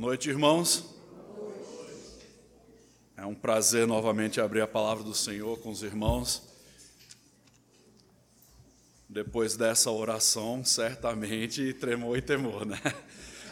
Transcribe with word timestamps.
Noite, 0.00 0.30
irmãos. 0.30 0.86
É 3.18 3.26
um 3.26 3.34
prazer 3.34 3.86
novamente 3.86 4.40
abrir 4.40 4.62
a 4.62 4.66
palavra 4.66 5.04
do 5.04 5.14
Senhor 5.14 5.58
com 5.58 5.68
os 5.68 5.82
irmãos. 5.82 6.40
Depois 9.06 9.58
dessa 9.58 9.90
oração, 9.90 10.64
certamente 10.64 11.74
tremor 11.74 12.16
e 12.16 12.22
temor, 12.22 12.64
né? 12.64 12.80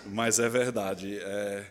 Mas 0.07 0.39
é 0.39 0.49
verdade. 0.49 1.19
É, 1.19 1.71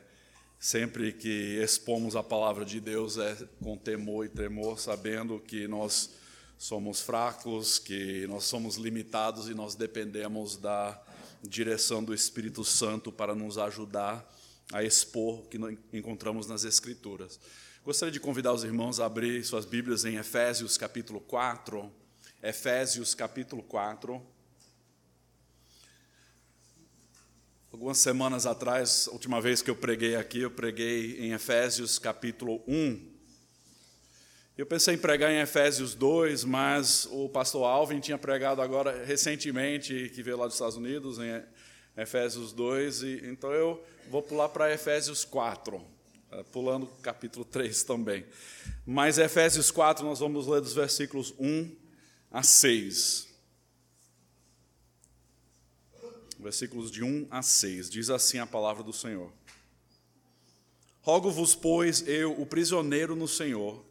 sempre 0.59 1.11
que 1.11 1.59
expomos 1.59 2.15
a 2.15 2.21
palavra 2.21 2.63
de 2.63 2.79
Deus 2.79 3.17
é 3.17 3.35
com 3.59 3.75
temor 3.75 4.27
e 4.27 4.29
tremor, 4.29 4.79
sabendo 4.79 5.39
que 5.39 5.67
nós 5.67 6.11
somos 6.55 7.01
fracos, 7.01 7.79
que 7.79 8.27
nós 8.27 8.43
somos 8.43 8.75
limitados 8.75 9.49
e 9.49 9.55
nós 9.55 9.73
dependemos 9.73 10.55
da 10.55 11.01
direção 11.41 12.03
do 12.03 12.13
Espírito 12.13 12.63
Santo 12.63 13.11
para 13.11 13.33
nos 13.33 13.57
ajudar 13.57 14.36
a 14.71 14.83
expor 14.83 15.47
que 15.47 15.57
encontramos 15.93 16.47
nas 16.47 16.63
Escrituras. 16.63 17.39
Gostaria 17.83 18.11
de 18.11 18.19
convidar 18.19 18.53
os 18.53 18.63
irmãos 18.63 18.99
a 18.99 19.05
abrir 19.05 19.43
suas 19.45 19.65
Bíblias 19.65 20.03
em 20.03 20.17
Efésios 20.17 20.77
capítulo 20.77 21.21
4. 21.21 21.89
Efésios 22.43 23.15
capítulo 23.15 23.63
4. 23.63 24.21
Algumas 27.71 27.97
semanas 27.97 28.45
atrás, 28.45 29.07
a 29.07 29.11
última 29.11 29.39
vez 29.39 29.61
que 29.61 29.69
eu 29.69 29.75
preguei 29.75 30.15
aqui, 30.15 30.39
eu 30.39 30.51
preguei 30.51 31.17
em 31.19 31.31
Efésios 31.31 31.97
capítulo 31.97 32.61
1. 32.67 33.15
Eu 34.57 34.65
pensei 34.65 34.95
em 34.95 34.97
pregar 34.97 35.31
em 35.31 35.39
Efésios 35.39 35.93
2, 35.93 36.43
mas 36.43 37.07
o 37.11 37.29
pastor 37.29 37.63
Alvin 37.65 37.99
tinha 37.99 38.17
pregado 38.17 38.61
agora 38.61 39.05
recentemente, 39.05 40.11
que 40.15 40.23
veio 40.23 40.37
lá 40.37 40.45
dos 40.45 40.55
Estados 40.55 40.75
Unidos, 40.75 41.19
em 41.19 41.43
Efésios 41.97 42.53
2, 42.53 43.01
e, 43.01 43.21
então 43.25 43.51
eu 43.51 43.83
vou 44.11 44.21
pular 44.21 44.49
para 44.49 44.71
Efésios 44.71 45.25
4, 45.25 45.83
eh, 46.31 46.43
pulando 46.51 46.83
o 46.83 47.01
capítulo 47.01 47.43
3 47.43 47.83
também. 47.83 48.23
Mas 48.85 49.17
Efésios 49.17 49.71
4 49.71 50.05
nós 50.05 50.19
vamos 50.19 50.45
ler 50.45 50.61
dos 50.61 50.73
versículos 50.73 51.33
1 51.39 51.75
a 52.29 52.43
6. 52.43 53.27
Versículos 56.39 56.91
de 56.91 57.03
1 57.03 57.27
a 57.31 57.41
6, 57.41 57.89
diz 57.89 58.11
assim 58.11 58.37
a 58.37 58.45
palavra 58.45 58.83
do 58.83 58.93
Senhor. 58.93 59.33
Rogo-vos, 61.01 61.55
pois, 61.55 62.07
eu, 62.07 62.39
o 62.39 62.45
prisioneiro 62.45 63.15
no 63.15 63.27
Senhor, 63.27 63.83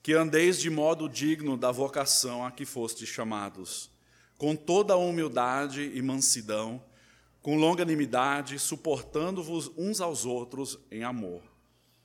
que 0.00 0.12
andeis 0.12 0.60
de 0.60 0.70
modo 0.70 1.08
digno 1.08 1.56
da 1.56 1.72
vocação 1.72 2.46
a 2.46 2.52
que 2.52 2.64
fostes 2.64 3.08
chamados, 3.08 3.90
com 4.36 4.54
toda 4.54 4.92
a 4.92 4.96
humildade 4.96 5.90
e 5.92 6.00
mansidão, 6.00 6.80
com 7.48 7.56
longanimidade, 7.56 8.58
suportando-vos 8.58 9.72
uns 9.74 10.02
aos 10.02 10.26
outros 10.26 10.78
em 10.90 11.02
amor, 11.02 11.40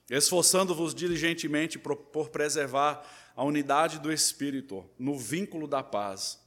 esforçando-vos 0.09 0.95
diligentemente 0.95 1.77
por 1.77 2.29
preservar 2.29 3.05
a 3.35 3.43
unidade 3.43 3.99
do 3.99 4.09
Espírito 4.09 4.85
no 4.97 5.19
vínculo 5.19 5.67
da 5.67 5.83
paz. 5.83 6.39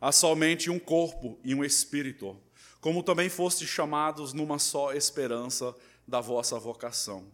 Há 0.00 0.10
somente 0.10 0.70
um 0.70 0.78
corpo 0.78 1.38
e 1.44 1.54
um 1.54 1.62
Espírito, 1.62 2.34
como 2.80 3.02
também 3.02 3.28
fostes 3.28 3.68
chamados 3.68 4.32
numa 4.32 4.58
só 4.58 4.94
esperança 4.94 5.76
da 6.08 6.22
vossa 6.22 6.58
vocação. 6.58 7.26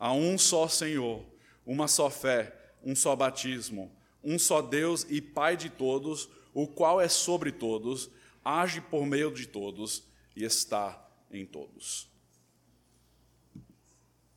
Há 0.00 0.12
um 0.12 0.36
só 0.36 0.66
Senhor, 0.66 1.24
uma 1.64 1.86
só 1.86 2.10
fé, 2.10 2.72
um 2.82 2.96
só 2.96 3.14
batismo, 3.14 3.88
um 4.20 4.36
só 4.36 4.60
Deus 4.60 5.06
e 5.08 5.20
Pai 5.20 5.56
de 5.56 5.70
todos, 5.70 6.28
o 6.52 6.66
qual 6.66 7.00
é 7.00 7.06
sobre 7.06 7.52
todos, 7.52 8.10
age 8.44 8.80
por 8.80 9.06
meio 9.06 9.32
de 9.32 9.46
todos 9.46 10.12
e 10.34 10.44
está 10.44 11.08
em 11.30 11.44
todos. 11.44 12.08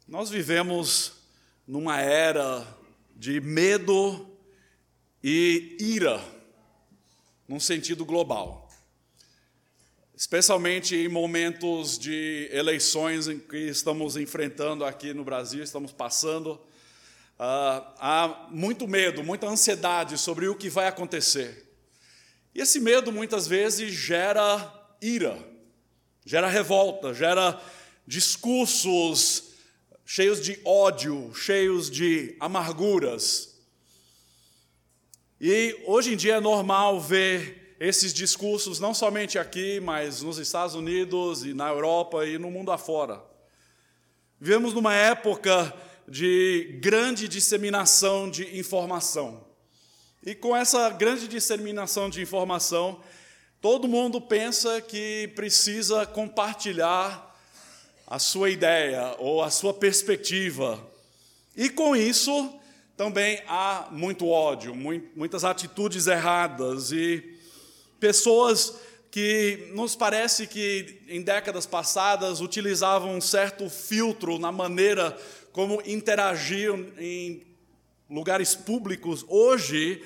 Nós 0.07 0.29
vivemos 0.29 1.13
numa 1.67 1.99
era 1.99 2.65
de 3.15 3.41
medo 3.41 4.29
e 5.23 5.75
ira, 5.79 6.23
num 7.47 7.59
sentido 7.59 8.05
global. 8.05 8.69
Especialmente 10.15 10.95
em 10.95 11.07
momentos 11.07 11.99
de 11.99 12.49
eleições 12.51 13.27
em 13.27 13.37
que 13.37 13.57
estamos 13.57 14.17
enfrentando 14.17 14.85
aqui 14.85 15.13
no 15.13 15.23
Brasil, 15.23 15.63
estamos 15.63 15.91
passando 15.91 16.59
Uh, 17.37 17.85
há 17.99 18.47
muito 18.49 18.87
medo, 18.87 19.23
muita 19.23 19.47
ansiedade 19.47 20.17
sobre 20.17 20.47
o 20.47 20.55
que 20.55 20.71
vai 20.71 20.87
acontecer. 20.87 21.71
E 22.53 22.59
esse 22.59 22.79
medo 22.79 23.11
muitas 23.11 23.47
vezes 23.47 23.93
gera 23.93 24.73
ira, 24.99 25.37
gera 26.27 26.49
revolta, 26.49 27.13
gera 27.13 27.57
discursos 28.05 29.53
cheios 30.05 30.41
de 30.41 30.59
ódio, 30.65 31.33
cheios 31.33 31.89
de 31.89 32.35
amarguras. 32.37 33.57
E 35.39 35.81
hoje 35.85 36.13
em 36.13 36.17
dia 36.17 36.35
é 36.35 36.39
normal 36.41 36.99
ver 36.99 37.77
esses 37.79 38.13
discursos 38.13 38.77
não 38.77 38.93
somente 38.93 39.39
aqui, 39.39 39.79
mas 39.79 40.21
nos 40.21 40.37
Estados 40.37 40.75
Unidos 40.75 41.45
e 41.45 41.53
na 41.53 41.69
Europa 41.69 42.25
e 42.25 42.37
no 42.37 42.51
mundo 42.51 42.73
afora. 42.73 43.23
Vivemos 44.37 44.73
numa 44.73 44.93
época 44.93 45.73
de 46.09 46.77
grande 46.81 47.29
disseminação 47.29 48.29
de 48.29 48.59
informação. 48.59 49.47
E 50.25 50.35
com 50.35 50.53
essa 50.53 50.89
grande 50.89 51.25
disseminação 51.25 52.09
de 52.09 52.21
informação, 52.21 53.01
todo 53.61 53.87
mundo 53.87 54.21
pensa 54.21 54.81
que 54.81 55.31
precisa 55.35 56.05
compartilhar 56.05 57.35
a 58.05 58.19
sua 58.19 58.49
ideia 58.49 59.15
ou 59.19 59.41
a 59.41 59.49
sua 59.49 59.73
perspectiva. 59.73 60.79
E 61.55 61.69
com 61.69 61.95
isso 61.95 62.53
também 62.95 63.41
há 63.47 63.87
muito 63.91 64.27
ódio, 64.27 64.75
muitas 64.75 65.43
atitudes 65.43 66.07
erradas 66.07 66.91
e 66.91 67.37
pessoas 67.99 68.75
que 69.11 69.69
nos 69.73 69.95
parece 69.95 70.47
que 70.47 71.01
em 71.07 71.21
décadas 71.21 71.65
passadas 71.65 72.41
utilizavam 72.41 73.15
um 73.15 73.21
certo 73.21 73.69
filtro 73.69 74.37
na 74.37 74.51
maneira 74.51 75.17
como 75.51 75.81
interagir 75.85 76.71
em 76.99 77.43
lugares 78.09 78.55
públicos, 78.55 79.25
hoje 79.27 80.03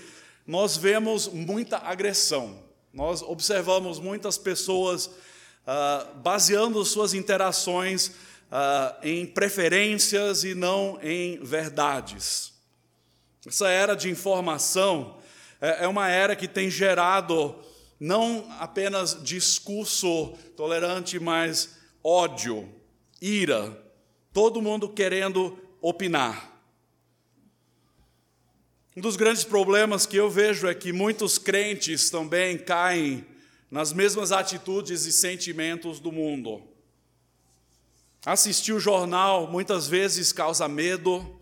nós 0.48 0.78
vemos 0.78 1.28
muita 1.28 1.78
agressão. 1.78 2.61
Nós 2.94 3.22
observamos 3.22 4.00
muitas 4.00 4.38
pessoas 4.38 5.06
uh, 5.06 6.16
baseando 6.22 6.84
suas 6.84 7.13
interações 7.13 8.07
uh, 8.07 8.96
em 9.02 9.25
preferências 9.25 10.44
e 10.44 10.53
não 10.53 11.00
em 11.02 11.40
verdades. 11.44 12.53
Essa 13.46 13.69
era 13.69 13.96
de 13.96 14.09
informação 14.09 15.18
é, 15.62 15.85
é 15.85 15.88
uma 15.88 16.09
era 16.09 16.35
que 16.35 16.47
tem 16.47 16.69
gerado 16.69 17.56
não 18.00 18.47
apenas 18.59 19.23
discurso 19.23 20.34
tolerante, 20.58 21.19
mas 21.19 21.78
ódio, 22.03 22.68
ira, 23.22 23.78
todo 24.34 24.62
mundo 24.62 24.90
querendo 24.90 25.58
opinar. 25.79 26.51
Um 28.96 29.00
dos 29.00 29.16
grandes 29.16 29.46
problemas 29.46 30.06
que 30.06 30.18
eu 30.18 30.29
vejo 30.29 30.68
é 30.68 30.75
que 30.75 30.91
muitos 30.91 31.38
crentes 31.38 32.09
também 32.09 32.57
caem 32.57 33.25
nas 33.69 33.94
mesmas 33.94 34.34
atitudes 34.34 35.06
e 35.06 35.13
sentimentos 35.13 35.97
do 35.97 36.12
mundo. 36.12 36.62
Assistir 38.25 38.74
o 38.74 38.81
jornal 38.81 39.47
muitas 39.47 39.88
vezes 39.88 40.34
causa 40.34 40.68
medo, 40.68 41.40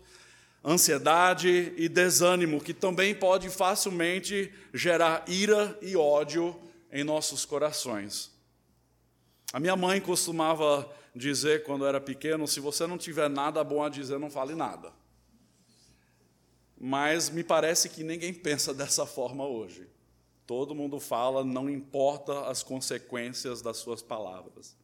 ansiedade 0.64 1.74
e 1.76 1.88
desânimo, 1.88 2.60
que 2.60 2.72
também 2.72 3.16
pode 3.16 3.50
facilmente 3.50 4.52
gerar 4.72 5.24
ira 5.26 5.76
e 5.82 5.96
ódio 5.96 6.56
em 6.92 7.02
nossos 7.02 7.44
corações. 7.44 8.30
A 9.52 9.58
minha 9.58 9.74
mãe 9.74 10.00
costumava 10.00 10.88
dizer 11.16 11.64
quando 11.64 11.84
era 11.84 12.00
pequeno: 12.00 12.46
se 12.46 12.60
você 12.60 12.86
não 12.86 12.96
tiver 12.96 13.28
nada 13.28 13.64
bom 13.64 13.82
a 13.82 13.88
dizer, 13.88 14.20
não 14.20 14.30
fale 14.30 14.54
nada. 14.54 14.99
Mas 16.80 17.28
me 17.28 17.44
parece 17.44 17.90
que 17.90 18.02
ninguém 18.02 18.32
pensa 18.32 18.72
dessa 18.74 19.04
forma 19.04 19.46
hoje. 19.46 19.86
Todo 20.46 20.74
mundo 20.74 20.98
fala, 20.98 21.44
não 21.44 21.68
importa 21.68 22.46
as 22.48 22.62
consequências 22.62 23.60
das 23.60 23.76
suas 23.76 24.02
palavras. 24.02 24.74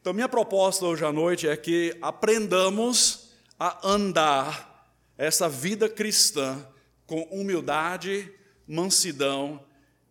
Então, 0.00 0.14
minha 0.14 0.28
proposta 0.28 0.86
hoje 0.86 1.04
à 1.04 1.12
noite 1.12 1.48
é 1.48 1.56
que 1.56 1.98
aprendamos 2.00 3.32
a 3.58 3.86
andar 3.86 4.88
essa 5.18 5.48
vida 5.48 5.88
cristã 5.88 6.64
com 7.06 7.22
humildade, 7.24 8.32
mansidão 8.66 9.64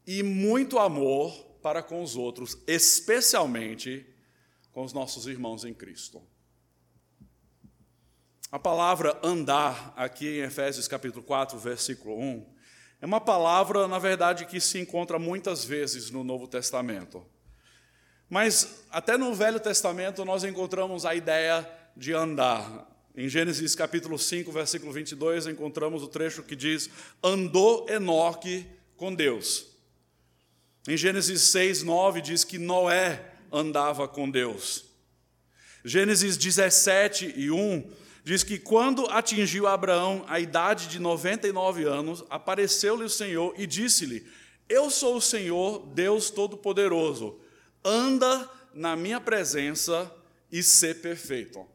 e 0.06 0.21
muito 0.21 0.77
amor 0.77 1.31
para 1.62 1.81
com 1.81 2.03
os 2.03 2.15
outros, 2.15 2.57
especialmente 2.67 4.06
com 4.71 4.83
os 4.83 4.94
nossos 4.94 5.25
irmãos 5.25 5.63
em 5.63 5.73
Cristo. 5.73 6.21
A 8.55 8.59
palavra 8.59 9.19
andar, 9.21 9.93
aqui 9.97 10.39
em 10.39 10.43
Efésios 10.43 10.87
capítulo 10.87 11.21
4, 11.21 11.59
versículo 11.59 12.17
1, 12.17 12.45
é 13.01 13.05
uma 13.05 13.19
palavra, 13.19 13.85
na 13.85 13.99
verdade, 13.99 14.45
que 14.45 14.61
se 14.61 14.79
encontra 14.79 15.19
muitas 15.19 15.65
vezes 15.65 16.09
no 16.09 16.23
Novo 16.23 16.47
Testamento. 16.47 17.21
Mas 18.29 18.85
até 18.89 19.17
no 19.17 19.35
Velho 19.35 19.59
Testamento 19.59 20.23
nós 20.23 20.45
encontramos 20.45 21.05
a 21.05 21.13
ideia 21.13 21.69
de 21.97 22.13
andar. 22.13 22.89
Em 23.13 23.27
Gênesis 23.27 23.75
capítulo 23.75 24.17
5, 24.17 24.49
versículo 24.53 24.93
22, 24.93 25.47
encontramos 25.47 26.01
o 26.01 26.07
trecho 26.07 26.41
que 26.41 26.55
diz: 26.55 26.89
Andou 27.21 27.85
Enoque 27.89 28.65
com 28.95 29.13
Deus. 29.13 29.67
Em 30.87 30.95
Gênesis 30.95 31.41
6, 31.41 31.83
9 31.83 32.21
diz 32.21 32.45
que 32.45 32.57
Noé 32.57 33.33
andava 33.51 34.07
com 34.07 34.31
Deus. 34.31 34.85
Gênesis 35.83 36.37
17 36.37 37.33
e 37.35 37.51
1 37.51 38.04
diz 38.25 38.44
que 38.44 38.57
quando 38.60 39.06
atingiu 39.12 39.68
Abraão 39.68 40.25
a 40.27 40.39
idade 40.39 40.88
de 40.88 41.00
99 41.00 41.86
anos, 41.86 42.25
apareceu-lhe 42.30 43.04
o 43.04 43.10
Senhor 43.10 43.54
e 43.56 43.66
disse-lhe: 43.68 44.25
Eu 44.68 44.89
sou 44.89 45.18
o 45.18 45.22
Senhor, 45.22 45.86
Deus 45.94 46.31
Todo-Poderoso 46.31 47.39
anda 47.83 48.50
na 48.74 48.95
minha 48.95 49.22
presença 49.22 50.12
e 50.51 50.63
ser 50.63 51.01
perfeito. 51.01 51.60
O 51.60 51.68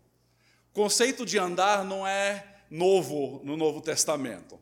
conceito 0.72 1.24
de 1.24 1.38
andar 1.38 1.84
não 1.84 2.06
é 2.06 2.44
novo 2.68 3.40
no 3.44 3.56
Novo 3.56 3.80
Testamento. 3.80 4.58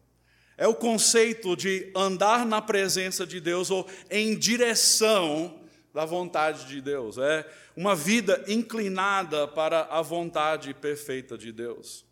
É 0.59 0.67
o 0.67 0.75
conceito 0.75 1.57
de 1.57 1.91
andar 1.95 2.45
na 2.45 2.61
presença 2.61 3.27
de 3.27 3.41
Deus 3.41 3.71
ou 3.71 3.89
em 4.11 4.37
direção 4.37 5.61
da 5.95 6.05
vontade 6.05 6.67
de 6.67 6.83
Deus. 6.83 7.17
É 7.17 7.49
uma 7.79 7.95
vida 7.95 8.45
inclinada 8.49 9.47
para 9.47 9.83
a 9.83 10.03
vontade 10.03 10.75
perfeita 10.75 11.39
de 11.39 11.53
Deus. 11.53 12.05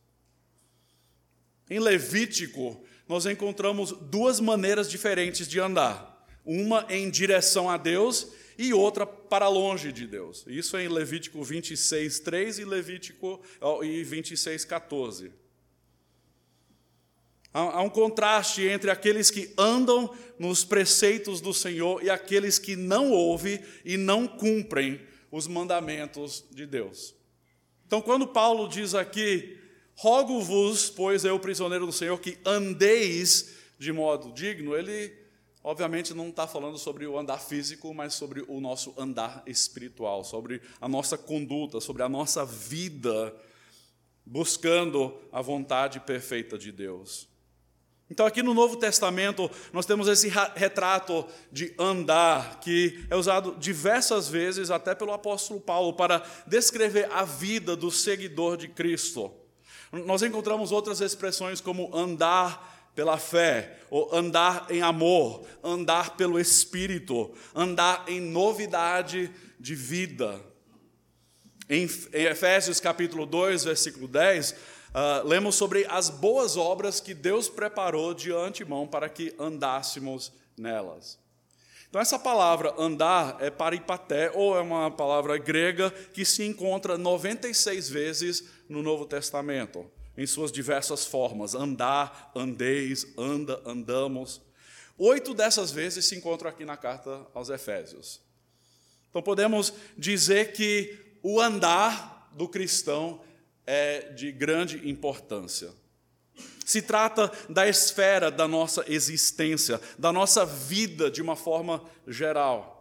Em 1.68 1.80
Levítico, 1.80 2.84
nós 3.08 3.26
encontramos 3.26 3.90
duas 3.90 4.38
maneiras 4.38 4.88
diferentes 4.88 5.48
de 5.48 5.58
andar: 5.58 6.24
uma 6.44 6.86
em 6.88 7.10
direção 7.10 7.68
a 7.68 7.76
Deus 7.76 8.28
e 8.56 8.72
outra 8.72 9.04
para 9.04 9.48
longe 9.48 9.90
de 9.90 10.06
Deus. 10.06 10.44
Isso 10.46 10.76
é 10.76 10.84
em 10.84 10.88
Levítico 10.88 11.42
26, 11.42 12.20
3 12.20 12.60
e 12.60 12.64
Levítico 12.64 13.42
e 13.82 14.04
26, 14.04 14.64
14. 14.64 15.32
Há 17.52 17.82
um 17.82 17.90
contraste 17.90 18.62
entre 18.62 18.88
aqueles 18.88 19.32
que 19.32 19.52
andam 19.58 20.14
nos 20.38 20.62
preceitos 20.62 21.40
do 21.40 21.52
Senhor 21.52 22.04
e 22.04 22.08
aqueles 22.08 22.56
que 22.56 22.76
não 22.76 23.10
ouvem 23.10 23.60
e 23.84 23.96
não 23.96 24.28
cumprem 24.28 25.00
os 25.30 25.46
mandamentos 25.46 26.44
de 26.50 26.66
Deus. 26.66 27.14
Então, 27.86 28.00
quando 28.00 28.26
Paulo 28.26 28.68
diz 28.68 28.94
aqui, 28.94 29.58
rogo-vos, 29.94 30.90
pois 30.90 31.24
eu, 31.24 31.38
prisioneiro 31.38 31.86
do 31.86 31.92
Senhor, 31.92 32.18
que 32.20 32.38
andeis 32.44 33.54
de 33.78 33.92
modo 33.92 34.32
digno, 34.32 34.74
ele 34.74 35.12
obviamente 35.62 36.14
não 36.14 36.28
está 36.28 36.46
falando 36.46 36.78
sobre 36.78 37.06
o 37.06 37.18
andar 37.18 37.38
físico, 37.38 37.92
mas 37.92 38.14
sobre 38.14 38.44
o 38.48 38.60
nosso 38.60 38.94
andar 38.96 39.42
espiritual, 39.46 40.24
sobre 40.24 40.60
a 40.80 40.88
nossa 40.88 41.18
conduta, 41.18 41.80
sobre 41.80 42.02
a 42.02 42.08
nossa 42.08 42.44
vida, 42.44 43.34
buscando 44.24 45.16
a 45.32 45.42
vontade 45.42 46.00
perfeita 46.00 46.56
de 46.56 46.70
Deus. 46.70 47.28
Então, 48.08 48.24
aqui 48.24 48.40
no 48.42 48.54
Novo 48.54 48.76
Testamento, 48.76 49.50
nós 49.72 49.84
temos 49.84 50.06
esse 50.06 50.30
retrato 50.54 51.26
de 51.50 51.74
andar, 51.76 52.60
que 52.60 53.04
é 53.10 53.16
usado 53.16 53.56
diversas 53.58 54.28
vezes, 54.28 54.70
até 54.70 54.94
pelo 54.94 55.12
apóstolo 55.12 55.60
Paulo, 55.60 55.92
para 55.92 56.22
descrever 56.46 57.10
a 57.12 57.24
vida 57.24 57.74
do 57.74 57.90
seguidor 57.90 58.56
de 58.56 58.68
Cristo. 58.68 59.32
Nós 59.90 60.22
encontramos 60.22 60.70
outras 60.70 61.00
expressões 61.00 61.60
como 61.60 61.94
andar 61.96 62.90
pela 62.94 63.18
fé, 63.18 63.78
ou 63.90 64.14
andar 64.14 64.66
em 64.70 64.82
amor, 64.82 65.44
andar 65.62 66.16
pelo 66.16 66.40
Espírito, 66.40 67.34
andar 67.54 68.04
em 68.08 68.20
novidade 68.20 69.30
de 69.58 69.74
vida. 69.74 70.40
Em, 71.68 71.84
Efésios 72.12 72.78
capítulo 72.78 73.26
2, 73.26 73.64
versículo 73.64 74.06
10, 74.08 74.54
uh, 74.96 75.26
lemos 75.28 75.54
sobre 75.54 75.84
as 75.90 76.08
boas 76.08 76.56
obras 76.56 76.98
que 76.98 77.12
Deus 77.12 77.48
preparou 77.48 78.14
de 78.14 78.32
antemão 78.32 78.86
para 78.86 79.08
que 79.10 79.34
andássemos 79.38 80.32
nelas. 80.56 81.18
Então, 81.88 82.00
essa 82.00 82.18
palavra 82.18 82.74
andar 82.78 83.36
é 83.40 83.50
paripaté, 83.50 84.30
ou 84.34 84.56
é 84.56 84.60
uma 84.60 84.90
palavra 84.90 85.38
grega 85.38 85.90
que 85.90 86.24
se 86.24 86.42
encontra 86.42 86.98
96 86.98 87.88
vezes 87.88 88.44
no 88.68 88.82
Novo 88.82 89.06
Testamento 89.06 89.88
em 90.16 90.26
suas 90.26 90.50
diversas 90.50 91.04
formas: 91.04 91.54
andar, 91.54 92.32
andeis, 92.34 93.06
anda, 93.16 93.60
andamos. 93.64 94.40
Oito 94.98 95.34
dessas 95.34 95.70
vezes 95.70 96.06
se 96.06 96.16
encontram 96.16 96.48
aqui 96.48 96.64
na 96.64 96.76
carta 96.76 97.26
aos 97.34 97.50
Efésios. 97.50 98.20
Então 99.10 99.22
podemos 99.22 99.72
dizer 99.96 100.52
que 100.52 101.18
o 101.22 101.40
andar 101.40 102.30
do 102.32 102.48
cristão 102.48 103.20
é 103.66 104.12
de 104.12 104.30
grande 104.30 104.88
importância. 104.88 105.72
Se 106.64 106.82
trata 106.82 107.30
da 107.48 107.68
esfera 107.68 108.30
da 108.30 108.46
nossa 108.46 108.84
existência, 108.88 109.80
da 109.98 110.12
nossa 110.12 110.44
vida 110.44 111.10
de 111.10 111.22
uma 111.22 111.36
forma 111.36 111.82
geral 112.06 112.76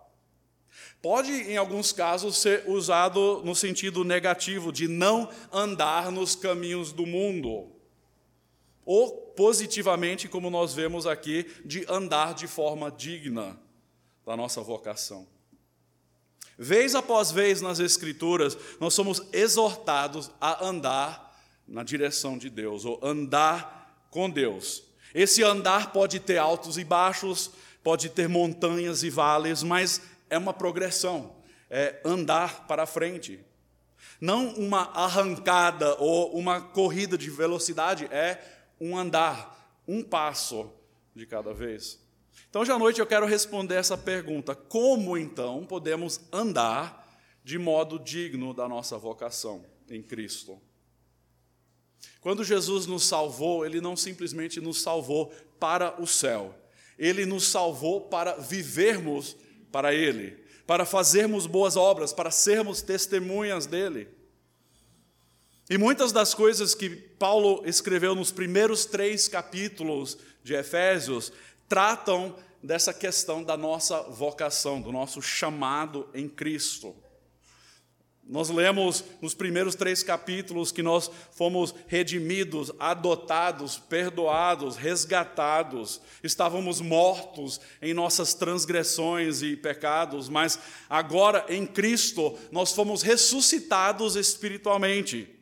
pode, 1.05 1.31
em 1.31 1.55
alguns 1.55 1.91
casos, 1.91 2.35
ser 2.35 2.67
usado 2.67 3.43
no 3.45 3.53
sentido 3.53 4.03
negativo, 4.03 4.71
de 4.71 4.87
não 4.87 5.29
andar 5.53 6.11
nos 6.11 6.35
caminhos 6.35 6.91
do 6.91 7.05
mundo. 7.05 7.71
Ou, 8.83 9.11
positivamente, 9.35 10.27
como 10.27 10.49
nós 10.49 10.73
vemos 10.73 11.05
aqui, 11.05 11.45
de 11.63 11.85
andar 11.87 12.33
de 12.33 12.47
forma 12.47 12.89
digna 12.89 13.55
da 14.25 14.35
nossa 14.35 14.61
vocação. 14.61 15.27
Vez 16.57 16.95
após 16.95 17.31
vez 17.31 17.61
nas 17.61 17.79
Escrituras, 17.79 18.57
nós 18.79 18.93
somos 18.93 19.21
exortados 19.33 20.31
a 20.39 20.65
andar 20.65 21.35
na 21.67 21.83
direção 21.83 22.37
de 22.37 22.49
Deus, 22.49 22.85
ou 22.85 22.99
andar 23.03 24.07
com 24.09 24.29
Deus. 24.29 24.83
Esse 25.13 25.43
andar 25.43 25.91
pode 25.91 26.19
ter 26.19 26.37
altos 26.37 26.77
e 26.77 26.83
baixos, 26.83 27.51
pode 27.83 28.09
ter 28.09 28.29
montanhas 28.29 29.03
e 29.03 29.09
vales, 29.09 29.63
mas 29.63 30.01
é 30.29 30.37
uma 30.37 30.53
progressão, 30.53 31.35
é 31.69 31.99
andar 32.05 32.67
para 32.67 32.85
frente. 32.85 33.39
Não 34.21 34.49
uma 34.55 34.91
arrancada 34.93 35.95
ou 35.95 36.37
uma 36.37 36.61
corrida 36.61 37.17
de 37.17 37.29
velocidade, 37.29 38.05
é 38.11 38.41
um 38.79 38.97
andar, 38.97 39.81
um 39.87 40.01
passo 40.03 40.71
de 41.13 41.25
cada 41.25 41.53
vez. 41.53 42.04
Então, 42.49 42.61
hoje 42.61 42.71
à 42.71 42.79
noite 42.79 42.99
eu 42.99 43.07
quero 43.07 43.25
responder 43.25 43.75
essa 43.75 43.97
pergunta: 43.97 44.55
como 44.55 45.17
então 45.17 45.65
podemos 45.65 46.21
andar 46.31 47.05
de 47.43 47.57
modo 47.57 47.99
digno 47.99 48.53
da 48.53 48.67
nossa 48.67 48.97
vocação 48.97 49.65
em 49.89 50.01
Cristo? 50.01 50.59
Quando 52.21 52.43
Jesus 52.43 52.85
nos 52.87 53.03
salvou, 53.05 53.65
Ele 53.65 53.79
não 53.79 53.95
simplesmente 53.95 54.59
nos 54.59 54.81
salvou 54.81 55.31
para 55.59 56.01
o 56.01 56.07
céu, 56.07 56.55
Ele 56.97 57.25
nos 57.25 57.47
salvou 57.47 58.01
para 58.01 58.35
vivermos 58.37 59.35
para 59.71 59.93
Ele, 59.93 60.43
para 60.65 60.85
fazermos 60.85 61.45
boas 61.45 61.75
obras, 61.75 62.13
para 62.13 62.31
sermos 62.31 62.81
testemunhas 62.81 63.65
dele. 63.65 64.07
E 65.69 65.77
muitas 65.77 66.11
das 66.11 66.33
coisas 66.33 66.73
que 66.73 66.89
Paulo 66.89 67.63
escreveu 67.65 68.15
nos 68.15 68.31
primeiros 68.31 68.85
três 68.85 69.27
capítulos 69.27 70.17
de 70.43 70.53
Efésios 70.53 71.33
tratam 71.67 72.35
dessa 72.61 72.93
questão 72.93 73.43
da 73.43 73.55
nossa 73.55 74.01
vocação, 74.03 74.81
do 74.81 74.91
nosso 74.91 75.21
chamado 75.21 76.09
em 76.13 76.27
Cristo. 76.27 76.95
Nós 78.27 78.49
lemos 78.49 79.03
nos 79.21 79.35
primeiros 79.35 79.75
três 79.75 80.01
capítulos 80.01 80.71
que 80.71 80.81
nós 80.81 81.11
fomos 81.31 81.75
redimidos, 81.85 82.71
adotados, 82.79 83.77
perdoados, 83.77 84.77
resgatados, 84.77 86.01
estávamos 86.23 86.81
mortos 86.81 87.61
em 87.79 87.93
nossas 87.93 88.33
transgressões 88.33 89.43
e 89.43 89.55
pecados, 89.55 90.27
mas 90.27 90.57
agora 90.89 91.45
em 91.49 91.67
Cristo 91.67 92.35
nós 92.51 92.71
fomos 92.71 93.03
ressuscitados 93.03 94.15
espiritualmente. 94.15 95.34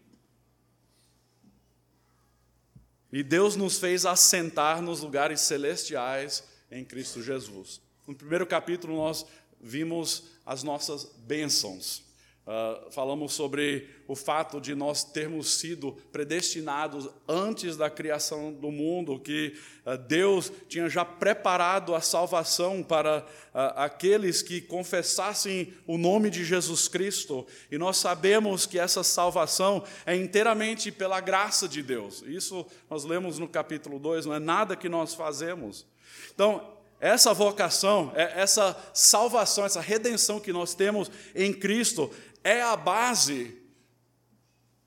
E 3.13 3.22
Deus 3.22 3.55
nos 3.55 3.77
fez 3.77 4.08
assentar 4.08 4.82
nos 4.82 5.01
lugares 5.01 5.39
celestiais 5.41 6.43
em 6.72 6.84
Cristo 6.84 7.22
Jesus. 7.22 7.79
No 8.08 8.15
primeiro 8.15 8.48
capítulo 8.48 8.96
nós 8.98 9.24
vimos 9.62 10.24
as 10.43 10.63
nossas 10.63 11.05
bênçãos. 11.20 12.02
Uh, 12.45 12.91
falamos 12.91 13.31
sobre 13.31 13.88
o 14.05 14.17
fato 14.17 14.59
de 14.59 14.75
nós 14.75 15.01
termos 15.01 15.53
sido 15.53 15.93
predestinados 16.12 17.07
antes 17.25 17.77
da 17.77 17.89
criação 17.89 18.51
do 18.51 18.69
mundo, 18.69 19.17
que 19.17 19.55
uh, 19.85 19.97
Deus 19.97 20.51
tinha 20.67 20.89
já 20.89 21.05
preparado 21.05 21.95
a 21.95 22.01
salvação 22.01 22.83
para 22.83 23.19
uh, 23.19 23.57
aqueles 23.77 24.41
que 24.41 24.59
confessassem 24.59 25.73
o 25.88 25.97
nome 25.97 26.29
de 26.29 26.43
Jesus 26.43 26.89
Cristo, 26.89 27.47
e 27.71 27.77
nós 27.77 27.95
sabemos 27.95 28.65
que 28.65 28.77
essa 28.77 29.05
salvação 29.05 29.81
é 30.05 30.13
inteiramente 30.13 30.91
pela 30.91 31.21
graça 31.21 31.65
de 31.65 31.81
Deus. 31.81 32.23
Isso 32.27 32.65
nós 32.89 33.05
lemos 33.05 33.39
no 33.39 33.47
capítulo 33.47 33.97
2, 33.97 34.25
não 34.25 34.33
é 34.33 34.39
nada 34.39 34.75
que 34.75 34.89
nós 34.89 35.13
fazemos. 35.13 35.85
Então, 36.33 36.73
essa 37.03 37.33
vocação, 37.33 38.13
é, 38.15 38.41
essa 38.41 38.77
salvação, 38.93 39.65
essa 39.65 39.81
redenção 39.81 40.39
que 40.39 40.53
nós 40.53 40.73
temos 40.73 41.12
em 41.35 41.51
Cristo 41.51 42.09
é 42.43 42.62
a 42.62 42.75
base 42.75 43.57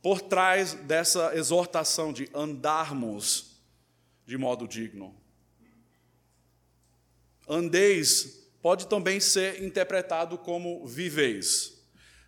por 0.02 0.20
trás 0.20 0.74
dessa 0.74 1.34
exortação 1.34 2.12
de 2.12 2.28
andarmos 2.34 3.56
de 4.24 4.36
modo 4.36 4.68
digno. 4.68 5.14
Andeis 7.48 8.48
pode 8.60 8.88
também 8.88 9.20
ser 9.20 9.62
interpretado 9.62 10.36
como 10.36 10.86
viveis. 10.86 11.76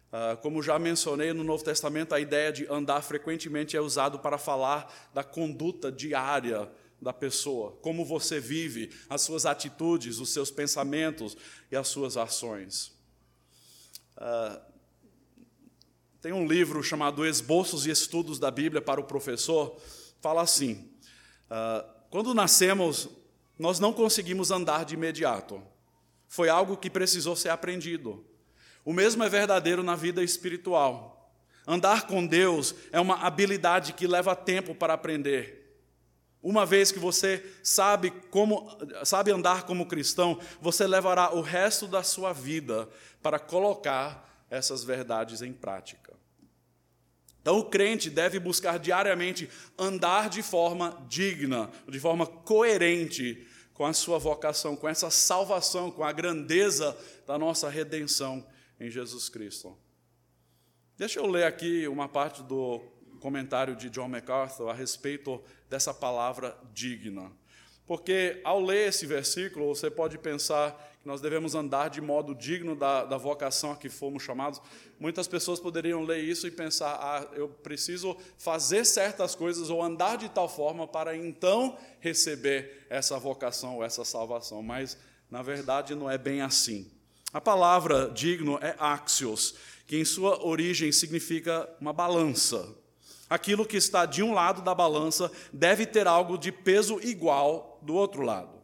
Uh, 0.09 0.37
como 0.39 0.63
já 0.63 0.79
mencionei 0.79 1.33
no 1.33 1.45
Novo 1.45 1.63
Testamento, 1.63 2.15
a 2.15 2.21
ideia 2.21 2.51
de 2.51 2.67
andar 2.67 3.03
frequentemente 3.03 3.77
é 3.77 3.81
usado 3.81 4.19
para 4.21 4.39
falar 4.39 5.11
da 5.13 5.23
conduta 5.23 5.93
diária 5.93 6.71
da 7.01 7.13
pessoa, 7.13 7.73
como 7.83 8.05
você 8.05 8.41
vive, 8.41 8.91
as 9.09 9.23
suas 9.23 9.47
atitudes, 9.47 10.19
os 10.19 10.33
seus 10.33 10.51
pensamentos 10.51 11.37
e 11.71 11.77
as 11.77 11.87
suas 11.89 12.17
ações. 12.17 12.93
Tem 16.21 16.33
um 16.33 16.49
livro 16.49 16.83
chamado 16.83 17.25
Esboços 17.25 17.87
e 17.87 17.91
Estudos 17.91 18.41
da 18.41 18.51
Bíblia 18.51 18.83
para 18.83 19.01
o 19.01 19.05
Professor, 19.05 19.81
fala 20.21 20.43
assim: 20.43 20.91
uh, 21.49 21.89
quando 22.11 22.35
nascemos, 22.35 23.09
nós 23.57 23.79
não 23.79 23.93
conseguimos 23.93 24.51
andar 24.51 24.85
de 24.85 24.95
imediato. 24.95 25.63
Foi 26.27 26.49
algo 26.49 26.77
que 26.77 26.91
precisou 26.91 27.37
ser 27.37 27.51
aprendido. 27.51 28.25
O 28.85 28.93
mesmo 28.93 29.23
é 29.23 29.29
verdadeiro 29.29 29.83
na 29.83 29.95
vida 29.95 30.23
espiritual. 30.23 31.33
Andar 31.67 32.07
com 32.07 32.27
Deus 32.27 32.75
é 32.91 32.99
uma 32.99 33.23
habilidade 33.25 33.93
que 33.93 34.07
leva 34.07 34.35
tempo 34.35 34.75
para 34.75 34.95
aprender. 34.95 35.59
Uma 36.43 36.67
vez 36.67 36.91
que 36.91 36.99
você 36.99 37.45
sabe 37.63 38.11
como 38.31 38.77
sabe 39.05 39.31
andar 39.31 39.65
como 39.65 39.87
cristão, 39.87 40.41
você 40.61 40.87
levará 40.87 41.33
o 41.33 41.43
resto 41.43 41.87
da 41.87 42.03
sua 42.03 42.33
vida 42.33 42.89
para 43.23 43.39
colocar 43.39 44.29
essas 44.51 44.85
verdades 44.85 45.43
em 45.43 45.53
prática. 45.53 46.08
Então 47.49 47.61
o 47.61 47.65
crente 47.65 48.11
deve 48.11 48.39
buscar 48.39 48.79
diariamente 48.79 49.49
andar 49.79 50.29
de 50.29 50.43
forma 50.43 51.03
digna, 51.09 51.71
de 51.89 51.99
forma 51.99 52.27
coerente 52.27 53.43
com 53.73 53.87
a 53.87 53.95
sua 53.95 54.19
vocação, 54.19 54.77
com 54.77 54.87
essa 54.87 55.09
salvação, 55.09 55.91
com 55.91 56.05
a 56.05 56.13
grandeza 56.13 56.95
da 57.27 57.39
nossa 57.39 57.71
redenção 57.71 58.47
em 58.79 58.91
Jesus 58.91 59.31
Cristo. 59.31 59.75
Deixa 60.95 61.21
eu 61.21 61.27
ler 61.27 61.45
aqui 61.45 61.89
uma 61.89 62.07
parte 62.07 62.43
do 62.43 62.81
comentário 63.19 63.75
de 63.75 63.89
John 63.89 64.09
MacArthur 64.09 64.69
a 64.69 64.75
respeito 64.75 65.43
dessa 65.71 65.95
palavra 65.95 66.55
digna. 66.75 67.33
Porque 67.87 68.43
ao 68.45 68.61
ler 68.61 68.89
esse 68.89 69.07
versículo, 69.07 69.75
você 69.75 69.91
pode 69.91 70.19
pensar 70.19 70.88
que 71.01 71.07
nós 71.07 71.21
devemos 71.21 71.55
andar 71.55 71.89
de 71.89 72.01
modo 72.01 72.35
digno 72.35 72.75
da, 72.75 73.05
da 73.05 73.17
vocação 73.17 73.73
a 73.73 73.77
que 73.77 73.89
fomos 73.89 74.23
chamados. 74.23 74.61
Muitas 74.99 75.29
pessoas 75.29 75.61
poderiam 75.61 76.03
ler 76.05 76.23
isso 76.23 76.47
e 76.47 76.51
pensar: 76.51 76.99
ah, 77.01 77.27
eu 77.35 77.49
preciso 77.49 78.17
fazer 78.37 78.85
certas 78.85 79.35
coisas 79.35 79.71
ou 79.71 79.83
andar 79.83 80.17
de 80.17 80.29
tal 80.29 80.49
forma 80.49 80.87
para 80.87 81.17
então 81.17 81.77
receber 82.01 82.87
essa 82.91 83.19
vocação 83.19 83.77
ou 83.77 83.85
essa 83.85 84.05
salvação. 84.05 84.63
Mas, 84.63 84.99
na 85.31 85.43
verdade, 85.43 85.95
não 85.95 86.11
é 86.11 86.19
bem 86.19 86.43
assim. 86.43 86.91
A 87.33 87.41
palavra 87.41 88.11
digno 88.11 88.59
é 88.61 88.75
axios, 88.79 89.55
que 89.87 89.97
em 89.99 90.05
sua 90.05 90.45
origem 90.45 90.91
significa 90.91 91.69
uma 91.81 91.93
balança. 91.93 92.75
Aquilo 93.29 93.67
que 93.67 93.77
está 93.77 94.07
de 94.07 94.23
um 94.23 94.33
lado 94.33 94.63
da 94.63 94.75
balança 94.75 95.31
deve 95.53 95.85
ter 95.85 96.07
algo 96.07 96.39
de 96.39 96.51
peso 96.51 96.99
igual 97.03 97.79
do 97.83 97.95
outro 97.95 98.23
lado. 98.23 98.58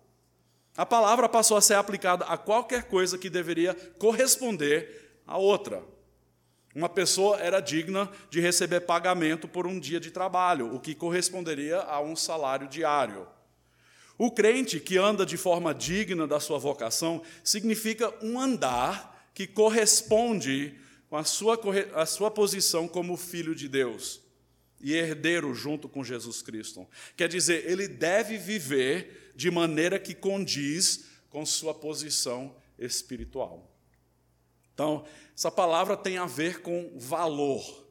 A 0.76 0.84
palavra 0.84 1.28
passou 1.28 1.56
a 1.56 1.60
ser 1.60 1.74
aplicada 1.74 2.24
a 2.24 2.36
qualquer 2.36 2.84
coisa 2.84 3.16
que 3.16 3.30
deveria 3.30 3.74
corresponder 3.98 5.20
à 5.26 5.38
outra. 5.38 5.82
Uma 6.74 6.88
pessoa 6.88 7.38
era 7.38 7.60
digna 7.60 8.10
de 8.28 8.40
receber 8.40 8.80
pagamento 8.80 9.46
por 9.46 9.66
um 9.66 9.78
dia 9.78 10.00
de 10.00 10.10
trabalho, 10.10 10.74
o 10.74 10.80
que 10.80 10.94
corresponderia 10.94 11.78
a 11.78 12.00
um 12.00 12.16
salário 12.16 12.66
diário. 12.66 13.28
O 14.18 14.30
crente 14.30 14.80
que 14.80 14.96
anda 14.96 15.24
de 15.24 15.36
forma 15.36 15.72
digna 15.72 16.26
da 16.26 16.40
sua 16.40 16.58
vocação 16.58 17.22
significa 17.44 18.12
um 18.20 18.40
andar 18.40 19.30
que 19.32 19.46
corresponde 19.46 20.74
com 21.08 21.16
a 21.16 21.24
sua, 21.24 21.60
a 21.94 22.06
sua 22.06 22.30
posição 22.30 22.88
como 22.88 23.16
filho 23.16 23.54
de 23.54 23.68
Deus 23.68 24.20
e 24.80 24.92
herdeiro 24.92 25.54
junto 25.54 25.88
com 25.88 26.04
Jesus 26.04 26.42
Cristo. 26.42 26.86
Quer 27.16 27.28
dizer, 27.28 27.70
ele 27.70 27.86
deve 27.86 28.36
viver 28.36 29.23
de 29.34 29.50
maneira 29.50 29.98
que 29.98 30.14
condiz 30.14 31.06
com 31.30 31.44
sua 31.44 31.74
posição 31.74 32.54
espiritual. 32.78 33.70
Então, 34.72 35.04
essa 35.36 35.50
palavra 35.50 35.96
tem 35.96 36.18
a 36.18 36.26
ver 36.26 36.60
com 36.60 36.92
valor. 36.96 37.84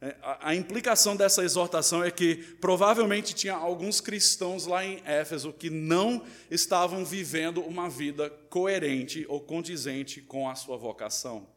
É, 0.00 0.14
a 0.40 0.54
implicação 0.54 1.16
dessa 1.16 1.42
exortação 1.42 2.04
é 2.04 2.10
que 2.10 2.36
provavelmente 2.60 3.34
tinha 3.34 3.54
alguns 3.54 4.00
cristãos 4.02 4.66
lá 4.66 4.84
em 4.84 5.00
Éfeso 5.04 5.52
que 5.52 5.70
não 5.70 6.22
estavam 6.50 7.04
vivendo 7.04 7.62
uma 7.62 7.88
vida 7.88 8.28
coerente 8.50 9.24
ou 9.28 9.40
condizente 9.40 10.20
com 10.20 10.48
a 10.48 10.54
sua 10.54 10.76
vocação. 10.76 11.53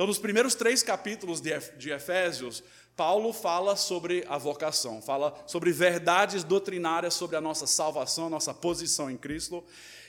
Então, 0.00 0.06
nos 0.06 0.18
primeiros 0.18 0.54
três 0.54 0.82
capítulos 0.82 1.42
de 1.42 1.90
Efésios, 1.90 2.64
Paulo 2.96 3.34
fala 3.34 3.76
sobre 3.76 4.24
a 4.30 4.38
vocação, 4.38 5.02
fala 5.02 5.44
sobre 5.46 5.72
verdades 5.72 6.42
doutrinárias 6.42 7.12
sobre 7.12 7.36
a 7.36 7.40
nossa 7.42 7.66
salvação, 7.66 8.28
a 8.28 8.30
nossa 8.30 8.54
posição 8.54 9.10
em 9.10 9.18
Cristo. 9.18 9.62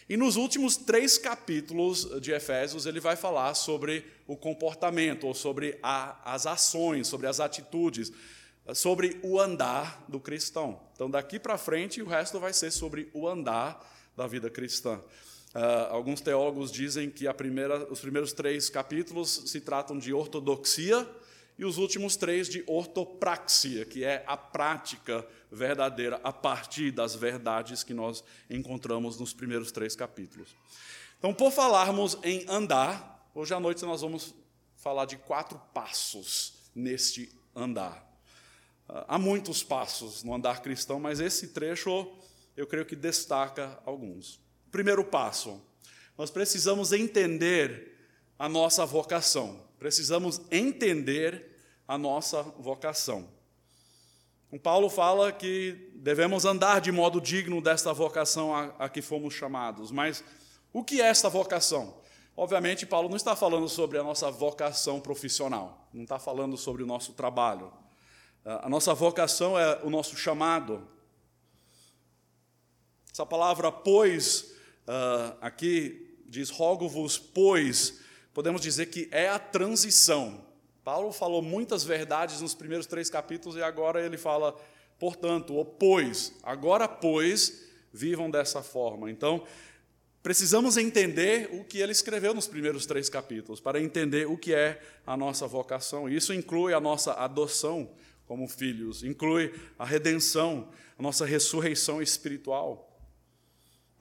E 0.07 0.15
nos 0.15 0.38
últimos 0.38 0.77
três 0.77 1.17
capítulos 1.17 2.07
de 2.21 2.31
Efésios, 2.31 2.86
ele 2.86 3.01
vai 3.01 3.17
falar 3.17 3.53
sobre 3.53 4.05
o 4.25 4.38
comportamento, 4.38 5.27
ou 5.27 5.33
sobre 5.33 5.77
a, 5.83 6.21
as 6.24 6.48
ações, 6.48 7.10
sobre 7.10 7.27
as 7.27 7.41
atitudes, 7.41 8.13
sobre 8.74 9.19
o 9.21 9.41
andar 9.41 10.05
do 10.07 10.21
cristão. 10.21 10.79
Então, 10.95 11.12
daqui 11.12 11.38
para 11.38 11.57
frente, 11.57 12.01
o 12.01 12.07
resto 12.07 12.39
vai 12.39 12.53
ser 12.53 12.71
sobre 12.71 13.10
o 13.13 13.27
andar 13.27 13.86
da 14.15 14.25
vida 14.25 14.50
cristã. 14.50 15.01
Uh, 15.53 15.91
alguns 15.91 16.22
teólogos 16.22 16.72
dizem 16.72 17.10
que 17.10 17.31
primeira, 17.34 17.91
os 17.91 18.00
primeiros 18.00 18.31
três 18.31 18.70
capítulos 18.70 19.43
se 19.48 19.60
tratam 19.60 19.98
de 19.98 20.13
ortodoxia, 20.13 21.08
e 21.62 21.65
os 21.65 21.77
últimos 21.77 22.15
três 22.15 22.50
de 22.50 22.63
ortopraxia, 22.65 23.86
que 23.86 24.03
é 24.03 24.24
a 24.25 24.36
prática 24.36 25.24
verdadeira 25.51 26.20
a 26.24 26.34
partir 26.34 26.89
das 26.89 27.13
verdades 27.15 27.84
que 27.84 27.93
nós 27.93 28.24
encontramos 28.50 29.20
nos 29.20 29.31
primeiros 29.31 29.72
três 29.72 29.96
capítulos. 29.96 30.50
Então, 31.20 31.36
por 31.36 31.51
falarmos 31.51 32.17
em 32.24 32.46
andar, 32.50 33.29
hoje 33.36 33.53
à 33.53 33.60
noite 33.60 33.86
nós 33.86 34.01
vamos 34.01 34.34
falar 34.75 35.05
de 35.05 35.17
quatro 35.17 35.62
passos 35.72 36.53
neste 36.74 37.31
andar. 37.55 38.10
Ah, 38.89 39.05
há 39.10 39.20
muitos 39.20 39.62
passos 39.62 40.24
no 40.24 40.34
andar 40.34 40.63
cristão, 40.63 41.00
mas 41.00 41.20
esse 41.20 41.50
trecho 41.50 42.12
eu 42.58 42.65
creio 42.65 42.88
que 42.88 42.96
destaca 42.96 43.79
alguns. 43.86 44.39
Primeiro 44.71 45.03
passo, 45.03 45.61
nós 46.17 46.31
precisamos 46.31 46.91
entender 46.93 47.97
a 48.39 48.47
nossa 48.47 48.85
vocação, 48.85 49.59
precisamos 49.77 50.41
entender 50.49 51.57
a 51.87 51.97
nossa 51.97 52.41
vocação. 52.41 53.27
O 54.51 54.59
Paulo 54.59 54.89
fala 54.89 55.31
que 55.31 55.91
devemos 55.95 56.43
andar 56.43 56.81
de 56.81 56.91
modo 56.91 57.21
digno 57.21 57.61
desta 57.61 57.93
vocação 57.93 58.55
a, 58.55 58.65
a 58.79 58.89
que 58.89 59.01
fomos 59.01 59.33
chamados. 59.33 59.91
Mas 59.91 60.23
o 60.73 60.83
que 60.83 61.01
é 61.01 61.05
esta 61.05 61.29
vocação? 61.29 62.01
Obviamente, 62.35 62.85
Paulo 62.85 63.07
não 63.07 63.15
está 63.15 63.35
falando 63.35 63.69
sobre 63.69 63.97
a 63.97 64.03
nossa 64.03 64.31
vocação 64.31 64.99
profissional, 64.99 65.87
não 65.93 66.03
está 66.03 66.17
falando 66.17 66.57
sobre 66.57 66.83
o 66.83 66.85
nosso 66.85 67.13
trabalho. 67.13 67.71
A 68.43 68.67
nossa 68.67 68.93
vocação 68.93 69.57
é 69.57 69.79
o 69.83 69.89
nosso 69.89 70.17
chamado. 70.17 70.87
Essa 73.11 73.25
palavra 73.25 73.71
pois, 73.71 74.50
ah, 74.88 75.38
aqui 75.41 76.15
diz 76.25 76.50
rogo-vos, 76.50 77.17
pois, 77.17 78.00
podemos 78.33 78.61
dizer 78.61 78.88
que 78.88 79.07
é 79.11 79.27
a 79.27 79.39
transição 79.39 80.51
Paulo 80.83 81.11
falou 81.11 81.43
muitas 81.43 81.83
verdades 81.83 82.41
nos 82.41 82.55
primeiros 82.55 82.88
três 82.88 83.09
capítulos 83.09 83.55
e 83.55 83.61
agora 83.61 84.03
ele 84.03 84.17
fala, 84.17 84.59
portanto, 84.97 85.53
ou 85.53 85.63
pois, 85.63 86.33
agora 86.41 86.88
pois, 86.88 87.69
vivam 87.93 88.31
dessa 88.31 88.63
forma. 88.63 89.11
Então, 89.11 89.43
precisamos 90.23 90.77
entender 90.77 91.50
o 91.53 91.63
que 91.63 91.77
ele 91.77 91.91
escreveu 91.91 92.33
nos 92.33 92.47
primeiros 92.47 92.88
três 92.88 93.09
capítulos, 93.09 93.59
para 93.59 93.79
entender 93.79 94.27
o 94.27 94.35
que 94.35 94.55
é 94.55 94.81
a 95.05 95.15
nossa 95.15 95.45
vocação. 95.45 96.09
Isso 96.09 96.33
inclui 96.33 96.73
a 96.73 96.79
nossa 96.79 97.13
adoção 97.13 97.91
como 98.25 98.47
filhos, 98.47 99.03
inclui 99.03 99.53
a 99.77 99.85
redenção, 99.85 100.67
a 100.97 101.03
nossa 101.03 101.25
ressurreição 101.25 102.01
espiritual. 102.01 102.90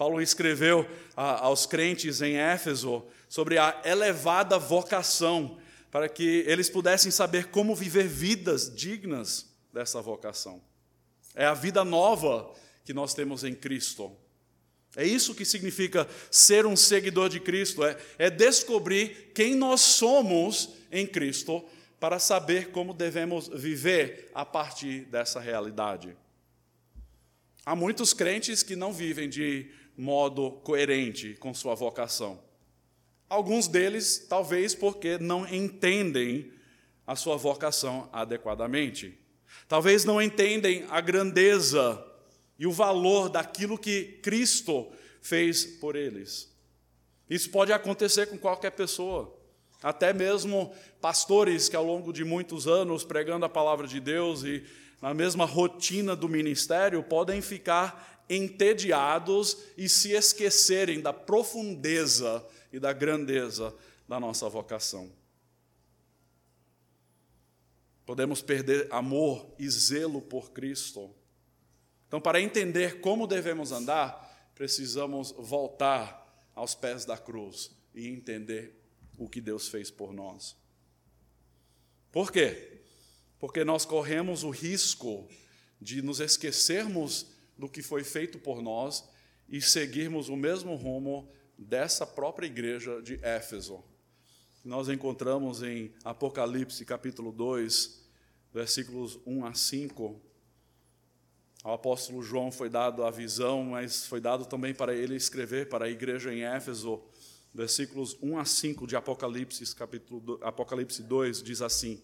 Paulo 0.00 0.22
escreveu 0.22 0.88
aos 1.14 1.66
crentes 1.66 2.22
em 2.22 2.38
Éfeso 2.38 3.04
sobre 3.28 3.58
a 3.58 3.82
elevada 3.84 4.58
vocação 4.58 5.58
para 5.90 6.08
que 6.08 6.42
eles 6.46 6.70
pudessem 6.70 7.10
saber 7.10 7.48
como 7.48 7.74
viver 7.76 8.08
vidas 8.08 8.74
dignas 8.74 9.50
dessa 9.70 10.00
vocação. 10.00 10.62
É 11.34 11.44
a 11.44 11.52
vida 11.52 11.84
nova 11.84 12.50
que 12.82 12.94
nós 12.94 13.12
temos 13.12 13.44
em 13.44 13.54
Cristo. 13.54 14.10
É 14.96 15.06
isso 15.06 15.34
que 15.34 15.44
significa 15.44 16.08
ser 16.30 16.64
um 16.64 16.76
seguidor 16.76 17.28
de 17.28 17.38
Cristo, 17.38 17.84
é, 17.84 17.94
é 18.16 18.30
descobrir 18.30 19.32
quem 19.34 19.54
nós 19.54 19.82
somos 19.82 20.76
em 20.90 21.06
Cristo 21.06 21.62
para 22.00 22.18
saber 22.18 22.70
como 22.70 22.94
devemos 22.94 23.48
viver 23.48 24.30
a 24.34 24.46
partir 24.46 25.00
dessa 25.10 25.38
realidade. 25.38 26.16
Há 27.66 27.76
muitos 27.76 28.14
crentes 28.14 28.62
que 28.62 28.74
não 28.74 28.94
vivem 28.94 29.28
de 29.28 29.70
modo 30.00 30.52
coerente 30.64 31.34
com 31.34 31.52
sua 31.52 31.74
vocação. 31.74 32.40
Alguns 33.28 33.68
deles, 33.68 34.26
talvez 34.28 34.74
porque 34.74 35.18
não 35.18 35.46
entendem 35.46 36.50
a 37.06 37.14
sua 37.14 37.36
vocação 37.36 38.08
adequadamente. 38.10 39.18
Talvez 39.68 40.04
não 40.06 40.20
entendem 40.20 40.86
a 40.88 41.02
grandeza 41.02 42.02
e 42.58 42.66
o 42.66 42.72
valor 42.72 43.28
daquilo 43.28 43.76
que 43.76 44.18
Cristo 44.22 44.90
fez 45.20 45.64
por 45.64 45.94
eles. 45.94 46.50
Isso 47.28 47.50
pode 47.50 47.70
acontecer 47.70 48.26
com 48.26 48.38
qualquer 48.38 48.70
pessoa. 48.70 49.36
Até 49.82 50.14
mesmo 50.14 50.74
pastores 50.98 51.68
que, 51.68 51.76
ao 51.76 51.84
longo 51.84 52.10
de 52.10 52.24
muitos 52.24 52.66
anos, 52.66 53.04
pregando 53.04 53.44
a 53.44 53.50
palavra 53.50 53.86
de 53.86 54.00
Deus 54.00 54.44
e 54.44 54.64
na 55.00 55.12
mesma 55.12 55.44
rotina 55.44 56.16
do 56.16 56.28
ministério, 56.28 57.02
podem 57.02 57.42
ficar 57.42 58.19
entediados 58.30 59.58
e 59.76 59.88
se 59.88 60.12
esquecerem 60.12 61.00
da 61.00 61.12
profundeza 61.12 62.46
e 62.72 62.78
da 62.78 62.92
grandeza 62.92 63.74
da 64.08 64.20
nossa 64.20 64.48
vocação. 64.48 65.10
Podemos 68.06 68.40
perder 68.40 68.86
amor 68.90 69.52
e 69.58 69.68
zelo 69.68 70.22
por 70.22 70.52
Cristo. 70.52 71.10
Então, 72.06 72.20
para 72.20 72.40
entender 72.40 73.00
como 73.00 73.26
devemos 73.26 73.72
andar, 73.72 74.50
precisamos 74.54 75.32
voltar 75.32 76.48
aos 76.54 76.74
pés 76.74 77.04
da 77.04 77.18
cruz 77.18 77.70
e 77.94 78.08
entender 78.08 78.80
o 79.18 79.28
que 79.28 79.40
Deus 79.40 79.68
fez 79.68 79.90
por 79.90 80.12
nós. 80.12 80.56
Por 82.12 82.30
quê? 82.30 82.80
Porque 83.38 83.64
nós 83.64 83.84
corremos 83.84 84.44
o 84.44 84.50
risco 84.50 85.28
de 85.80 86.02
nos 86.02 86.20
esquecermos 86.20 87.28
do 87.60 87.68
que 87.68 87.82
foi 87.82 88.02
feito 88.02 88.38
por 88.38 88.60
nós 88.60 89.08
e 89.48 89.60
seguirmos 89.60 90.28
o 90.28 90.36
mesmo 90.36 90.74
rumo 90.74 91.30
dessa 91.56 92.06
própria 92.06 92.46
igreja 92.46 93.00
de 93.00 93.20
Éfeso. 93.22 93.84
Nós 94.64 94.88
encontramos 94.88 95.62
em 95.62 95.92
Apocalipse 96.02 96.84
capítulo 96.84 97.30
2, 97.30 98.02
versículos 98.52 99.20
1 99.24 99.46
a 99.46 99.54
5. 99.54 100.20
Ao 101.62 101.74
apóstolo 101.74 102.22
João 102.22 102.50
foi 102.50 102.68
dado 102.68 103.04
a 103.04 103.10
visão, 103.10 103.62
mas 103.64 104.06
foi 104.06 104.20
dado 104.20 104.46
também 104.46 104.74
para 104.74 104.94
ele 104.94 105.14
escrever 105.14 105.68
para 105.68 105.84
a 105.84 105.90
igreja 105.90 106.32
em 106.32 106.42
Éfeso 106.42 107.02
versículos 107.52 108.16
1 108.22 108.38
a 108.38 108.44
5 108.44 108.86
de 108.86 108.96
Apocalipse, 108.96 109.74
capítulo 109.74 110.38
Apocalipse 110.42 111.02
2, 111.02 111.42
diz 111.42 111.60
assim: 111.60 112.00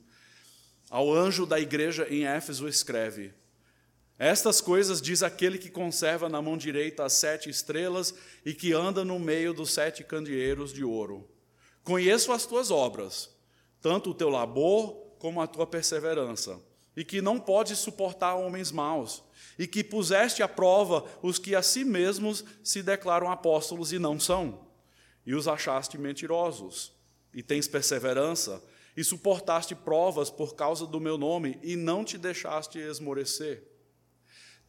Ao 0.90 1.12
anjo 1.12 1.46
da 1.46 1.58
igreja 1.58 2.06
em 2.10 2.26
Éfeso 2.26 2.68
escreve: 2.68 3.32
Estas 4.18 4.60
coisas 4.60 5.00
diz 5.02 5.22
aquele 5.22 5.58
que 5.58 5.70
conserva 5.70 6.28
na 6.28 6.40
mão 6.40 6.56
direita 6.56 7.04
as 7.04 7.12
sete 7.12 7.50
estrelas 7.50 8.14
e 8.44 8.54
que 8.54 8.72
anda 8.72 9.04
no 9.04 9.18
meio 9.18 9.52
dos 9.52 9.72
sete 9.72 10.02
candeeiros 10.02 10.72
de 10.72 10.82
ouro. 10.82 11.28
Conheço 11.84 12.32
as 12.32 12.46
tuas 12.46 12.70
obras, 12.70 13.30
tanto 13.80 14.10
o 14.10 14.14
teu 14.14 14.28
labor 14.28 14.94
como 15.18 15.40
a 15.40 15.46
tua 15.46 15.66
perseverança, 15.66 16.60
e 16.96 17.04
que 17.04 17.20
não 17.20 17.38
podes 17.38 17.78
suportar 17.78 18.34
homens 18.34 18.72
maus, 18.72 19.22
e 19.58 19.66
que 19.66 19.84
puseste 19.84 20.42
à 20.42 20.48
prova 20.48 21.04
os 21.22 21.38
que 21.38 21.54
a 21.54 21.62
si 21.62 21.84
mesmos 21.84 22.44
se 22.64 22.82
declaram 22.82 23.30
apóstolos 23.30 23.92
e 23.92 23.98
não 23.98 24.18
são 24.18 24.66
e 25.26 25.34
os 25.34 25.48
achaste 25.48 25.98
mentirosos, 25.98 26.92
e 27.34 27.42
tens 27.42 27.66
perseverança, 27.66 28.62
e 28.96 29.02
suportaste 29.02 29.74
provas 29.74 30.30
por 30.30 30.54
causa 30.54 30.86
do 30.86 31.00
meu 31.00 31.18
nome, 31.18 31.58
e 31.62 31.74
não 31.74 32.04
te 32.04 32.16
deixaste 32.16 32.78
esmorecer. 32.78 33.75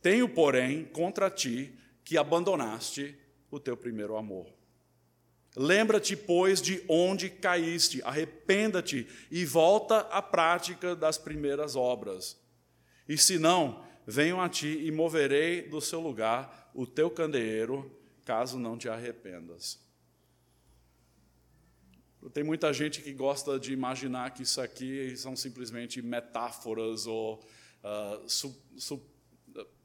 Tenho, 0.01 0.29
porém, 0.29 0.85
contra 0.85 1.29
ti 1.29 1.73
que 2.03 2.17
abandonaste 2.17 3.17
o 3.49 3.59
teu 3.59 3.75
primeiro 3.75 4.15
amor. 4.15 4.47
Lembra-te, 5.55 6.15
pois, 6.15 6.61
de 6.61 6.83
onde 6.87 7.29
caíste, 7.29 8.01
arrependa-te 8.03 9.07
e 9.31 9.43
volta 9.43 9.99
à 10.11 10.21
prática 10.21 10.95
das 10.95 11.17
primeiras 11.17 11.75
obras. 11.75 12.39
E 13.09 13.17
se 13.17 13.39
não, 13.39 13.83
venho 14.05 14.39
a 14.39 14.47
ti 14.47 14.85
e 14.85 14.91
moverei 14.91 15.63
do 15.63 15.81
seu 15.81 15.99
lugar 15.99 16.71
o 16.75 16.85
teu 16.85 17.09
candeeiro, 17.09 17.91
caso 18.23 18.59
não 18.59 18.77
te 18.77 18.87
arrependas. 18.87 19.79
Tem 22.33 22.43
muita 22.43 22.71
gente 22.73 23.01
que 23.01 23.13
gosta 23.13 23.59
de 23.59 23.73
imaginar 23.73 24.31
que 24.31 24.43
isso 24.43 24.59
aqui 24.59 25.15
são 25.17 25.35
simplesmente 25.35 26.01
metáforas 26.01 27.07
ou 27.07 27.43
uh, 27.83 28.29
sub, 28.29 28.55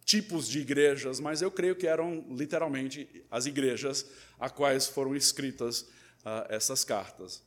tipos 0.04 0.48
de 0.48 0.60
igrejas, 0.60 1.20
mas 1.20 1.42
eu 1.42 1.50
creio 1.50 1.76
que 1.76 1.86
eram 1.86 2.24
literalmente 2.30 3.08
as 3.30 3.46
igrejas 3.46 4.06
a 4.38 4.50
quais 4.50 4.86
foram 4.86 5.14
escritas 5.14 5.82
uh, 5.82 6.46
essas 6.48 6.84
cartas. 6.84 7.42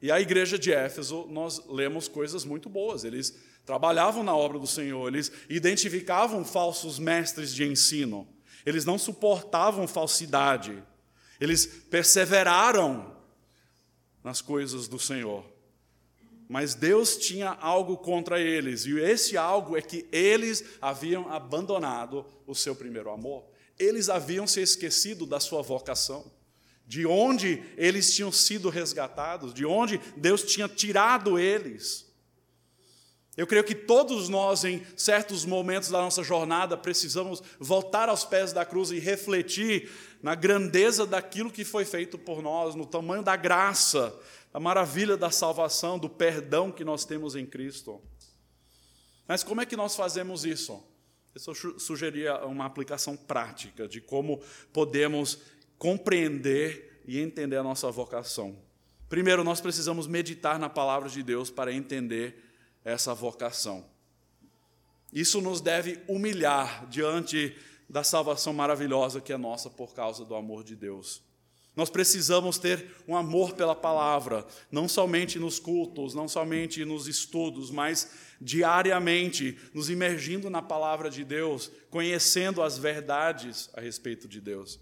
E 0.00 0.10
a 0.10 0.20
igreja 0.20 0.58
de 0.58 0.72
Éfeso, 0.72 1.26
nós 1.30 1.66
lemos 1.66 2.08
coisas 2.08 2.44
muito 2.44 2.68
boas. 2.68 3.04
Eles 3.04 3.34
trabalhavam 3.64 4.22
na 4.22 4.36
obra 4.36 4.58
do 4.58 4.66
Senhor, 4.66 5.08
eles 5.08 5.32
identificavam 5.48 6.44
falsos 6.44 6.98
mestres 6.98 7.54
de 7.54 7.64
ensino, 7.64 8.28
eles 8.66 8.84
não 8.84 8.98
suportavam 8.98 9.88
falsidade, 9.88 10.82
eles 11.40 11.64
perseveraram 11.64 13.16
nas 14.22 14.42
coisas 14.42 14.86
do 14.86 14.98
Senhor. 14.98 15.53
Mas 16.48 16.74
Deus 16.74 17.16
tinha 17.16 17.50
algo 17.50 17.96
contra 17.96 18.40
eles, 18.40 18.84
e 18.84 18.98
esse 18.98 19.36
algo 19.36 19.76
é 19.76 19.82
que 19.82 20.06
eles 20.12 20.62
haviam 20.80 21.32
abandonado 21.32 22.26
o 22.46 22.54
seu 22.54 22.76
primeiro 22.76 23.10
amor. 23.10 23.44
Eles 23.78 24.08
haviam 24.08 24.46
se 24.46 24.60
esquecido 24.60 25.26
da 25.26 25.40
sua 25.40 25.62
vocação, 25.62 26.30
de 26.86 27.06
onde 27.06 27.62
eles 27.76 28.14
tinham 28.14 28.30
sido 28.30 28.68
resgatados, 28.68 29.54
de 29.54 29.64
onde 29.64 29.98
Deus 30.16 30.42
tinha 30.42 30.68
tirado 30.68 31.38
eles. 31.38 32.04
Eu 33.36 33.48
creio 33.48 33.64
que 33.64 33.74
todos 33.74 34.28
nós, 34.28 34.64
em 34.64 34.80
certos 34.96 35.44
momentos 35.44 35.88
da 35.88 35.98
nossa 35.98 36.22
jornada, 36.22 36.76
precisamos 36.76 37.42
voltar 37.58 38.08
aos 38.08 38.24
pés 38.24 38.52
da 38.52 38.64
cruz 38.64 38.92
e 38.92 39.00
refletir 39.00 39.90
na 40.22 40.36
grandeza 40.36 41.04
daquilo 41.04 41.50
que 41.50 41.64
foi 41.64 41.84
feito 41.84 42.16
por 42.16 42.40
nós, 42.40 42.76
no 42.76 42.86
tamanho 42.86 43.24
da 43.24 43.34
graça, 43.34 44.14
da 44.54 44.60
maravilha 44.60 45.16
da 45.16 45.32
salvação, 45.32 45.98
do 45.98 46.08
perdão 46.08 46.70
que 46.70 46.84
nós 46.84 47.04
temos 47.04 47.34
em 47.34 47.44
Cristo. 47.44 48.00
Mas 49.26 49.42
como 49.42 49.60
é 49.60 49.66
que 49.66 49.76
nós 49.76 49.96
fazemos 49.96 50.44
isso? 50.44 50.80
Eu 51.34 51.80
sugeria 51.80 52.36
uma 52.46 52.64
aplicação 52.64 53.16
prática 53.16 53.88
de 53.88 54.00
como 54.00 54.40
podemos 54.72 55.40
compreender 55.76 57.02
e 57.04 57.18
entender 57.18 57.56
a 57.56 57.64
nossa 57.64 57.90
vocação. 57.90 58.56
Primeiro, 59.08 59.42
nós 59.42 59.60
precisamos 59.60 60.06
meditar 60.06 60.56
na 60.56 60.70
palavra 60.70 61.08
de 61.08 61.24
Deus 61.24 61.50
para 61.50 61.72
entender 61.72 62.40
essa 62.84 63.12
vocação. 63.12 63.84
Isso 65.12 65.40
nos 65.40 65.60
deve 65.60 66.00
humilhar 66.06 66.86
diante 66.86 67.56
da 67.90 68.04
salvação 68.04 68.52
maravilhosa 68.52 69.20
que 69.20 69.32
é 69.32 69.36
nossa 69.36 69.68
por 69.68 69.92
causa 69.94 70.24
do 70.24 70.36
amor 70.36 70.62
de 70.62 70.76
Deus. 70.76 71.24
Nós 71.76 71.90
precisamos 71.90 72.56
ter 72.56 72.94
um 73.08 73.16
amor 73.16 73.54
pela 73.54 73.74
palavra, 73.74 74.46
não 74.70 74.88
somente 74.88 75.38
nos 75.38 75.58
cultos, 75.58 76.14
não 76.14 76.28
somente 76.28 76.84
nos 76.84 77.08
estudos, 77.08 77.70
mas 77.70 78.10
diariamente, 78.40 79.58
nos 79.72 79.90
imergindo 79.90 80.48
na 80.48 80.62
palavra 80.62 81.10
de 81.10 81.24
Deus, 81.24 81.70
conhecendo 81.90 82.62
as 82.62 82.78
verdades 82.78 83.70
a 83.74 83.80
respeito 83.80 84.28
de 84.28 84.40
Deus. 84.40 84.78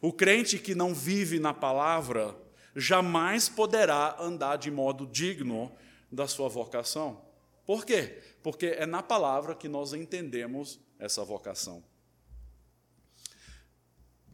O 0.00 0.12
crente 0.12 0.58
que 0.58 0.74
não 0.74 0.94
vive 0.94 1.40
na 1.40 1.52
palavra 1.52 2.36
jamais 2.74 3.48
poderá 3.48 4.16
andar 4.20 4.56
de 4.56 4.70
modo 4.70 5.06
digno 5.06 5.72
da 6.10 6.28
sua 6.28 6.48
vocação. 6.48 7.20
Por 7.66 7.84
quê? 7.84 8.20
Porque 8.42 8.66
é 8.66 8.86
na 8.86 9.02
palavra 9.02 9.54
que 9.54 9.68
nós 9.68 9.92
entendemos 9.92 10.80
essa 10.98 11.24
vocação. 11.24 11.82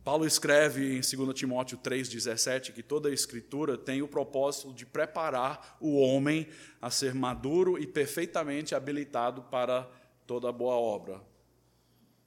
Paulo 0.08 0.24
escreve 0.24 0.96
em 0.96 1.02
2 1.02 1.38
Timóteo 1.38 1.76
3,17 1.76 2.72
que 2.72 2.82
toda 2.82 3.10
a 3.10 3.12
Escritura 3.12 3.76
tem 3.76 4.00
o 4.00 4.08
propósito 4.08 4.72
de 4.72 4.86
preparar 4.86 5.76
o 5.78 6.00
homem 6.00 6.48
a 6.80 6.90
ser 6.90 7.14
maduro 7.14 7.78
e 7.78 7.86
perfeitamente 7.86 8.74
habilitado 8.74 9.42
para 9.42 9.86
toda 10.26 10.50
boa 10.50 10.76
obra. 10.76 11.20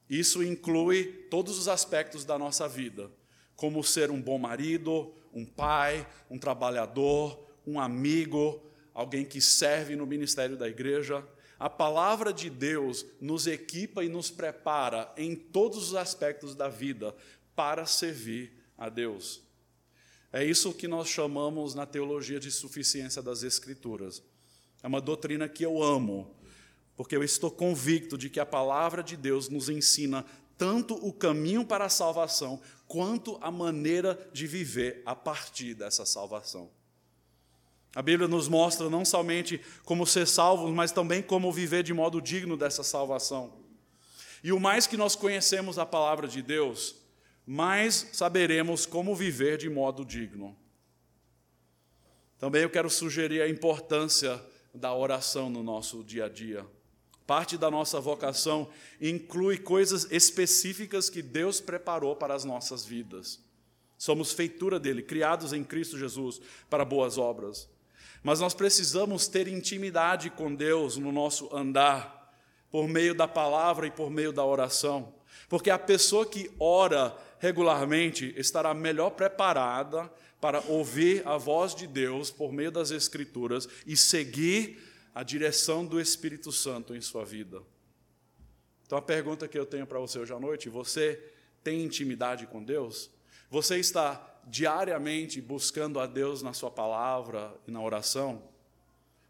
Isso 0.08 0.44
inclui 0.44 1.26
todos 1.32 1.58
os 1.58 1.68
aspectos 1.68 2.24
da 2.24 2.38
nossa 2.38 2.70
vida, 2.70 3.10
como 3.56 3.84
ser 3.84 4.12
um 4.12 4.22
bom 4.22 4.38
marido, 4.38 5.12
um 5.34 5.44
pai, 5.44 6.08
um 6.30 6.38
trabalhador, 6.38 7.48
um 7.66 7.80
amigo, 7.80 8.62
alguém 8.94 9.26
que 9.26 9.42
serve 9.42 9.96
no 9.96 10.06
ministério 10.06 10.56
da 10.56 10.70
igreja. 10.70 11.28
A 11.58 11.70
palavra 11.70 12.32
de 12.32 12.48
Deus 12.48 13.06
nos 13.20 13.48
equipa 13.48 14.04
e 14.04 14.10
nos 14.10 14.30
prepara 14.30 15.12
em 15.18 15.36
todos 15.36 15.90
os 15.90 15.96
aspectos 15.96 16.54
da 16.56 16.68
vida 16.68 17.16
para 17.62 17.86
servir 17.86 18.52
a 18.76 18.90
Deus. 18.90 19.40
É 20.34 20.44
isso 20.44 20.74
que 20.74 20.88
nós 20.88 21.08
chamamos 21.08 21.76
na 21.76 21.86
teologia 21.86 22.40
de 22.40 22.50
suficiência 22.50 23.22
das 23.22 23.44
Escrituras. 23.44 24.24
É 24.82 24.88
uma 24.88 25.00
doutrina 25.00 25.48
que 25.48 25.64
eu 25.64 25.84
amo, 25.84 26.36
porque 26.96 27.16
eu 27.16 27.24
estou 27.24 27.52
convicto 27.52 28.18
de 28.18 28.32
que 28.32 28.40
a 28.40 28.48
palavra 28.48 29.04
de 29.04 29.16
Deus 29.16 29.48
nos 29.48 29.70
ensina 29.70 30.26
tanto 30.58 30.96
o 30.96 31.14
caminho 31.14 31.64
para 31.64 31.86
a 31.86 31.90
salvação, 31.90 32.60
quanto 32.88 33.38
a 33.42 33.52
maneira 33.52 34.20
de 34.34 34.48
viver 34.48 35.04
a 35.06 35.16
partir 35.16 35.76
dessa 35.76 36.04
salvação. 36.04 36.72
A 37.96 38.02
Bíblia 38.02 38.28
nos 38.28 38.48
mostra 38.48 38.90
não 38.90 39.06
somente 39.06 39.62
como 39.86 40.08
ser 40.08 40.26
salvos, 40.26 40.72
mas 40.72 40.92
também 40.92 41.22
como 41.22 41.54
viver 41.54 41.84
de 41.84 41.94
modo 41.94 42.20
digno 42.20 42.58
dessa 42.58 42.82
salvação. 42.82 43.54
E 44.44 44.52
o 44.52 44.60
mais 44.60 44.88
que 44.88 44.98
nós 44.98 45.16
conhecemos 45.16 45.78
a 45.78 45.86
palavra 45.86 46.28
de 46.28 46.42
Deus, 46.42 47.01
mais 47.46 48.10
saberemos 48.14 48.86
como 48.86 49.16
viver 49.16 49.58
de 49.58 49.70
modo 49.70 50.06
digno. 50.06 50.56
Também 52.38 52.64
eu 52.64 52.70
quero 52.70 52.90
sugerir 52.90 53.42
a 53.42 53.50
importância 53.50 54.44
da 54.74 54.94
oração 54.94 55.50
no 55.50 55.62
nosso 55.62 56.04
dia 56.04 56.26
a 56.26 56.30
dia. 56.30 56.66
Parte 57.28 57.58
da 57.58 57.70
nossa 57.70 58.00
vocação 58.00 58.70
inclui 59.00 59.58
coisas 59.58 60.08
específicas 60.12 61.10
que 61.10 61.22
Deus 61.22 61.62
preparou 61.62 62.16
para 62.16 62.34
as 62.34 62.44
nossas 62.44 62.86
vidas. 62.86 63.40
Somos 63.98 64.34
feitura 64.34 64.80
dele, 64.80 65.04
criados 65.04 65.54
em 65.54 65.64
Cristo 65.64 65.98
Jesus 65.98 66.42
para 66.70 66.84
boas 66.84 67.18
obras. 67.18 67.70
Mas 68.24 68.40
nós 68.40 68.54
precisamos 68.54 69.28
ter 69.28 69.48
intimidade 69.48 70.30
com 70.30 70.54
Deus 70.54 70.98
no 70.98 71.12
nosso 71.12 71.56
andar, 71.56 72.36
por 72.72 72.88
meio 72.88 73.14
da 73.14 73.28
palavra 73.28 73.86
e 73.86 73.92
por 73.92 74.10
meio 74.10 74.32
da 74.32 74.44
oração. 74.44 75.14
Porque 75.48 75.70
a 75.70 75.78
pessoa 75.78 76.26
que 76.26 76.50
ora 76.60 77.16
regularmente 77.42 78.34
estará 78.38 78.72
melhor 78.72 79.10
preparada 79.10 80.10
para 80.40 80.62
ouvir 80.68 81.28
a 81.28 81.38
voz 81.38 81.74
de 81.74 81.88
Deus 81.88 82.30
por 82.30 82.54
meio 82.54 82.72
das 82.72 82.92
Escrituras 82.92 83.68
e 83.86 83.98
seguir 83.98 84.80
a 85.14 85.24
direção 85.24 85.84
do 85.84 86.00
Espírito 86.00 86.52
Santo 86.52 86.96
em 86.96 87.02
sua 87.02 87.26
vida. 87.26 87.64
Então, 88.86 88.96
a 88.96 89.02
pergunta 89.02 89.48
que 89.48 89.58
eu 89.58 89.66
tenho 89.66 89.88
para 89.88 90.00
você 90.00 90.20
hoje 90.20 90.32
à 90.32 90.40
noite: 90.40 90.70
você 90.70 91.20
tem 91.64 91.84
intimidade 91.84 92.46
com 92.46 92.64
Deus? 92.64 93.10
Você 93.50 93.80
está 93.80 94.40
diariamente 94.46 95.42
buscando 95.42 96.00
a 96.00 96.06
Deus 96.06 96.44
na 96.44 96.54
Sua 96.54 96.70
palavra 96.70 97.56
e 97.68 97.72
na 97.72 97.82
oração? 97.82 98.44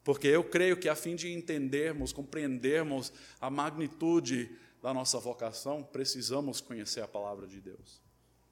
Porque 0.04 0.28
eu 0.28 0.43
creio 0.43 0.76
que, 0.76 0.89
a 0.89 0.95
fim 0.95 1.15
de 1.15 1.32
entendermos, 1.32 2.12
compreendermos 2.12 3.13
a 3.39 3.50
magnitude 3.50 4.52
da 4.82 4.93
nossa 4.93 5.19
vocação, 5.19 5.84
precisamos 5.84 6.60
conhecer 6.60 7.02
a 7.02 7.08
palavra 7.08 7.47
de 7.47 7.62
Deus. 7.62 8.01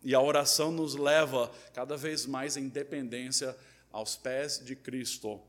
E 0.03 0.15
a 0.15 0.21
oração 0.21 0.71
nos 0.71 0.95
leva 0.95 1.51
cada 1.73 1.97
vez 1.97 2.25
mais 2.25 2.55
em 2.55 2.69
dependência 2.69 3.55
aos 3.91 4.15
pés 4.15 4.63
de 4.63 4.75
Cristo, 4.75 5.41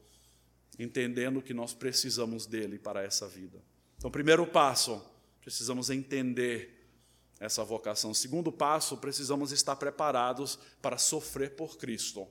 entendendo 0.79 1.43
que 1.43 1.55
nós 1.55 1.73
precisamos 1.73 2.47
dele 2.47 2.79
para 2.79 3.03
essa 3.03 3.29
vida. 3.29 3.63
Então, 3.97 4.11
primeiro 4.11 4.47
passo, 4.47 5.05
precisamos 5.41 5.91
entender 5.91 6.81
essa 7.39 7.65
vocação. 7.65 8.13
Segundo 8.13 8.51
passo, 8.51 8.97
precisamos 8.97 9.53
estar 9.53 9.77
preparados 9.77 10.59
para 10.83 10.99
sofrer 10.99 11.57
por 11.57 11.79
Cristo. 11.79 12.27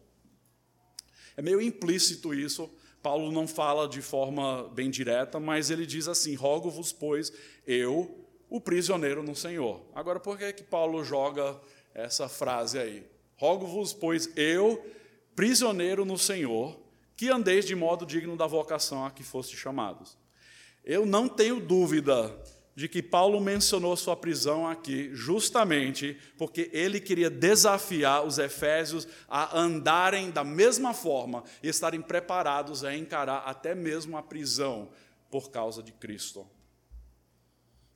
É 1.37 1.41
meio 1.41 1.61
implícito 1.61 2.33
isso, 2.33 2.69
Paulo 3.01 3.31
não 3.31 3.47
fala 3.47 3.87
de 3.87 4.01
forma 4.01 4.67
bem 4.69 4.89
direta, 4.89 5.39
mas 5.39 5.69
ele 5.69 5.85
diz 5.85 6.07
assim: 6.07 6.35
Rogo-vos, 6.35 6.91
pois, 6.91 7.31
eu, 7.65 8.27
o 8.49 8.59
prisioneiro 8.59 9.23
no 9.23 9.35
Senhor. 9.35 9.81
Agora, 9.95 10.19
por 10.19 10.37
que, 10.37 10.51
que 10.53 10.63
Paulo 10.63 11.03
joga 11.03 11.59
essa 12.03 12.27
frase 12.27 12.77
aí? 12.77 13.05
Rogo-vos, 13.35 13.93
pois, 13.93 14.29
eu, 14.35 14.83
prisioneiro 15.35 16.03
no 16.03 16.17
Senhor, 16.17 16.79
que 17.15 17.29
andeis 17.29 17.65
de 17.65 17.75
modo 17.75 18.05
digno 18.05 18.35
da 18.35 18.47
vocação 18.47 19.05
a 19.05 19.11
que 19.11 19.23
foste 19.23 19.55
chamados. 19.55 20.17
Eu 20.83 21.05
não 21.05 21.27
tenho 21.27 21.59
dúvida 21.59 22.35
de 22.79 22.87
que 22.87 23.03
Paulo 23.03 23.41
mencionou 23.41 23.97
sua 23.97 24.15
prisão 24.15 24.65
aqui 24.65 25.09
justamente 25.13 26.17
porque 26.37 26.69
ele 26.71 26.99
queria 26.99 27.29
desafiar 27.29 28.25
os 28.25 28.37
efésios 28.37 29.05
a 29.27 29.59
andarem 29.59 30.31
da 30.31 30.45
mesma 30.45 30.93
forma 30.93 31.43
e 31.61 31.67
estarem 31.67 32.01
preparados 32.01 32.85
a 32.85 32.95
encarar 32.95 33.39
até 33.39 33.75
mesmo 33.75 34.17
a 34.17 34.23
prisão 34.23 34.87
por 35.29 35.51
causa 35.51 35.83
de 35.83 35.91
Cristo. 35.91 36.47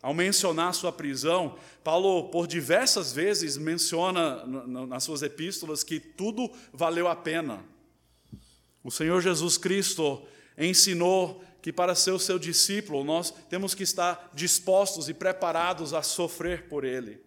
Ao 0.03 0.13
mencionar 0.13 0.73
sua 0.73 0.91
prisão, 0.91 1.57
Paulo, 1.81 2.27
por 2.29 2.45
diversas 2.45 3.13
vezes, 3.13 3.55
menciona 3.55 4.45
nas 4.45 5.05
suas 5.05 5.21
epístolas 5.21 5.81
que 5.81 5.97
tudo 5.97 6.51
valeu 6.73 7.07
a 7.07 7.15
pena. 7.15 7.63
O 8.83 8.91
Senhor 8.91 9.21
Jesus 9.21 9.57
Cristo 9.57 10.21
ensinou 10.57 11.41
que 11.61 11.71
para 11.71 11.95
ser 11.95 12.11
o 12.11 12.19
seu 12.19 12.37
discípulo 12.37 13.01
nós 13.05 13.31
temos 13.49 13.73
que 13.73 13.83
estar 13.83 14.29
dispostos 14.33 15.07
e 15.07 15.13
preparados 15.13 15.93
a 15.93 16.03
sofrer 16.03 16.67
por 16.67 16.83
Ele. 16.83 17.23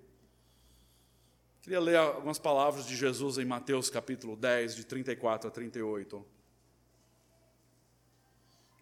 Queria 1.62 1.80
ler 1.80 1.96
algumas 1.96 2.38
palavras 2.38 2.86
de 2.86 2.94
Jesus 2.94 3.38
em 3.38 3.46
Mateus 3.46 3.88
capítulo 3.88 4.36
10, 4.36 4.76
de 4.76 4.84
34 4.84 5.48
a 5.48 5.50
38. 5.50 6.26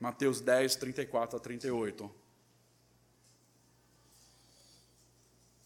Mateus 0.00 0.40
10, 0.40 0.74
34 0.74 1.36
a 1.36 1.40
38. 1.40 2.23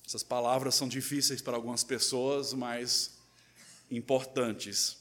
Essas 0.09 0.23
palavras 0.23 0.75
são 0.75 0.89
difíceis 0.89 1.43
para 1.43 1.55
algumas 1.55 1.85
pessoas, 1.85 2.55
mas 2.55 3.19
importantes. 3.91 4.97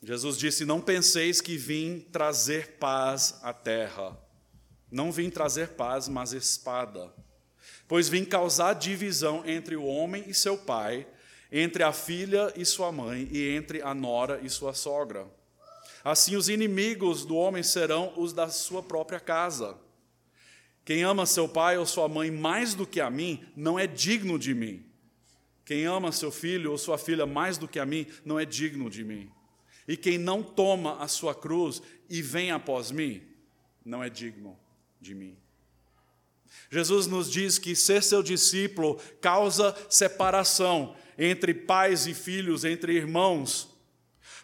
Jesus 0.00 0.38
disse: 0.38 0.64
Não 0.64 0.80
penseis 0.80 1.40
que 1.40 1.56
vim 1.56 1.98
trazer 1.98 2.76
paz 2.78 3.34
à 3.42 3.52
terra. 3.52 4.16
Não 4.88 5.10
vim 5.10 5.28
trazer 5.28 5.70
paz, 5.70 6.06
mas 6.06 6.32
espada. 6.32 7.12
Pois 7.88 8.08
vim 8.08 8.24
causar 8.24 8.74
divisão 8.74 9.42
entre 9.44 9.74
o 9.74 9.84
homem 9.84 10.22
e 10.28 10.32
seu 10.32 10.56
pai, 10.56 11.04
entre 11.50 11.82
a 11.82 11.92
filha 11.92 12.52
e 12.54 12.64
sua 12.64 12.92
mãe, 12.92 13.28
e 13.28 13.56
entre 13.56 13.82
a 13.82 13.92
nora 13.92 14.38
e 14.40 14.48
sua 14.48 14.72
sogra. 14.72 15.26
Assim, 16.04 16.36
os 16.36 16.48
inimigos 16.48 17.24
do 17.24 17.34
homem 17.34 17.64
serão 17.64 18.12
os 18.16 18.32
da 18.32 18.48
sua 18.48 18.84
própria 18.84 19.18
casa. 19.18 19.76
Quem 20.84 21.02
ama 21.02 21.24
seu 21.24 21.48
pai 21.48 21.78
ou 21.78 21.86
sua 21.86 22.08
mãe 22.08 22.30
mais 22.30 22.74
do 22.74 22.86
que 22.86 23.00
a 23.00 23.10
mim, 23.10 23.42
não 23.56 23.78
é 23.78 23.86
digno 23.86 24.38
de 24.38 24.54
mim. 24.54 24.84
Quem 25.64 25.86
ama 25.86 26.12
seu 26.12 26.30
filho 26.30 26.70
ou 26.70 26.78
sua 26.78 26.98
filha 26.98 27.24
mais 27.24 27.56
do 27.56 27.66
que 27.66 27.78
a 27.78 27.86
mim, 27.86 28.06
não 28.24 28.38
é 28.38 28.44
digno 28.44 28.90
de 28.90 29.02
mim. 29.02 29.30
E 29.88 29.96
quem 29.96 30.18
não 30.18 30.42
toma 30.42 31.02
a 31.02 31.08
sua 31.08 31.34
cruz 31.34 31.82
e 32.08 32.20
vem 32.20 32.50
após 32.50 32.90
mim, 32.90 33.22
não 33.84 34.02
é 34.02 34.10
digno 34.10 34.58
de 35.00 35.14
mim. 35.14 35.36
Jesus 36.70 37.06
nos 37.06 37.30
diz 37.30 37.58
que 37.58 37.74
ser 37.74 38.02
seu 38.02 38.22
discípulo 38.22 39.00
causa 39.20 39.74
separação 39.88 40.94
entre 41.18 41.54
pais 41.54 42.06
e 42.06 42.14
filhos, 42.14 42.64
entre 42.64 42.94
irmãos. 42.94 43.70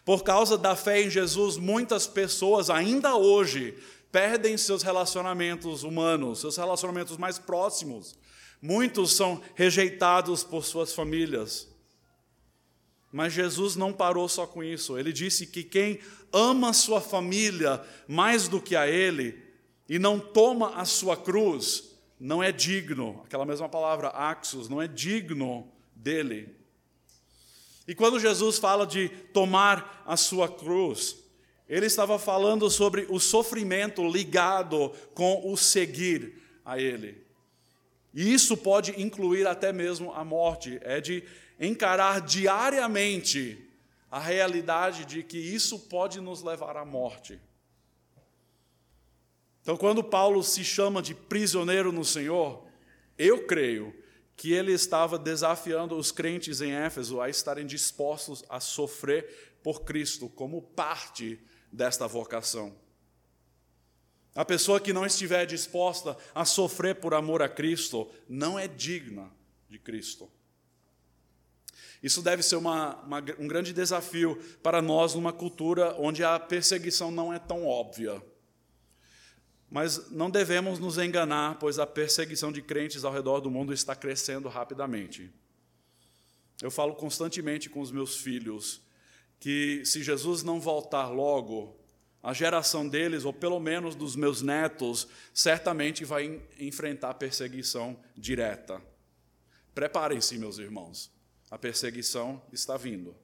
Por 0.03 0.23
causa 0.23 0.57
da 0.57 0.75
fé 0.75 1.03
em 1.03 1.09
Jesus, 1.09 1.57
muitas 1.57 2.07
pessoas 2.07 2.69
ainda 2.69 3.15
hoje 3.15 3.77
perdem 4.11 4.57
seus 4.57 4.83
relacionamentos 4.83 5.83
humanos, 5.83 6.39
seus 6.39 6.57
relacionamentos 6.57 7.17
mais 7.17 7.39
próximos. 7.39 8.17
Muitos 8.61 9.13
são 9.13 9.41
rejeitados 9.55 10.43
por 10.43 10.63
suas 10.63 10.93
famílias. 10.93 11.67
Mas 13.11 13.33
Jesus 13.33 13.75
não 13.75 13.91
parou 13.91 14.29
só 14.29 14.45
com 14.45 14.63
isso. 14.63 14.97
Ele 14.97 15.11
disse 15.11 15.47
que 15.47 15.63
quem 15.63 15.99
ama 16.31 16.73
sua 16.73 17.01
família 17.01 17.83
mais 18.07 18.47
do 18.47 18.61
que 18.61 18.75
a 18.75 18.87
ele 18.87 19.41
e 19.89 19.99
não 19.99 20.19
toma 20.19 20.75
a 20.75 20.85
sua 20.85 21.17
cruz, 21.17 21.91
não 22.19 22.41
é 22.41 22.51
digno, 22.51 23.21
aquela 23.25 23.45
mesma 23.45 23.67
palavra, 23.67 24.09
axos, 24.09 24.69
não 24.69 24.81
é 24.81 24.87
digno 24.87 25.69
dele. 25.95 26.55
E 27.87 27.95
quando 27.95 28.19
Jesus 28.19 28.57
fala 28.57 28.85
de 28.85 29.09
tomar 29.33 30.03
a 30.05 30.15
sua 30.15 30.47
cruz, 30.47 31.17
ele 31.71 31.85
estava 31.85 32.19
falando 32.19 32.69
sobre 32.69 33.07
o 33.09 33.17
sofrimento 33.17 34.05
ligado 34.05 34.89
com 35.13 35.49
o 35.49 35.55
seguir 35.55 36.37
a 36.65 36.77
ele. 36.77 37.25
E 38.13 38.33
isso 38.33 38.57
pode 38.57 39.01
incluir 39.01 39.47
até 39.47 39.71
mesmo 39.71 40.11
a 40.11 40.25
morte, 40.25 40.77
é 40.83 40.99
de 40.99 41.23
encarar 41.57 42.19
diariamente 42.19 43.65
a 44.11 44.19
realidade 44.19 45.05
de 45.05 45.23
que 45.23 45.37
isso 45.37 45.79
pode 45.79 46.19
nos 46.19 46.43
levar 46.43 46.75
à 46.75 46.83
morte. 46.83 47.39
Então, 49.61 49.77
quando 49.77 50.03
Paulo 50.03 50.43
se 50.43 50.65
chama 50.65 51.01
de 51.01 51.15
prisioneiro 51.15 51.93
no 51.93 52.03
Senhor, 52.03 52.67
eu 53.17 53.47
creio 53.47 53.95
que 54.35 54.51
ele 54.51 54.73
estava 54.73 55.17
desafiando 55.17 55.95
os 55.95 56.11
crentes 56.11 56.59
em 56.59 56.73
Éfeso 56.73 57.21
a 57.21 57.29
estarem 57.29 57.65
dispostos 57.65 58.43
a 58.49 58.59
sofrer 58.59 59.55
por 59.63 59.83
Cristo 59.83 60.27
como 60.27 60.61
parte 60.61 61.39
desta 61.71 62.07
vocação. 62.07 62.75
A 64.33 64.45
pessoa 64.45 64.79
que 64.79 64.93
não 64.93 65.05
estiver 65.05 65.45
disposta 65.45 66.17
a 66.33 66.45
sofrer 66.45 66.95
por 66.95 67.13
amor 67.13 67.41
a 67.41 67.49
Cristo 67.49 68.09
não 68.29 68.57
é 68.57 68.67
digna 68.67 69.29
de 69.69 69.77
Cristo. 69.77 70.31
Isso 72.01 72.21
deve 72.21 72.41
ser 72.41 72.55
uma, 72.55 72.95
uma, 73.03 73.17
um 73.37 73.47
grande 73.47 73.73
desafio 73.73 74.35
para 74.63 74.81
nós 74.81 75.13
numa 75.13 75.31
cultura 75.31 75.95
onde 75.99 76.23
a 76.23 76.39
perseguição 76.39 77.11
não 77.11 77.31
é 77.31 77.37
tão 77.37 77.65
óbvia. 77.65 78.21
Mas 79.69 80.09
não 80.09 80.29
devemos 80.29 80.79
nos 80.79 80.97
enganar, 80.97 81.59
pois 81.59 81.77
a 81.77 81.85
perseguição 81.85 82.51
de 82.51 82.61
crentes 82.61 83.05
ao 83.05 83.13
redor 83.13 83.39
do 83.39 83.51
mundo 83.51 83.71
está 83.71 83.95
crescendo 83.95 84.49
rapidamente. 84.49 85.31
Eu 86.61 86.71
falo 86.71 86.95
constantemente 86.95 87.69
com 87.69 87.81
os 87.81 87.91
meus 87.91 88.17
filhos 88.17 88.81
que 89.41 89.83
se 89.83 90.03
Jesus 90.03 90.43
não 90.43 90.61
voltar 90.61 91.07
logo, 91.07 91.75
a 92.21 92.31
geração 92.31 92.87
deles, 92.87 93.25
ou 93.25 93.33
pelo 93.33 93.59
menos 93.59 93.95
dos 93.95 94.15
meus 94.15 94.43
netos, 94.43 95.07
certamente 95.33 96.05
vai 96.05 96.39
enfrentar 96.59 97.15
perseguição 97.15 97.99
direta. 98.15 98.79
Preparem-se, 99.73 100.37
meus 100.37 100.59
irmãos. 100.59 101.11
A 101.49 101.57
perseguição 101.57 102.39
está 102.53 102.77
vindo. 102.77 103.15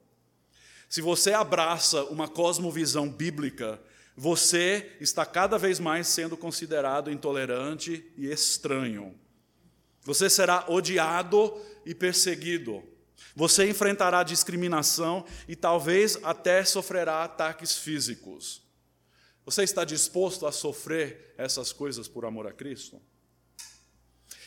Se 0.88 1.00
você 1.00 1.32
abraça 1.32 2.02
uma 2.06 2.26
cosmovisão 2.26 3.08
bíblica, 3.08 3.80
você 4.16 4.96
está 5.00 5.24
cada 5.24 5.56
vez 5.56 5.78
mais 5.78 6.08
sendo 6.08 6.36
considerado 6.36 7.12
intolerante 7.12 8.12
e 8.16 8.26
estranho. 8.26 9.14
Você 10.02 10.28
será 10.28 10.64
odiado 10.68 11.56
e 11.86 11.94
perseguido. 11.94 12.82
Você 13.38 13.70
enfrentará 13.70 14.24
discriminação 14.24 15.24
e 15.46 15.54
talvez 15.54 16.18
até 16.24 16.64
sofrerá 16.64 17.22
ataques 17.22 17.76
físicos. 17.76 18.60
Você 19.44 19.62
está 19.62 19.84
disposto 19.84 20.44
a 20.44 20.50
sofrer 20.50 21.36
essas 21.38 21.72
coisas 21.72 22.08
por 22.08 22.24
amor 22.24 22.48
a 22.48 22.52
Cristo? 22.52 23.00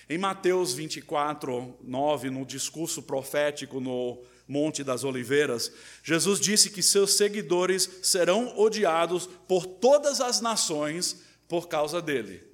Em 0.09 0.17
Mateus 0.17 0.73
24, 0.73 1.77
9, 1.81 2.29
no 2.31 2.45
discurso 2.45 3.01
profético 3.01 3.79
no 3.79 4.21
Monte 4.45 4.83
das 4.83 5.05
Oliveiras, 5.05 5.71
Jesus 6.03 6.37
disse 6.37 6.69
que 6.69 6.83
seus 6.83 7.13
seguidores 7.13 7.89
serão 8.03 8.59
odiados 8.59 9.25
por 9.47 9.65
todas 9.65 10.19
as 10.19 10.41
nações 10.41 11.21
por 11.47 11.69
causa 11.69 12.01
dele. 12.01 12.50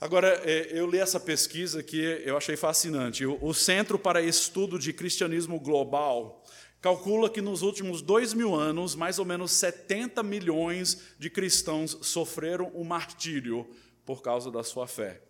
Agora, 0.00 0.28
é, 0.44 0.78
eu 0.78 0.88
li 0.90 0.98
essa 0.98 1.20
pesquisa 1.20 1.82
que 1.82 1.96
eu 2.24 2.36
achei 2.36 2.56
fascinante. 2.56 3.24
O 3.24 3.54
Centro 3.54 3.98
para 3.98 4.20
Estudo 4.20 4.78
de 4.78 4.92
Cristianismo 4.92 5.58
Global 5.58 6.44
calcula 6.80 7.30
que 7.30 7.40
nos 7.40 7.62
últimos 7.62 8.02
dois 8.02 8.34
mil 8.34 8.54
anos, 8.54 8.94
mais 8.94 9.18
ou 9.18 9.24
menos 9.24 9.52
70 9.52 10.22
milhões 10.22 11.14
de 11.18 11.30
cristãos 11.30 11.96
sofreram 12.02 12.68
o 12.74 12.84
martírio 12.84 13.66
por 14.04 14.20
causa 14.20 14.50
da 14.50 14.62
sua 14.62 14.86
fé. 14.86 15.22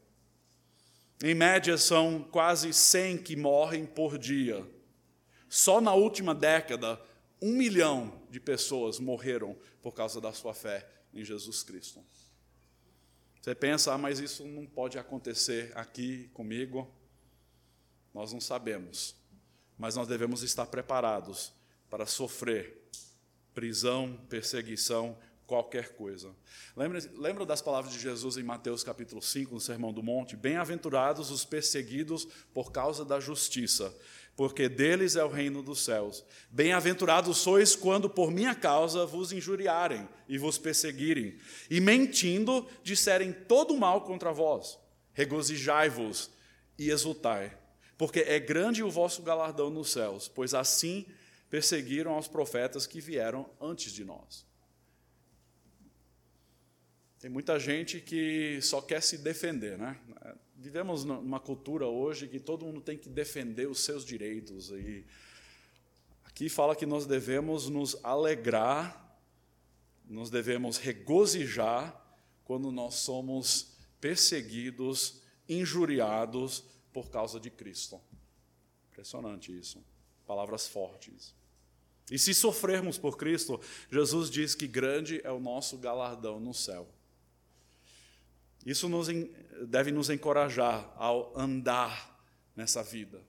Em 1.23 1.35
média, 1.35 1.79
são 1.79 2.27
quase 2.33 2.73
100 2.73 3.19
que 3.19 3.37
morrem 3.37 3.87
por 3.87 4.19
dia. 4.19 4.67
Só 5.49 5.81
na 5.81 5.95
última 5.95 6.35
década, 6.35 7.01
um 7.41 7.53
milhão 7.53 8.21
de 8.29 8.41
pessoas 8.41 8.99
morreram 8.99 9.57
por 9.81 9.95
causa 9.95 10.21
da 10.21 10.33
sua 10.33 10.53
fé 10.53 10.89
em 11.13 11.25
Jesus 11.25 11.63
Cristo. 11.63 12.01
Você 13.45 13.55
pensa, 13.55 13.93
ah, 13.93 13.99
mas 13.99 14.21
isso 14.21 14.43
não 14.47 14.65
pode 14.65 14.99
acontecer 14.99 15.71
aqui 15.75 16.31
comigo? 16.33 16.91
Nós 18.15 18.33
não 18.33 18.41
sabemos, 18.41 19.15
mas 19.77 19.97
nós 19.97 20.09
devemos 20.09 20.43
estar 20.43 20.65
preparados 20.65 21.53
para 21.91 22.07
sofrer 22.07 22.89
prisão, 23.53 24.19
perseguição, 24.31 25.19
qualquer 25.47 25.91
coisa. 25.95 26.35
Lembra, 26.75 26.99
lembra 27.17 27.45
das 27.45 27.61
palavras 27.61 27.93
de 27.93 28.01
Jesus 28.01 28.39
em 28.39 28.43
Mateus 28.43 28.83
capítulo 28.83 29.21
5, 29.21 29.53
no 29.53 29.61
Sermão 29.61 29.93
do 29.93 30.03
Monte? 30.03 30.37
Bem-aventurados 30.37 31.31
os 31.31 31.45
perseguidos 31.45 32.27
por 32.55 32.73
causa 32.73 33.05
da 33.05 33.21
justiça, 33.21 33.95
porque 34.37 34.69
deles 34.69 35.17
é 35.17 35.25
o 35.25 35.29
reino 35.29 35.63
dos 35.63 35.85
céus. 35.85 36.25
Bem-aventurados 36.51 37.39
sois 37.39 37.77
quando 37.77 38.11
por 38.11 38.31
minha 38.31 38.55
causa 38.55 39.07
vos 39.07 39.33
injuriarem 39.33 40.09
e 40.29 40.39
vos 40.39 40.59
perseguirem, 40.59 41.39
e 41.71 41.81
mentindo 41.81 42.67
disserem 42.83 43.33
todo 43.33 43.77
mal 43.77 44.03
contra 44.03 44.33
vós. 44.33 44.79
Regozijai-vos 45.13 46.31
e 46.79 46.91
exultai, 46.91 47.57
porque 47.97 48.21
é 48.21 48.41
grande 48.41 48.83
o 48.83 48.91
vosso 48.91 49.23
galardão 49.23 49.71
nos 49.71 49.93
céus, 49.93 50.27
pois 50.27 50.55
assim 50.55 51.07
perseguiram 51.49 52.13
aos 52.13 52.27
profetas 52.27 52.87
que 52.87 53.01
vieram 53.01 53.49
antes 53.61 53.93
de 53.93 54.05
nós. 54.05 54.45
Tem 57.21 57.31
muita 57.31 57.59
gente 57.59 58.01
que 58.01 58.61
só 58.61 58.81
quer 58.83 59.01
se 59.01 59.19
defender, 59.19 59.79
né? 59.79 59.99
Vivemos 60.65 61.05
numa 61.05 61.39
cultura 61.39 61.87
hoje 61.87 62.27
que 62.27 62.41
todo 62.41 62.65
mundo 62.65 62.81
tem 62.81 62.97
que 62.97 63.11
defender 63.11 63.69
os 63.69 63.81
seus 63.81 64.03
direitos 64.03 64.71
e 64.71 65.05
aqui 66.25 66.49
fala 66.49 66.75
que 66.75 66.87
nós 66.87 67.05
devemos 67.05 67.69
nos 67.69 68.03
alegrar, 68.03 69.15
nós 70.09 70.31
devemos 70.31 70.79
regozijar 70.79 71.95
quando 72.45 72.73
nós 72.73 72.95
somos 72.95 73.77
perseguidos, 74.01 75.21
injuriados 75.47 76.65
por 76.95 77.11
causa 77.11 77.39
de 77.39 77.51
Cristo. 77.51 78.01
Impressionante 78.91 79.55
isso. 79.55 79.85
Palavras 80.27 80.67
fortes. 80.67 81.35
E 82.11 82.19
se 82.19 82.33
sofrermos 82.33 82.97
por 82.97 83.19
Cristo, 83.19 83.61
Jesus 83.91 84.31
diz 84.31 84.55
que 84.55 84.67
grande 84.67 85.21
é 85.25 85.31
o 85.31 85.39
nosso 85.39 85.77
galardão 85.77 86.41
no 86.41 86.55
céu. 86.55 86.89
Isso 88.65 88.89
nos, 88.89 89.09
deve 89.67 89.91
nos 89.91 90.11
encorajar 90.11 90.93
ao 90.97 91.39
andar 91.39 92.15
nessa 92.57 92.83
vida. 92.83 93.21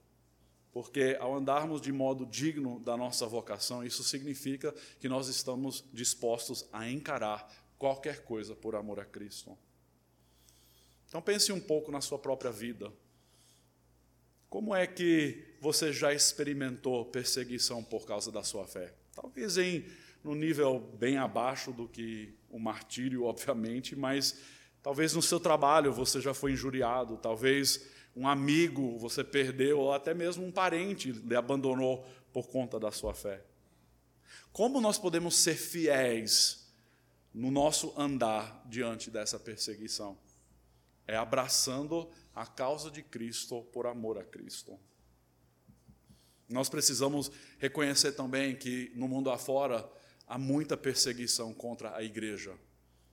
Porque 0.72 1.16
ao 1.20 1.34
andarmos 1.34 1.80
de 1.80 1.90
modo 1.90 2.26
digno 2.26 2.80
da 2.80 2.96
nossa 2.96 3.26
vocação, 3.26 3.84
isso 3.84 4.04
significa 4.04 4.74
que 5.00 5.08
nós 5.08 5.28
estamos 5.28 5.84
dispostos 5.92 6.68
a 6.72 6.88
encarar 6.88 7.50
qualquer 7.78 8.24
coisa 8.24 8.54
por 8.54 8.74
amor 8.74 9.00
a 9.00 9.04
Cristo. 9.04 9.56
Então 11.08 11.22
pense 11.22 11.52
um 11.52 11.60
pouco 11.60 11.90
na 11.90 12.00
sua 12.00 12.18
própria 12.18 12.50
vida. 12.50 12.92
Como 14.48 14.74
é 14.74 14.86
que 14.86 15.56
você 15.60 15.92
já 15.92 16.12
experimentou 16.12 17.04
perseguição 17.06 17.82
por 17.82 18.06
causa 18.06 18.30
da 18.30 18.42
sua 18.42 18.66
fé? 18.66 18.94
Talvez 19.14 19.56
em 19.56 19.84
no 20.22 20.34
nível 20.34 20.80
bem 20.80 21.16
abaixo 21.16 21.72
do 21.72 21.88
que 21.88 22.34
o 22.50 22.58
martírio, 22.58 23.24
obviamente, 23.26 23.94
mas 23.94 24.38
Talvez 24.86 25.14
no 25.14 25.20
seu 25.20 25.40
trabalho 25.40 25.92
você 25.92 26.20
já 26.20 26.32
foi 26.32 26.52
injuriado, 26.52 27.16
talvez 27.16 27.88
um 28.14 28.28
amigo 28.28 28.96
você 28.98 29.24
perdeu, 29.24 29.80
ou 29.80 29.92
até 29.92 30.14
mesmo 30.14 30.46
um 30.46 30.52
parente 30.52 31.10
lhe 31.10 31.34
abandonou 31.34 32.06
por 32.32 32.46
conta 32.46 32.78
da 32.78 32.92
sua 32.92 33.12
fé. 33.12 33.42
Como 34.52 34.80
nós 34.80 34.96
podemos 34.96 35.34
ser 35.34 35.56
fiéis 35.56 36.72
no 37.34 37.50
nosso 37.50 38.00
andar 38.00 38.62
diante 38.66 39.10
dessa 39.10 39.40
perseguição? 39.40 40.16
É 41.04 41.16
abraçando 41.16 42.08
a 42.32 42.46
causa 42.46 42.88
de 42.88 43.02
Cristo 43.02 43.62
por 43.72 43.88
amor 43.88 44.16
a 44.16 44.22
Cristo. 44.22 44.78
Nós 46.48 46.68
precisamos 46.68 47.32
reconhecer 47.58 48.12
também 48.12 48.54
que 48.54 48.92
no 48.94 49.08
mundo 49.08 49.32
afora 49.32 49.84
há 50.28 50.38
muita 50.38 50.76
perseguição 50.76 51.52
contra 51.52 51.92
a 51.96 52.04
igreja. 52.04 52.54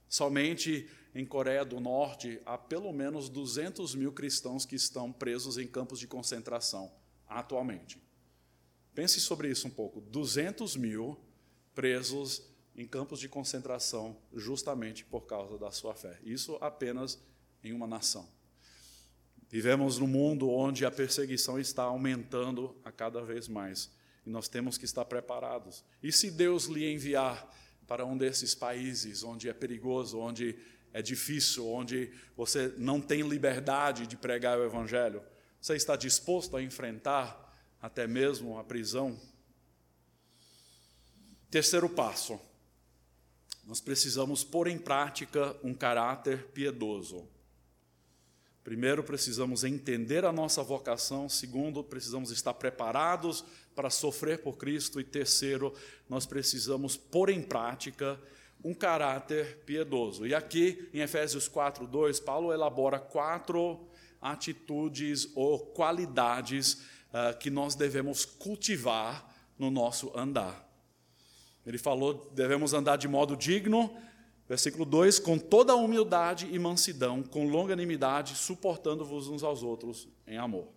Somente 0.07 0.87
em 1.15 1.25
Coreia 1.25 1.63
do 1.63 1.79
Norte, 1.79 2.41
há 2.45 2.57
pelo 2.57 2.91
menos 2.91 3.29
200 3.29 3.93
mil 3.95 4.11
cristãos 4.11 4.65
que 4.65 4.75
estão 4.75 5.11
presos 5.11 5.57
em 5.57 5.67
campos 5.67 5.99
de 5.99 6.07
concentração, 6.07 6.91
atualmente. 7.27 8.01
Pense 8.95 9.19
sobre 9.19 9.49
isso 9.49 9.67
um 9.67 9.71
pouco: 9.71 10.01
200 10.01 10.75
mil 10.75 11.19
presos 11.73 12.43
em 12.75 12.87
campos 12.87 13.19
de 13.19 13.29
concentração, 13.29 14.17
justamente 14.33 15.05
por 15.05 15.21
causa 15.21 15.57
da 15.57 15.71
sua 15.71 15.93
fé. 15.93 16.19
Isso 16.23 16.57
apenas 16.59 17.19
em 17.63 17.71
uma 17.71 17.85
nação. 17.85 18.27
Vivemos 19.49 19.99
num 19.99 20.07
mundo 20.07 20.49
onde 20.49 20.83
a 20.83 20.89
perseguição 20.89 21.59
está 21.59 21.83
aumentando 21.83 22.75
a 22.83 22.91
cada 22.91 23.23
vez 23.23 23.47
mais. 23.47 23.91
E 24.25 24.29
nós 24.29 24.47
temos 24.47 24.79
que 24.79 24.85
estar 24.85 25.05
preparados. 25.05 25.83
E 26.01 26.11
se 26.11 26.31
Deus 26.31 26.65
lhe 26.65 26.91
enviar 26.91 27.47
para 27.85 28.05
um 28.05 28.17
desses 28.17 28.55
países 28.55 29.23
onde 29.23 29.47
é 29.47 29.53
perigoso, 29.53 30.17
onde 30.17 30.57
é 30.93 31.01
difícil, 31.01 31.67
onde 31.67 32.11
você 32.37 32.73
não 32.77 33.01
tem 33.01 33.21
liberdade 33.27 34.05
de 34.05 34.15
pregar 34.15 34.59
o 34.59 34.63
Evangelho, 34.63 35.21
você 35.59 35.75
está 35.75 35.95
disposto 35.95 36.55
a 36.55 36.61
enfrentar 36.61 37.51
até 37.81 38.05
mesmo 38.05 38.59
a 38.59 38.63
prisão? 38.63 39.19
Terceiro 41.49 41.89
passo, 41.89 42.39
nós 43.65 43.81
precisamos 43.81 44.43
pôr 44.43 44.67
em 44.67 44.77
prática 44.77 45.55
um 45.63 45.73
caráter 45.73 46.47
piedoso. 46.47 47.27
Primeiro, 48.63 49.03
precisamos 49.03 49.63
entender 49.63 50.23
a 50.23 50.31
nossa 50.31 50.63
vocação. 50.63 51.27
Segundo, 51.27 51.83
precisamos 51.83 52.31
estar 52.31 52.53
preparados 52.53 53.43
para 53.75 53.89
sofrer 53.89 54.39
por 54.39 54.57
Cristo. 54.57 55.01
E 55.01 55.03
terceiro, 55.03 55.73
nós 56.07 56.25
precisamos 56.25 56.95
pôr 56.95 57.29
em 57.29 57.41
prática 57.41 58.19
um 58.63 58.73
caráter 58.73 59.63
piedoso. 59.65 60.25
E 60.25 60.33
aqui, 60.33 60.89
em 60.93 61.01
Efésios 61.01 61.47
4, 61.47 61.85
2, 61.85 62.19
Paulo 62.19 62.53
elabora 62.53 62.99
quatro 62.99 63.87
atitudes 64.21 65.29
ou 65.35 65.59
qualidades 65.59 66.73
uh, 66.73 67.37
que 67.39 67.49
nós 67.49 67.75
devemos 67.75 68.23
cultivar 68.23 69.29
no 69.59 69.69
nosso 69.69 70.17
andar. 70.17 70.67
Ele 71.65 71.77
falou: 71.77 72.31
devemos 72.33 72.73
andar 72.73 72.97
de 72.97 73.07
modo 73.07 73.35
digno, 73.35 73.93
versículo 74.47 74.85
2: 74.85 75.19
com 75.19 75.37
toda 75.37 75.75
humildade 75.75 76.47
e 76.51 76.57
mansidão, 76.57 77.21
com 77.21 77.47
longanimidade, 77.47 78.35
suportando-vos 78.35 79.27
uns 79.27 79.43
aos 79.43 79.61
outros 79.61 80.07
em 80.25 80.37
amor. 80.37 80.67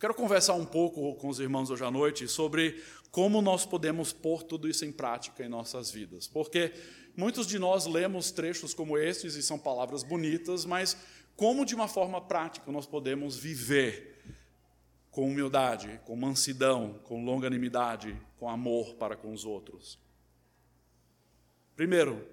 Quero 0.00 0.14
conversar 0.14 0.54
um 0.54 0.64
pouco 0.64 1.14
com 1.14 1.28
os 1.28 1.40
irmãos 1.40 1.70
hoje 1.70 1.84
à 1.84 1.90
noite 1.90 2.28
sobre 2.28 2.82
como 3.10 3.40
nós 3.40 3.64
podemos 3.64 4.12
pôr 4.12 4.42
tudo 4.42 4.68
isso 4.68 4.84
em 4.84 4.92
prática 4.92 5.44
em 5.44 5.48
nossas 5.48 5.90
vidas. 5.90 6.26
Porque 6.26 6.72
muitos 7.16 7.46
de 7.46 7.58
nós 7.58 7.86
lemos 7.86 8.30
trechos 8.30 8.74
como 8.74 8.98
estes 8.98 9.34
e 9.34 9.42
são 9.42 9.58
palavras 9.58 10.02
bonitas, 10.02 10.64
mas 10.64 10.96
como 11.34 11.64
de 11.64 11.74
uma 11.74 11.88
forma 11.88 12.20
prática 12.20 12.70
nós 12.70 12.86
podemos 12.86 13.36
viver 13.36 14.16
com 15.10 15.28
humildade, 15.28 16.00
com 16.04 16.14
mansidão, 16.14 17.00
com 17.04 17.24
longanimidade, 17.24 18.20
com 18.38 18.48
amor 18.48 18.94
para 18.94 19.16
com 19.16 19.32
os 19.32 19.44
outros? 19.44 19.98
Primeiro, 21.74 22.26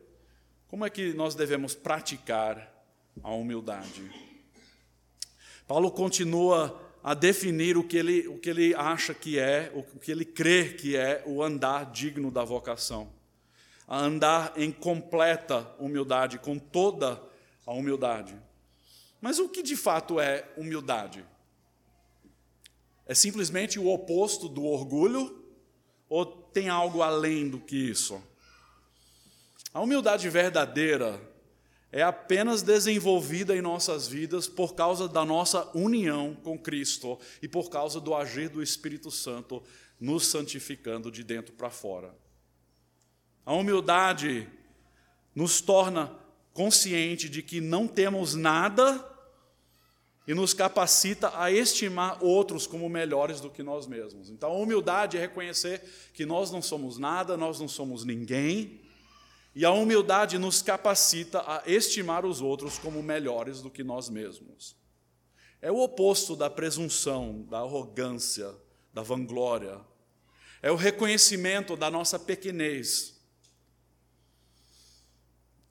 como 0.67 0.85
é 0.85 0.89
que 0.89 1.13
nós 1.13 1.35
devemos 1.35 1.75
praticar 1.75 2.73
a 3.21 3.31
humildade? 3.31 4.09
Paulo 5.67 5.91
continua 5.91 6.92
a 7.03 7.13
definir 7.13 7.77
o 7.77 7.83
que 7.83 7.97
ele, 7.97 8.27
o 8.29 8.39
que 8.39 8.49
ele 8.49 8.73
acha 8.73 9.13
que 9.13 9.37
é, 9.37 9.69
o 9.75 9.99
que 9.99 10.09
ele 10.09 10.23
crê 10.23 10.69
que 10.69 10.95
é 10.95 11.21
o 11.25 11.43
andar 11.43 11.91
digno 11.91 12.31
da 12.31 12.45
vocação. 12.45 13.11
A 13.85 13.99
andar 13.99 14.53
em 14.55 14.71
completa 14.71 15.69
humildade, 15.77 16.39
com 16.39 16.57
toda 16.57 17.21
a 17.65 17.73
humildade. 17.73 18.35
Mas 19.19 19.37
o 19.37 19.49
que 19.49 19.61
de 19.61 19.75
fato 19.75 20.17
é 20.17 20.49
humildade? 20.55 21.25
É 23.05 23.13
simplesmente 23.13 23.77
o 23.77 23.89
oposto 23.89 24.47
do 24.47 24.63
orgulho? 24.63 25.43
Ou 26.07 26.25
tem 26.25 26.69
algo 26.69 27.01
além 27.01 27.49
do 27.49 27.59
que 27.59 27.75
isso? 27.75 28.23
A 29.73 29.81
humildade 29.81 30.29
verdadeira 30.29 31.19
é 31.93 32.01
apenas 32.01 32.63
desenvolvida 32.63 33.55
em 33.55 33.61
nossas 33.61 34.07
vidas 34.07 34.47
por 34.47 34.73
causa 34.73 35.07
da 35.07 35.23
nossa 35.23 35.69
união 35.77 36.35
com 36.43 36.57
Cristo 36.57 37.19
e 37.39 37.47
por 37.47 37.69
causa 37.69 38.01
do 38.01 38.15
agir 38.15 38.49
do 38.49 38.63
Espírito 38.63 39.11
Santo 39.11 39.61
nos 39.99 40.25
santificando 40.25 41.11
de 41.11 41.23
dentro 41.23 41.53
para 41.53 41.69
fora. 41.69 42.11
A 43.45 43.53
humildade 43.53 44.49
nos 45.35 45.61
torna 45.61 46.17
consciente 46.51 47.29
de 47.29 47.43
que 47.43 47.61
não 47.61 47.87
temos 47.87 48.33
nada 48.33 49.07
e 50.27 50.33
nos 50.33 50.51
capacita 50.51 51.31
a 51.39 51.51
estimar 51.51 52.23
outros 52.23 52.65
como 52.65 52.89
melhores 52.89 53.39
do 53.39 53.51
que 53.51 53.61
nós 53.61 53.85
mesmos. 53.85 54.31
Então, 54.31 54.49
a 54.49 54.57
humildade 54.57 55.15
é 55.15 55.19
reconhecer 55.19 55.83
que 56.11 56.25
nós 56.25 56.49
não 56.49 56.61
somos 56.61 56.97
nada, 56.97 57.37
nós 57.37 57.59
não 57.59 57.67
somos 57.67 58.03
ninguém 58.03 58.81
e 59.55 59.63
a 59.65 59.71
humildade 59.71 60.37
nos 60.37 60.61
capacita 60.61 61.41
a 61.41 61.63
estimar 61.65 62.25
os 62.25 62.41
outros 62.41 62.77
como 62.79 63.03
melhores 63.03 63.61
do 63.61 63.69
que 63.69 63.83
nós 63.83 64.09
mesmos. 64.09 64.75
É 65.61 65.71
o 65.71 65.79
oposto 65.79 66.35
da 66.35 66.49
presunção, 66.49 67.43
da 67.43 67.59
arrogância, 67.59 68.53
da 68.93 69.01
vanglória. 69.01 69.79
É 70.61 70.71
o 70.71 70.75
reconhecimento 70.75 71.75
da 71.75 71.89
nossa 71.89 72.17
pequenez. 72.17 73.13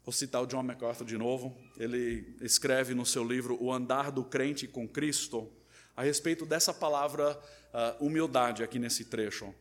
Vou 0.04 0.12
citar 0.12 0.42
o 0.42 0.46
John 0.46 0.62
MacArthur 0.62 1.06
de 1.06 1.18
novo. 1.18 1.56
Ele 1.76 2.36
escreve 2.40 2.94
no 2.94 3.04
seu 3.04 3.24
livro 3.24 3.56
O 3.62 3.72
Andar 3.72 4.10
do 4.10 4.24
Crente 4.24 4.66
com 4.66 4.88
Cristo 4.88 5.50
a 5.96 6.02
respeito 6.02 6.46
dessa 6.46 6.72
palavra 6.72 7.38
uh, 7.72 8.04
humildade 8.04 8.62
aqui 8.62 8.78
nesse 8.78 9.04
trecho. 9.04 9.54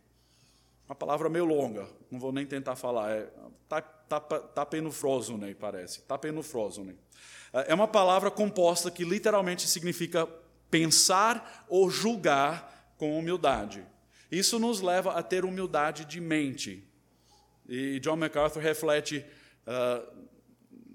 Uma 0.92 0.96
palavra 0.96 1.30
meio 1.30 1.46
longa, 1.46 1.88
não 2.12 2.20
vou 2.20 2.34
nem 2.34 2.46
tentar 2.46 2.76
falar. 2.76 3.12
É 3.12 3.30
tapenufrosune, 4.54 5.56
parece. 5.56 6.02
Tapenufrosune. 6.02 6.98
É 7.54 7.74
uma 7.74 7.88
palavra 7.88 8.30
composta 8.30 8.92
que 8.92 9.06
literalmente 9.06 9.70
significa 9.70 10.28
pensar 10.70 11.66
ou 11.70 11.90
julgar 11.90 12.94
com 12.98 13.18
humildade. 13.18 13.86
Isso 14.30 14.60
nos 14.60 14.82
leva 14.82 15.14
a 15.14 15.24
ter 15.24 15.46
humildade 15.46 16.04
de 16.04 16.20
mente. 16.20 16.86
E 17.70 17.98
John 18.02 18.18
MacArthur 18.18 18.62
reflete 18.62 19.26
uh, 19.66 20.28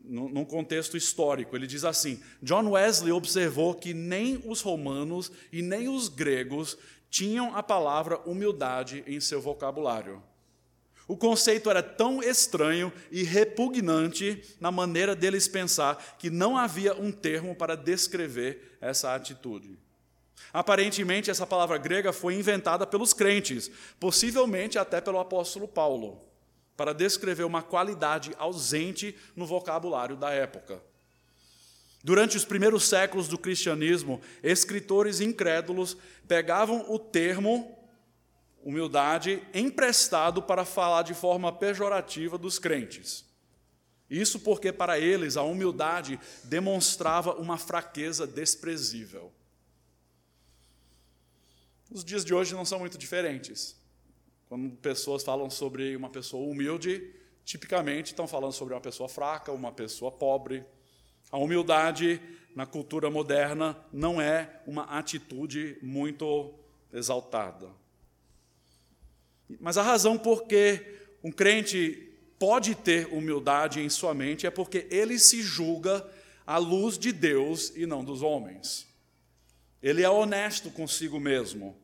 num 0.05 0.45
contexto 0.45 0.95
histórico. 0.95 1.57
Ele 1.57 1.67
diz 1.67 1.85
assim: 1.85 2.21
John 2.43 2.69
Wesley 2.73 3.13
observou 3.13 3.75
que 3.75 3.95
nem 3.95 4.43
os 4.45 4.61
romanos 4.61 5.33
e 5.51 5.63
nem 5.63 5.89
os 5.89 6.09
gregos 6.11 6.77
tinham 7.17 7.57
a 7.57 7.63
palavra 7.63 8.21
humildade 8.27 9.03
em 9.07 9.19
seu 9.21 9.41
vocabulário. 9.41 10.23
O 11.09 11.17
conceito 11.17 11.71
era 11.71 11.83
tão 11.83 12.23
estranho 12.23 12.93
e 13.11 13.23
repugnante 13.23 14.55
na 14.61 14.71
maneira 14.71 15.17
deles 15.17 15.49
pensar 15.49 15.97
que 16.19 16.29
não 16.29 16.59
havia 16.59 16.95
um 16.95 17.11
termo 17.11 17.55
para 17.55 17.75
descrever 17.75 18.77
essa 18.83 19.15
atitude. 19.15 19.79
Aparentemente, 20.53 21.31
essa 21.31 21.47
palavra 21.47 21.79
grega 21.79 22.13
foi 22.13 22.35
inventada 22.35 22.87
pelos 22.87 23.15
crentes, 23.15 23.71
possivelmente 23.99 24.79
até 24.79 25.01
pelo 25.01 25.19
apóstolo 25.19 25.67
Paulo, 25.67 26.23
para 26.77 26.93
descrever 26.93 27.45
uma 27.45 27.63
qualidade 27.63 28.35
ausente 28.37 29.17
no 29.35 29.47
vocabulário 29.47 30.17
da 30.17 30.33
época. 30.33 30.83
Durante 32.07 32.37
os 32.37 32.45
primeiros 32.45 32.85
séculos 32.85 33.27
do 33.27 33.37
cristianismo, 33.37 34.21
escritores 34.41 35.21
incrédulos 35.21 35.97
pegavam 36.29 36.89
o 36.89 37.01
termo 37.01 37.77
humildade 38.63 39.43
emprestado 39.53 40.41
para 40.41 40.65
falar 40.65 41.03
de 41.03 41.15
forma 41.15 41.53
pejorativa 41.53 42.39
dos 42.39 42.61
crentes. 42.61 43.25
Isso 44.09 44.39
porque 44.39 44.73
para 44.73 45.01
eles 45.01 45.37
a 45.37 45.43
humildade 45.43 46.21
demonstrava 46.45 47.35
uma 47.35 47.59
fraqueza 47.59 48.25
desprezível. 48.25 49.33
Os 51.91 52.05
dias 52.05 52.25
de 52.25 52.33
hoje 52.33 52.55
não 52.55 52.65
são 52.65 52.79
muito 52.79 52.97
diferentes. 52.97 53.75
Quando 54.49 54.77
pessoas 54.77 55.25
falam 55.25 55.51
sobre 55.51 55.97
uma 55.97 56.09
pessoa 56.09 56.49
humilde, 56.49 57.13
tipicamente 57.45 58.13
estão 58.13 58.29
falando 58.29 58.53
sobre 58.53 58.75
uma 58.75 58.81
pessoa 58.81 59.09
fraca, 59.09 59.51
uma 59.51 59.73
pessoa 59.73 60.13
pobre. 60.13 60.65
A 61.31 61.39
humildade 61.39 62.21
na 62.55 62.65
cultura 62.65 63.11
moderna 63.11 63.77
não 63.93 64.21
é 64.21 64.63
uma 64.67 64.85
atitude 64.85 65.77
muito 65.83 66.55
exaltada. 66.93 67.69
Mas 69.61 69.77
a 69.77 69.83
razão 69.83 70.19
por 70.19 70.47
que 70.47 70.83
um 71.23 71.31
crente 71.31 72.13
pode 72.39 72.75
ter 72.75 73.07
humildade 73.13 73.81
em 73.81 73.89
sua 73.89 74.15
mente 74.15 74.47
é 74.47 74.51
porque 74.51 74.87
ele 74.91 75.19
se 75.19 75.43
julga 75.43 76.09
à 76.47 76.59
luz 76.59 76.99
de 76.99 77.13
Deus 77.13 77.73
e 77.75 77.87
não 77.87 78.05
dos 78.05 78.23
homens. 78.23 78.87
Ele 79.83 80.03
é 80.03 80.11
honesto 80.11 80.71
consigo 80.71 81.21
mesmo, 81.21 81.77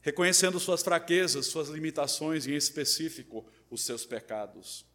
reconhecendo 0.00 0.58
suas 0.60 0.82
fraquezas, 0.82 1.46
suas 1.46 1.68
limitações 1.68 2.46
e, 2.46 2.52
em 2.52 2.56
específico, 2.56 3.44
os 3.70 3.82
seus 3.82 4.06
pecados. 4.06 4.86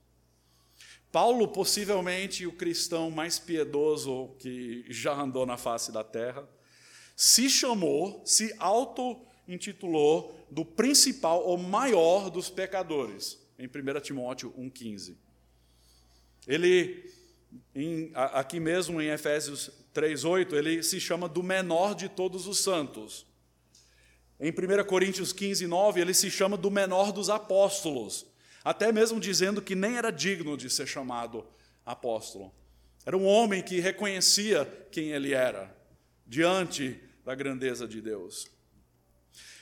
Paulo, 1.16 1.48
possivelmente 1.48 2.46
o 2.46 2.52
cristão 2.52 3.10
mais 3.10 3.40
piedoso 3.40 4.36
que 4.38 4.84
já 4.90 5.14
andou 5.14 5.46
na 5.46 5.56
face 5.56 5.90
da 5.90 6.04
terra, 6.04 6.46
se 7.16 7.50
chamou, 7.50 8.22
se 8.26 8.54
auto-intitulou 8.60 10.38
do 10.52 10.66
principal 10.66 11.42
ou 11.46 11.58
maior 11.58 12.30
dos 12.30 12.50
pecadores, 12.50 13.40
em 13.58 13.66
1 13.66 14.02
Timóteo 14.02 14.54
1,15. 14.60 15.16
Ele, 16.46 17.10
em, 17.74 18.12
aqui 18.14 18.60
mesmo 18.60 19.02
em 19.02 19.08
Efésios 19.08 19.72
3,8, 19.94 20.52
ele 20.52 20.84
se 20.84 21.00
chama 21.00 21.30
do 21.30 21.42
menor 21.42 21.96
de 21.96 22.10
todos 22.10 22.46
os 22.46 22.60
santos. 22.60 23.26
Em 24.38 24.52
1 24.52 24.84
Coríntios 24.86 25.32
15, 25.32 25.66
9, 25.66 26.02
ele 26.02 26.14
se 26.14 26.30
chama 26.30 26.58
do 26.58 26.70
menor 26.70 27.14
dos 27.14 27.30
apóstolos, 27.30 28.26
até 28.66 28.92
mesmo 28.92 29.20
dizendo 29.20 29.62
que 29.62 29.76
nem 29.76 29.96
era 29.96 30.10
digno 30.10 30.58
de 30.58 30.72
ser 30.72 30.88
chamado 30.88 31.46
apóstolo. 31.86 32.52
Era 33.06 33.16
um 33.16 33.26
homem 33.26 33.62
que 33.62 33.80
reconhecia 33.80 34.66
quem 34.92 35.12
ele 35.12 35.36
era, 35.36 35.72
diante 36.26 37.00
da 37.24 37.36
grandeza 37.36 37.88
de 37.88 38.02
Deus. 38.02 38.48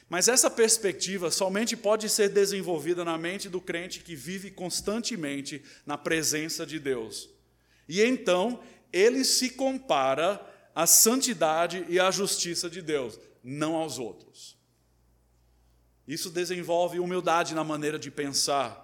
Mas 0.07 0.29
essa 0.29 0.49
perspectiva 0.49 1.29
somente 1.29 1.75
pode 1.75 2.07
ser 2.07 2.29
desenvolvida 2.29 3.03
na 3.03 3.17
mente 3.17 3.49
do 3.49 3.59
crente 3.59 3.99
que 3.99 4.15
vive 4.15 4.49
constantemente 4.49 5.61
na 5.85 5.97
presença 5.97 6.65
de 6.65 6.79
Deus. 6.79 7.29
E 7.89 8.01
então 8.01 8.61
ele 8.93 9.25
se 9.25 9.49
compara 9.49 10.39
à 10.73 10.87
santidade 10.87 11.85
e 11.89 11.99
à 11.99 12.09
justiça 12.09 12.69
de 12.69 12.81
Deus, 12.81 13.19
não 13.43 13.75
aos 13.75 13.99
outros. 13.99 14.57
Isso 16.07 16.29
desenvolve 16.29 16.99
humildade 16.99 17.53
na 17.53 17.63
maneira 17.63 17.99
de 17.99 18.09
pensar. 18.09 18.82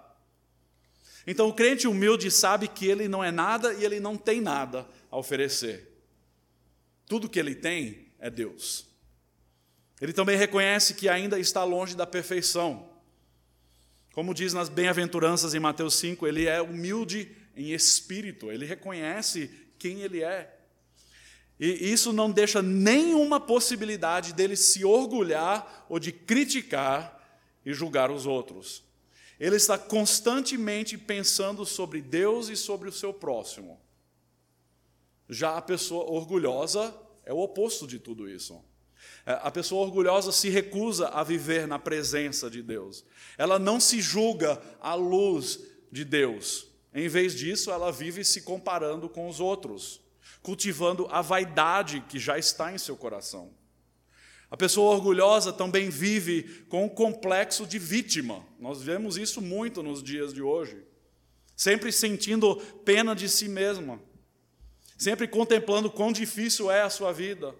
Então 1.26 1.48
o 1.48 1.54
crente 1.54 1.86
humilde 1.86 2.30
sabe 2.30 2.68
que 2.68 2.86
ele 2.86 3.08
não 3.08 3.22
é 3.22 3.30
nada 3.30 3.74
e 3.74 3.84
ele 3.84 4.00
não 4.00 4.16
tem 4.16 4.40
nada 4.40 4.86
a 5.10 5.16
oferecer. 5.16 5.88
Tudo 7.06 7.28
que 7.28 7.38
ele 7.38 7.54
tem 7.54 8.06
é 8.18 8.30
Deus. 8.30 8.86
Ele 10.00 10.12
também 10.12 10.36
reconhece 10.36 10.94
que 10.94 11.08
ainda 11.08 11.38
está 11.38 11.62
longe 11.62 11.94
da 11.94 12.06
perfeição. 12.06 12.88
Como 14.12 14.34
diz 14.34 14.52
nas 14.52 14.68
bem-aventuranças 14.68 15.54
em 15.54 15.60
Mateus 15.60 15.94
5, 15.94 16.26
ele 16.26 16.46
é 16.46 16.60
humilde 16.60 17.36
em 17.54 17.72
espírito, 17.72 18.50
ele 18.50 18.64
reconhece 18.64 19.50
quem 19.78 20.00
ele 20.00 20.22
é. 20.22 20.56
E 21.58 21.92
isso 21.92 22.12
não 22.12 22.30
deixa 22.30 22.62
nenhuma 22.62 23.38
possibilidade 23.38 24.32
dele 24.32 24.56
se 24.56 24.84
orgulhar 24.84 25.86
ou 25.90 25.98
de 25.98 26.10
criticar 26.10 27.20
e 27.64 27.74
julgar 27.74 28.10
os 28.10 28.24
outros. 28.24 28.82
Ele 29.40 29.56
está 29.56 29.78
constantemente 29.78 30.98
pensando 30.98 31.64
sobre 31.64 32.02
Deus 32.02 32.50
e 32.50 32.56
sobre 32.56 32.90
o 32.90 32.92
seu 32.92 33.14
próximo. 33.14 33.80
Já 35.26 35.56
a 35.56 35.62
pessoa 35.62 36.04
orgulhosa 36.10 36.94
é 37.24 37.32
o 37.32 37.38
oposto 37.38 37.86
de 37.86 37.98
tudo 37.98 38.28
isso. 38.28 38.62
É, 39.24 39.32
a 39.42 39.50
pessoa 39.50 39.86
orgulhosa 39.86 40.30
se 40.30 40.50
recusa 40.50 41.08
a 41.08 41.24
viver 41.24 41.66
na 41.66 41.78
presença 41.78 42.50
de 42.50 42.62
Deus. 42.62 43.02
Ela 43.38 43.58
não 43.58 43.80
se 43.80 44.00
julga 44.02 44.60
à 44.78 44.94
luz 44.94 45.60
de 45.90 46.04
Deus. 46.04 46.66
Em 46.92 47.08
vez 47.08 47.34
disso, 47.34 47.70
ela 47.70 47.90
vive 47.90 48.24
se 48.24 48.42
comparando 48.42 49.08
com 49.08 49.26
os 49.26 49.40
outros, 49.40 50.02
cultivando 50.42 51.06
a 51.10 51.22
vaidade 51.22 52.04
que 52.08 52.18
já 52.18 52.36
está 52.38 52.72
em 52.72 52.78
seu 52.78 52.96
coração. 52.96 53.54
A 54.50 54.56
pessoa 54.56 54.94
orgulhosa 54.94 55.52
também 55.52 55.88
vive 55.88 56.64
com 56.68 56.84
o 56.84 56.90
complexo 56.90 57.66
de 57.66 57.78
vítima. 57.78 58.44
Nós 58.58 58.82
vemos 58.82 59.16
isso 59.16 59.40
muito 59.40 59.82
nos 59.82 60.02
dias 60.02 60.34
de 60.34 60.42
hoje. 60.42 60.84
Sempre 61.56 61.92
sentindo 61.92 62.56
pena 62.84 63.14
de 63.14 63.28
si 63.28 63.48
mesma, 63.48 64.00
sempre 64.98 65.28
contemplando 65.28 65.90
quão 65.90 66.10
difícil 66.10 66.70
é 66.70 66.82
a 66.82 66.90
sua 66.90 67.12
vida 67.12 67.54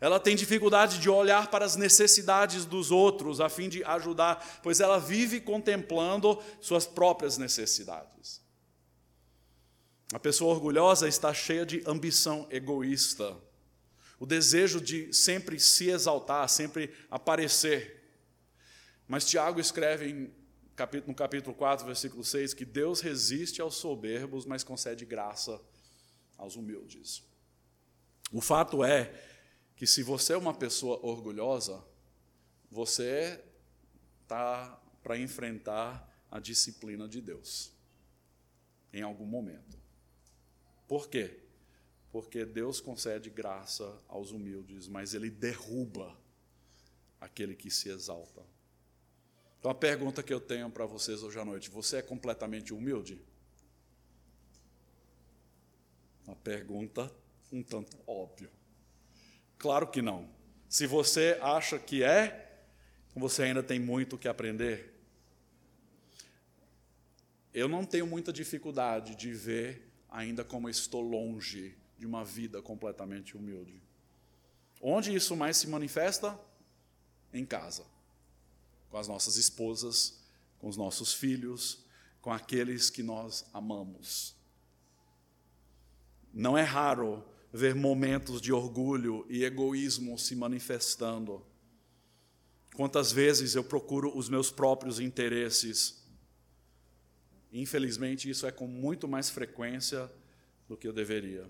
ela 0.00 0.20
tem 0.20 0.36
dificuldade 0.36 0.98
de 0.98 1.10
olhar 1.10 1.50
para 1.50 1.64
as 1.64 1.74
necessidades 1.74 2.64
dos 2.64 2.90
outros 2.90 3.40
a 3.40 3.48
fim 3.48 3.68
de 3.68 3.82
ajudar, 3.82 4.60
pois 4.62 4.80
ela 4.80 4.98
vive 4.98 5.40
contemplando 5.40 6.40
suas 6.60 6.86
próprias 6.86 7.36
necessidades. 7.36 8.40
A 10.12 10.18
pessoa 10.18 10.54
orgulhosa 10.54 11.08
está 11.08 11.34
cheia 11.34 11.66
de 11.66 11.82
ambição 11.84 12.46
egoísta, 12.50 13.36
o 14.18 14.26
desejo 14.26 14.80
de 14.80 15.12
sempre 15.12 15.58
se 15.60 15.90
exaltar, 15.90 16.48
sempre 16.48 16.92
aparecer. 17.10 18.02
Mas 19.06 19.24
Tiago 19.24 19.60
escreve 19.60 20.30
no 21.06 21.14
capítulo 21.14 21.54
4, 21.54 21.86
versículo 21.86 22.24
6, 22.24 22.54
que 22.54 22.64
Deus 22.64 23.00
resiste 23.00 23.60
aos 23.60 23.76
soberbos, 23.76 24.44
mas 24.44 24.64
concede 24.64 25.04
graça 25.04 25.60
aos 26.36 26.56
humildes. 26.56 27.22
O 28.32 28.40
fato 28.40 28.84
é 28.84 29.12
que 29.76 29.86
se 29.86 30.02
você 30.02 30.34
é 30.34 30.36
uma 30.36 30.54
pessoa 30.54 30.98
orgulhosa, 31.02 31.84
você 32.70 33.42
está 34.22 34.80
para 35.02 35.18
enfrentar 35.18 36.06
a 36.30 36.38
disciplina 36.38 37.08
de 37.08 37.20
Deus 37.20 37.72
em 38.92 39.02
algum 39.02 39.24
momento. 39.24 39.78
Por 40.86 41.08
quê? 41.08 41.47
Porque 42.10 42.44
Deus 42.44 42.80
concede 42.80 43.28
graça 43.30 43.96
aos 44.08 44.30
humildes, 44.30 44.88
mas 44.88 45.14
Ele 45.14 45.30
derruba 45.30 46.16
aquele 47.20 47.54
que 47.54 47.70
se 47.70 47.88
exalta. 47.88 48.42
Então 49.58 49.70
a 49.70 49.74
pergunta 49.74 50.22
que 50.22 50.32
eu 50.32 50.40
tenho 50.40 50.70
para 50.70 50.86
vocês 50.86 51.22
hoje 51.22 51.38
à 51.38 51.44
noite: 51.44 51.70
você 51.70 51.98
é 51.98 52.02
completamente 52.02 52.72
humilde? 52.72 53.20
Uma 56.26 56.36
pergunta 56.36 57.12
um 57.52 57.62
tanto 57.62 57.96
óbvia. 58.06 58.50
Claro 59.58 59.86
que 59.88 60.02
não. 60.02 60.28
Se 60.68 60.86
você 60.86 61.38
acha 61.40 61.78
que 61.78 62.02
é, 62.02 62.62
você 63.14 63.44
ainda 63.44 63.62
tem 63.62 63.80
muito 63.80 64.18
que 64.18 64.28
aprender. 64.28 64.94
Eu 67.52 67.68
não 67.68 67.84
tenho 67.84 68.06
muita 68.06 68.32
dificuldade 68.32 69.16
de 69.16 69.32
ver 69.32 69.90
ainda 70.10 70.44
como 70.44 70.68
estou 70.68 71.00
longe 71.00 71.76
de 71.98 72.06
uma 72.06 72.24
vida 72.24 72.62
completamente 72.62 73.36
humilde. 73.36 73.82
Onde 74.80 75.14
isso 75.14 75.36
mais 75.36 75.56
se 75.56 75.66
manifesta? 75.66 76.38
Em 77.32 77.44
casa, 77.44 77.84
com 78.88 78.96
as 78.96 79.08
nossas 79.08 79.36
esposas, 79.36 80.20
com 80.58 80.68
os 80.68 80.76
nossos 80.76 81.12
filhos, 81.12 81.84
com 82.22 82.32
aqueles 82.32 82.88
que 82.88 83.02
nós 83.02 83.44
amamos. 83.52 84.34
Não 86.32 86.56
é 86.56 86.62
raro 86.62 87.24
ver 87.52 87.74
momentos 87.74 88.40
de 88.40 88.52
orgulho 88.52 89.26
e 89.28 89.44
egoísmo 89.44 90.18
se 90.18 90.34
manifestando. 90.36 91.44
Quantas 92.74 93.10
vezes 93.10 93.54
eu 93.54 93.64
procuro 93.64 94.16
os 94.16 94.28
meus 94.28 94.50
próprios 94.50 95.00
interesses? 95.00 96.06
Infelizmente, 97.52 98.28
isso 98.28 98.46
é 98.46 98.52
com 98.52 98.66
muito 98.66 99.08
mais 99.08 99.30
frequência 99.30 100.10
do 100.68 100.76
que 100.76 100.86
eu 100.86 100.92
deveria. 100.92 101.48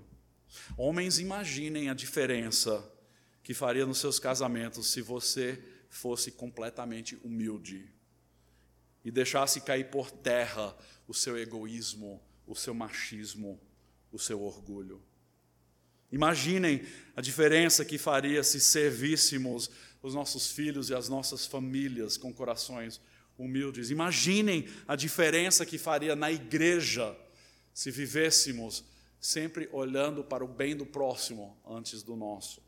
Homens, 0.77 1.19
imaginem 1.19 1.89
a 1.89 1.95
diferença 1.95 2.85
que 3.43 3.55
faria 3.55 3.87
nos 3.87 3.99
seus 3.99 4.19
casamentos 4.19 4.91
se 4.91 5.01
você 5.01 5.63
fosse 5.89 6.31
completamente 6.31 7.19
humilde 7.25 7.91
e 9.05 9.11
deixasse 9.11 9.61
cair 9.61 9.91
por 9.91 10.11
terra 10.11 10.77
o 11.07 11.15
seu 11.15 11.39
egoísmo, 11.39 12.23
o 12.47 12.55
seu 12.55 12.75
machismo, 12.75 13.61
o 14.13 14.19
seu 14.19 14.43
orgulho. 14.43 15.03
Imaginem 16.11 16.85
a 17.15 17.21
diferença 17.21 17.85
que 17.85 17.99
faria 17.99 18.43
se 18.43 18.61
servíssemos 18.61 19.71
os 20.03 20.15
nossos 20.15 20.51
filhos 20.51 20.91
e 20.91 20.95
as 20.95 21.09
nossas 21.09 21.47
famílias 21.47 22.17
com 22.17 22.33
corações 22.33 23.01
humildes. 23.37 23.91
Imaginem 23.91 24.67
a 24.87 24.97
diferença 24.97 25.67
que 25.67 25.79
faria 25.79 26.17
na 26.17 26.31
igreja 26.31 27.17
se 27.73 27.91
vivêssemos 27.91 28.85
sempre 29.21 29.69
olhando 29.73 30.23
para 30.23 30.45
o 30.45 30.49
bem 30.49 30.77
do 30.77 30.87
próximo 30.87 31.57
antes 31.67 32.03
do 32.03 32.17
nosso. 32.17 32.63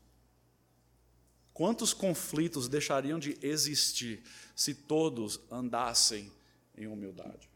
Quantos 1.53 1.93
conflitos 1.93 2.67
deixariam 2.67 3.19
de 3.19 3.37
existir 3.41 4.23
se 4.55 4.73
todos 4.73 5.39
andassem 5.51 6.31
em 6.77 6.87
humildade? 6.87 7.49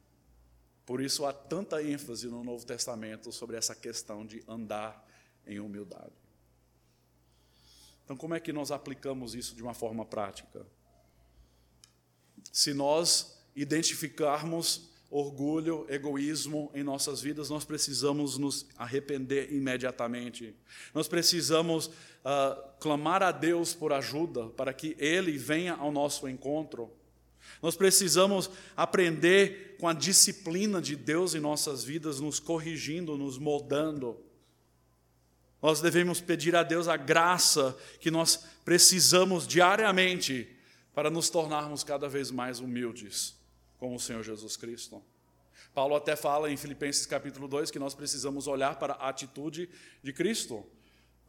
Por 0.85 1.01
isso 1.01 1.25
há 1.25 1.33
tanta 1.33 1.81
ênfase 1.81 2.27
no 2.27 2.43
Novo 2.43 2.65
Testamento 2.65 3.31
sobre 3.31 3.57
essa 3.57 3.73
questão 3.73 4.25
de 4.25 4.43
andar 4.47 5.07
em 5.47 5.59
humildade. 5.59 6.13
Então, 8.03 8.15
como 8.15 8.35
é 8.35 8.39
que 8.39 8.53
nós 8.53 8.69
aplicamos 8.69 9.33
isso 9.33 9.55
de 9.55 9.63
uma 9.63 9.73
forma 9.73 10.05
prática? 10.05 10.65
Se 12.51 12.73
nós 12.73 13.35
identificarmos 13.55 14.89
orgulho, 15.09 15.85
egoísmo 15.87 16.71
em 16.73 16.83
nossas 16.83 17.21
vidas, 17.21 17.49
nós 17.49 17.63
precisamos 17.63 18.37
nos 18.37 18.65
arrepender 18.77 19.53
imediatamente. 19.53 20.55
Nós 20.93 21.07
precisamos 21.07 21.87
uh, 21.87 22.61
clamar 22.79 23.23
a 23.23 23.31
Deus 23.31 23.73
por 23.73 23.93
ajuda 23.93 24.47
para 24.49 24.73
que 24.73 24.95
Ele 24.99 25.37
venha 25.37 25.75
ao 25.75 25.91
nosso 25.91 26.27
encontro. 26.27 26.91
Nós 27.61 27.75
precisamos 27.75 28.49
aprender 28.75 29.77
com 29.79 29.87
a 29.87 29.93
disciplina 29.93 30.81
de 30.81 30.95
Deus 30.95 31.35
em 31.35 31.39
nossas 31.39 31.83
vidas, 31.83 32.19
nos 32.19 32.39
corrigindo, 32.39 33.17
nos 33.17 33.37
moldando. 33.37 34.19
Nós 35.61 35.81
devemos 35.81 36.19
pedir 36.19 36.55
a 36.55 36.63
Deus 36.63 36.87
a 36.87 36.97
graça 36.97 37.77
que 37.99 38.11
nós 38.11 38.45
precisamos 38.65 39.47
diariamente 39.47 40.49
para 40.93 41.09
nos 41.09 41.29
tornarmos 41.29 41.83
cada 41.83 42.09
vez 42.09 42.31
mais 42.31 42.59
humildes 42.59 43.44
com 43.85 43.95
o 43.95 43.99
Senhor 43.99 44.23
Jesus 44.23 44.57
Cristo. 44.57 44.99
Paulo 45.71 45.95
até 45.95 46.15
fala 46.15 46.49
em 46.49 46.57
Filipenses 46.57 47.05
capítulo 47.05 47.47
2 47.47 47.69
que 47.69 47.77
nós 47.77 47.93
precisamos 47.93 48.47
olhar 48.47 48.79
para 48.79 48.93
a 48.93 49.09
atitude 49.09 49.69
de 50.01 50.11
Cristo. 50.11 50.65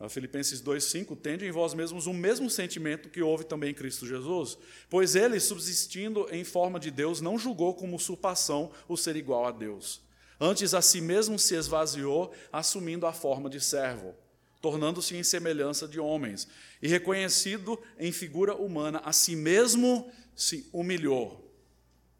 Filipenses 0.09 0.63
2,5: 0.63 1.17
Tende 1.21 1.47
em 1.47 1.51
vós 1.51 1.75
mesmos 1.75 2.07
o 2.07 2.15
mesmo 2.15 2.49
sentimento 2.49 3.11
que 3.11 3.21
houve 3.21 3.45
também 3.45 3.73
em 3.73 3.75
Cristo 3.75 4.07
Jesus, 4.07 4.57
pois 4.89 5.15
ele, 5.15 5.39
subsistindo 5.39 6.27
em 6.31 6.45
forma 6.45 6.81
de 6.81 6.91
Deus, 6.91 7.21
não 7.21 7.39
julgou 7.39 7.75
como 7.75 7.97
usurpação 7.97 8.73
o 8.89 8.97
ser 8.97 9.17
igual 9.17 9.45
a 9.45 9.53
Deus. 9.53 10.01
Antes 10.41 10.73
a 10.73 10.81
si 10.81 11.01
mesmo 11.01 11.39
se 11.39 11.55
esvaziou, 11.55 12.33
assumindo 12.51 13.07
a 13.07 13.13
forma 13.13 13.51
de 13.51 13.61
servo 13.61 14.15
tornando-se 14.59 15.15
em 15.15 15.23
semelhança 15.23 15.87
de 15.87 16.01
homens, 16.01 16.49
e 16.83 16.89
reconhecido 16.89 17.79
em 18.01 18.11
figura 18.11 18.53
humana, 18.57 19.01
a 19.05 19.13
si 19.13 19.37
mesmo 19.37 20.11
se 20.35 20.69
humilhou, 20.73 21.46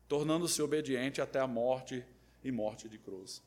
tornando-se 0.09 0.63
obediente 0.63 1.21
até 1.21 1.41
a 1.41 1.47
morte 1.47 2.05
e 2.43 2.51
morte 2.53 2.89
de 2.89 2.99
cruz. 2.99 3.43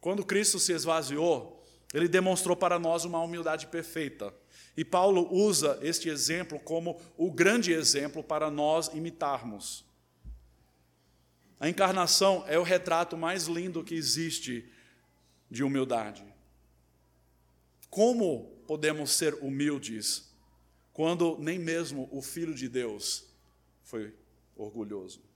Quando 0.00 0.24
Cristo 0.24 0.58
se 0.58 0.72
esvaziou, 0.72 1.62
ele 1.92 2.08
demonstrou 2.08 2.56
para 2.56 2.78
nós 2.78 3.04
uma 3.04 3.20
humildade 3.20 3.66
perfeita. 3.66 4.34
E 4.76 4.84
Paulo 4.84 5.28
usa 5.32 5.78
este 5.82 6.08
exemplo 6.08 6.58
como 6.58 7.00
o 7.16 7.30
grande 7.30 7.72
exemplo 7.72 8.22
para 8.24 8.50
nós 8.50 8.88
imitarmos. 8.88 9.84
A 11.60 11.68
encarnação 11.68 12.44
é 12.48 12.58
o 12.58 12.62
retrato 12.62 13.16
mais 13.16 13.46
lindo 13.46 13.84
que 13.84 13.94
existe 13.94 14.68
de 15.50 15.62
humildade. 15.62 16.24
Como 17.90 18.46
podemos 18.66 19.12
ser 19.12 19.34
humildes 19.34 20.32
quando 20.92 21.36
nem 21.38 21.58
mesmo 21.58 22.08
o 22.10 22.22
Filho 22.22 22.54
de 22.54 22.68
Deus 22.68 23.26
foi 23.82 24.14
orgulhoso? 24.56 25.31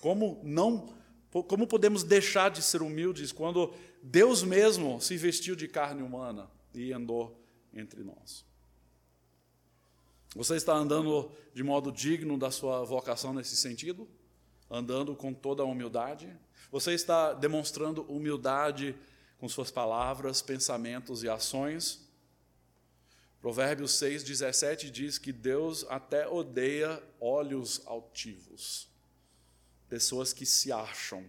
Como 0.00 0.40
não 0.42 1.02
como 1.32 1.66
podemos 1.66 2.04
deixar 2.04 2.50
de 2.50 2.60
ser 2.60 2.82
humildes 2.82 3.32
quando 3.32 3.72
Deus 4.02 4.42
mesmo 4.42 5.00
se 5.00 5.16
vestiu 5.16 5.56
de 5.56 5.66
carne 5.66 6.02
humana 6.02 6.50
e 6.74 6.92
andou 6.92 7.42
entre 7.72 8.04
nós? 8.04 8.44
Você 10.36 10.56
está 10.56 10.74
andando 10.74 11.32
de 11.54 11.62
modo 11.62 11.90
digno 11.90 12.36
da 12.36 12.50
sua 12.50 12.84
vocação 12.84 13.32
nesse 13.32 13.56
sentido? 13.56 14.06
Andando 14.70 15.16
com 15.16 15.32
toda 15.32 15.62
a 15.62 15.66
humildade? 15.66 16.30
Você 16.70 16.92
está 16.92 17.32
demonstrando 17.32 18.02
humildade 18.02 18.94
com 19.38 19.48
suas 19.48 19.70
palavras, 19.70 20.42
pensamentos 20.42 21.22
e 21.22 21.30
ações? 21.30 22.06
Provérbios 23.40 23.92
6, 23.92 24.22
17 24.22 24.90
diz 24.90 25.16
que 25.16 25.32
Deus 25.32 25.84
até 25.88 26.28
odeia 26.28 27.02
olhos 27.18 27.82
altivos 27.86 28.91
pessoas 29.92 30.32
que 30.32 30.46
se 30.46 30.72
acham. 30.72 31.22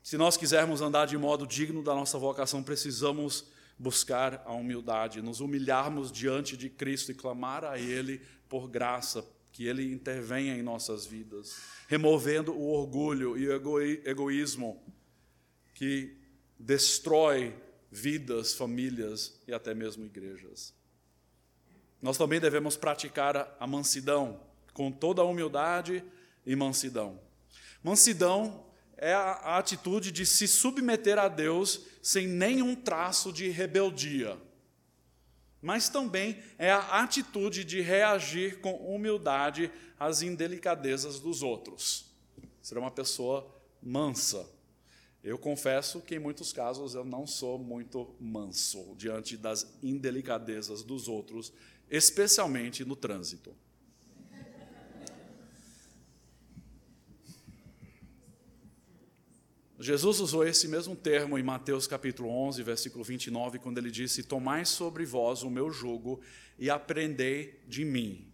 Se 0.00 0.16
nós 0.16 0.36
quisermos 0.36 0.80
andar 0.80 1.06
de 1.06 1.18
modo 1.18 1.44
digno 1.44 1.82
da 1.82 1.92
nossa 1.92 2.16
vocação, 2.20 2.62
precisamos 2.62 3.46
buscar 3.76 4.44
a 4.46 4.52
humildade, 4.52 5.20
nos 5.20 5.40
humilharmos 5.40 6.12
diante 6.12 6.56
de 6.56 6.70
Cristo 6.70 7.10
e 7.10 7.16
clamar 7.16 7.64
a 7.64 7.80
Ele 7.80 8.22
por 8.48 8.68
graça, 8.68 9.26
que 9.50 9.66
Ele 9.66 9.92
intervenha 9.92 10.54
em 10.54 10.62
nossas 10.62 11.04
vidas, 11.04 11.56
removendo 11.88 12.54
o 12.54 12.68
orgulho 12.68 13.36
e 13.36 13.48
o 13.48 13.80
egoísmo 14.08 14.80
que 15.74 16.16
destrói 16.56 17.56
vidas, 17.90 18.54
famílias 18.54 19.42
e 19.48 19.52
até 19.52 19.74
mesmo 19.74 20.04
igrejas. 20.04 20.72
Nós 22.00 22.16
também 22.16 22.38
devemos 22.38 22.76
praticar 22.76 23.56
a 23.58 23.66
mansidão 23.66 24.40
com 24.72 24.92
toda 24.92 25.22
a 25.22 25.24
humildade 25.24 26.04
e 26.48 26.56
mansidão. 26.56 27.20
Mansidão 27.82 28.64
é 28.96 29.12
a 29.12 29.58
atitude 29.58 30.10
de 30.10 30.24
se 30.24 30.48
submeter 30.48 31.18
a 31.18 31.28
Deus 31.28 31.82
sem 32.02 32.26
nenhum 32.26 32.74
traço 32.74 33.30
de 33.30 33.50
rebeldia. 33.50 34.36
Mas 35.60 35.90
também 35.90 36.42
é 36.56 36.72
a 36.72 37.02
atitude 37.02 37.64
de 37.64 37.82
reagir 37.82 38.60
com 38.60 38.74
humildade 38.94 39.70
às 40.00 40.22
indelicadezas 40.22 41.20
dos 41.20 41.42
outros. 41.42 42.06
Ser 42.62 42.78
uma 42.78 42.90
pessoa 42.90 43.46
mansa. 43.82 44.48
Eu 45.22 45.36
confesso 45.36 46.00
que 46.00 46.14
em 46.14 46.18
muitos 46.18 46.50
casos 46.50 46.94
eu 46.94 47.04
não 47.04 47.26
sou 47.26 47.58
muito 47.58 48.14
manso 48.18 48.94
diante 48.96 49.36
das 49.36 49.66
indelicadezas 49.82 50.82
dos 50.82 51.08
outros, 51.08 51.52
especialmente 51.90 52.86
no 52.86 52.96
trânsito. 52.96 53.54
Jesus 59.80 60.18
usou 60.18 60.44
esse 60.44 60.66
mesmo 60.66 60.96
termo 60.96 61.38
em 61.38 61.42
Mateus 61.42 61.86
capítulo 61.86 62.28
11, 62.30 62.60
versículo 62.64 63.04
29, 63.04 63.60
quando 63.60 63.78
ele 63.78 63.92
disse: 63.92 64.24
Tomai 64.24 64.64
sobre 64.64 65.04
vós 65.04 65.44
o 65.44 65.50
meu 65.50 65.70
jugo 65.70 66.20
e 66.58 66.68
aprendei 66.68 67.62
de 67.68 67.84
mim, 67.84 68.32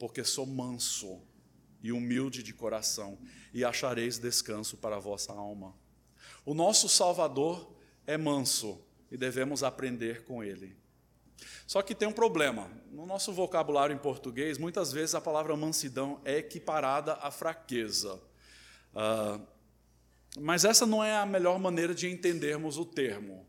porque 0.00 0.24
sou 0.24 0.44
manso 0.44 1.22
e 1.80 1.92
humilde 1.92 2.42
de 2.42 2.52
coração, 2.52 3.16
e 3.52 3.64
achareis 3.64 4.18
descanso 4.18 4.76
para 4.76 4.96
a 4.96 4.98
vossa 4.98 5.32
alma. 5.32 5.72
O 6.44 6.54
nosso 6.54 6.88
Salvador 6.88 7.72
é 8.04 8.16
manso 8.16 8.84
e 9.12 9.16
devemos 9.16 9.62
aprender 9.62 10.24
com 10.24 10.42
ele. 10.42 10.76
Só 11.68 11.82
que 11.82 11.94
tem 11.94 12.08
um 12.08 12.12
problema. 12.12 12.68
No 12.90 13.06
nosso 13.06 13.32
vocabulário 13.32 13.94
em 13.94 13.98
português, 13.98 14.58
muitas 14.58 14.90
vezes 14.90 15.14
a 15.14 15.20
palavra 15.20 15.56
mansidão 15.56 16.20
é 16.24 16.38
equiparada 16.38 17.14
à 17.14 17.30
fraqueza. 17.30 18.20
Uh, 18.92 19.53
mas 20.40 20.64
essa 20.64 20.84
não 20.84 21.02
é 21.02 21.16
a 21.16 21.26
melhor 21.26 21.58
maneira 21.58 21.94
de 21.94 22.10
entendermos 22.10 22.76
o 22.76 22.84
termo. 22.84 23.46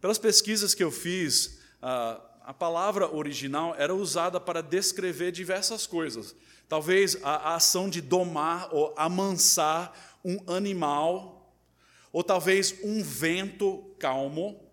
Pelas 0.00 0.18
pesquisas 0.18 0.74
que 0.74 0.84
eu 0.84 0.90
fiz, 0.90 1.58
a 1.82 2.54
palavra 2.54 3.12
original 3.12 3.74
era 3.76 3.94
usada 3.94 4.40
para 4.40 4.62
descrever 4.62 5.32
diversas 5.32 5.86
coisas. 5.86 6.34
Talvez 6.68 7.18
a 7.22 7.54
ação 7.54 7.88
de 7.88 8.00
domar 8.00 8.68
ou 8.72 8.94
amansar 8.96 10.18
um 10.24 10.38
animal, 10.52 11.52
ou 12.12 12.22
talvez 12.22 12.74
um 12.82 13.02
vento 13.02 13.94
calmo. 13.98 14.64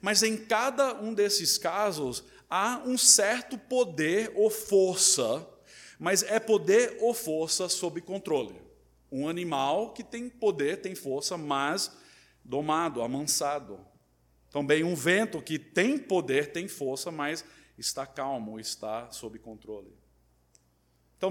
Mas 0.00 0.22
em 0.22 0.36
cada 0.36 0.94
um 1.00 1.14
desses 1.14 1.56
casos, 1.56 2.24
há 2.50 2.82
um 2.84 2.98
certo 2.98 3.56
poder 3.56 4.32
ou 4.34 4.50
força, 4.50 5.46
mas 5.98 6.22
é 6.22 6.38
poder 6.40 6.98
ou 7.00 7.14
força 7.14 7.68
sob 7.68 8.00
controle. 8.00 8.63
Um 9.16 9.28
animal 9.28 9.92
que 9.92 10.02
tem 10.02 10.28
poder, 10.28 10.82
tem 10.82 10.96
força, 10.96 11.38
mas 11.38 11.96
domado, 12.44 13.00
amansado. 13.00 13.78
Também 14.50 14.82
um 14.82 14.96
vento 14.96 15.40
que 15.40 15.56
tem 15.56 15.96
poder, 15.96 16.50
tem 16.50 16.66
força, 16.66 17.12
mas 17.12 17.44
está 17.78 18.04
calmo, 18.04 18.58
está 18.58 19.08
sob 19.12 19.38
controle. 19.38 19.96
Então, 21.16 21.30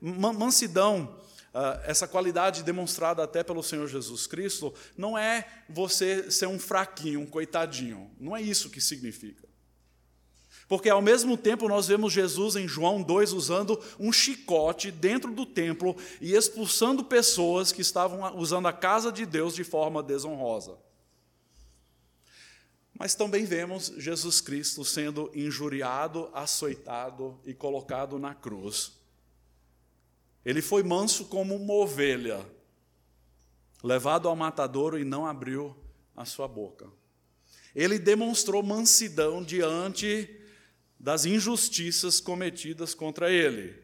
mansidão, 0.00 1.20
ah, 1.52 1.82
essa 1.84 2.08
qualidade 2.08 2.62
demonstrada 2.62 3.22
até 3.22 3.44
pelo 3.44 3.62
Senhor 3.62 3.86
Jesus 3.86 4.26
Cristo, 4.26 4.72
não 4.96 5.18
é 5.18 5.46
você 5.68 6.30
ser 6.30 6.46
um 6.46 6.58
fraquinho, 6.58 7.20
um 7.20 7.26
coitadinho. 7.26 8.10
Não 8.18 8.34
é 8.34 8.40
isso 8.40 8.70
que 8.70 8.80
significa. 8.80 9.46
Porque 10.70 10.88
ao 10.88 11.02
mesmo 11.02 11.36
tempo 11.36 11.68
nós 11.68 11.88
vemos 11.88 12.12
Jesus 12.12 12.54
em 12.54 12.68
João 12.68 13.02
2 13.02 13.32
usando 13.32 13.82
um 13.98 14.12
chicote 14.12 14.92
dentro 14.92 15.34
do 15.34 15.44
templo 15.44 15.96
e 16.20 16.32
expulsando 16.32 17.02
pessoas 17.02 17.72
que 17.72 17.82
estavam 17.82 18.38
usando 18.38 18.68
a 18.68 18.72
casa 18.72 19.10
de 19.10 19.26
Deus 19.26 19.52
de 19.52 19.64
forma 19.64 20.00
desonrosa. 20.00 20.78
Mas 22.96 23.16
também 23.16 23.44
vemos 23.44 23.92
Jesus 23.96 24.40
Cristo 24.40 24.84
sendo 24.84 25.28
injuriado, 25.34 26.30
açoitado 26.32 27.36
e 27.44 27.52
colocado 27.52 28.16
na 28.16 28.32
cruz. 28.32 28.92
Ele 30.44 30.62
foi 30.62 30.84
manso 30.84 31.24
como 31.24 31.56
uma 31.56 31.74
ovelha, 31.74 32.46
levado 33.82 34.28
ao 34.28 34.36
matadouro 34.36 34.96
e 35.00 35.04
não 35.04 35.26
abriu 35.26 35.76
a 36.16 36.24
sua 36.24 36.46
boca. 36.46 36.86
Ele 37.74 37.98
demonstrou 37.98 38.62
mansidão 38.62 39.42
diante 39.42 40.36
das 41.00 41.24
injustiças 41.24 42.20
cometidas 42.20 42.94
contra 42.94 43.32
ele. 43.32 43.74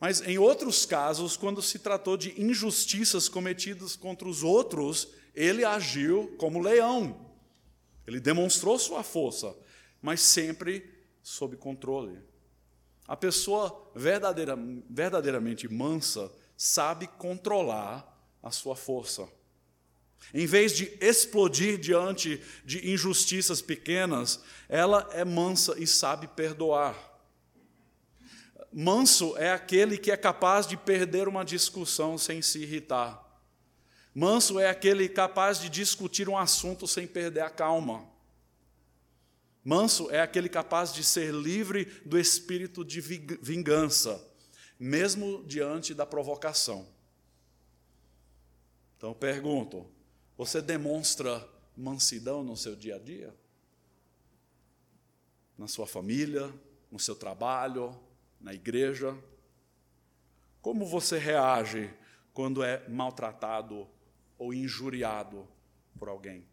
Mas 0.00 0.20
em 0.22 0.38
outros 0.38 0.84
casos, 0.84 1.36
quando 1.36 1.62
se 1.62 1.78
tratou 1.78 2.16
de 2.16 2.40
injustiças 2.40 3.28
cometidas 3.28 3.94
contra 3.94 4.26
os 4.26 4.42
outros, 4.42 5.08
ele 5.34 5.64
agiu 5.64 6.34
como 6.36 6.60
leão. 6.60 7.30
Ele 8.06 8.18
demonstrou 8.18 8.76
sua 8.78 9.04
força, 9.04 9.54
mas 10.02 10.20
sempre 10.20 10.84
sob 11.22 11.56
controle. 11.56 12.18
A 13.06 13.16
pessoa 13.16 13.90
verdadeira, 13.94 14.58
verdadeiramente 14.88 15.68
mansa 15.68 16.32
sabe 16.56 17.06
controlar 17.06 18.06
a 18.42 18.50
sua 18.50 18.74
força. 18.74 19.28
Em 20.32 20.46
vez 20.46 20.72
de 20.72 20.96
explodir 21.00 21.78
diante 21.78 22.40
de 22.64 22.92
injustiças 22.92 23.60
pequenas, 23.60 24.40
ela 24.68 25.08
é 25.12 25.24
mansa 25.24 25.74
e 25.78 25.86
sabe 25.86 26.28
perdoar. 26.28 26.96
Manso 28.72 29.36
é 29.36 29.50
aquele 29.50 29.98
que 29.98 30.12
é 30.12 30.16
capaz 30.16 30.66
de 30.66 30.76
perder 30.76 31.26
uma 31.26 31.44
discussão 31.44 32.16
sem 32.16 32.40
se 32.40 32.60
irritar. 32.60 33.26
Manso 34.14 34.60
é 34.60 34.68
aquele 34.68 35.08
capaz 35.08 35.60
de 35.60 35.68
discutir 35.68 36.28
um 36.28 36.38
assunto 36.38 36.86
sem 36.86 37.06
perder 37.06 37.40
a 37.40 37.50
calma. 37.50 38.08
Manso 39.64 40.10
é 40.10 40.20
aquele 40.20 40.48
capaz 40.48 40.92
de 40.92 41.02
ser 41.02 41.34
livre 41.34 41.84
do 42.04 42.18
espírito 42.18 42.84
de 42.84 43.00
vingança, 43.00 44.24
mesmo 44.78 45.44
diante 45.44 45.92
da 45.92 46.06
provocação. 46.06 46.88
Então 48.96 49.12
pergunto: 49.12 49.86
você 50.40 50.62
demonstra 50.62 51.46
mansidão 51.76 52.42
no 52.42 52.56
seu 52.56 52.74
dia 52.74 52.96
a 52.96 52.98
dia? 52.98 53.30
Na 55.58 55.68
sua 55.68 55.86
família, 55.86 56.50
no 56.90 56.98
seu 56.98 57.14
trabalho, 57.14 57.94
na 58.40 58.54
igreja? 58.54 59.14
Como 60.62 60.86
você 60.86 61.18
reage 61.18 61.92
quando 62.32 62.62
é 62.62 62.88
maltratado 62.88 63.86
ou 64.38 64.54
injuriado 64.54 65.46
por 65.98 66.08
alguém? 66.08 66.46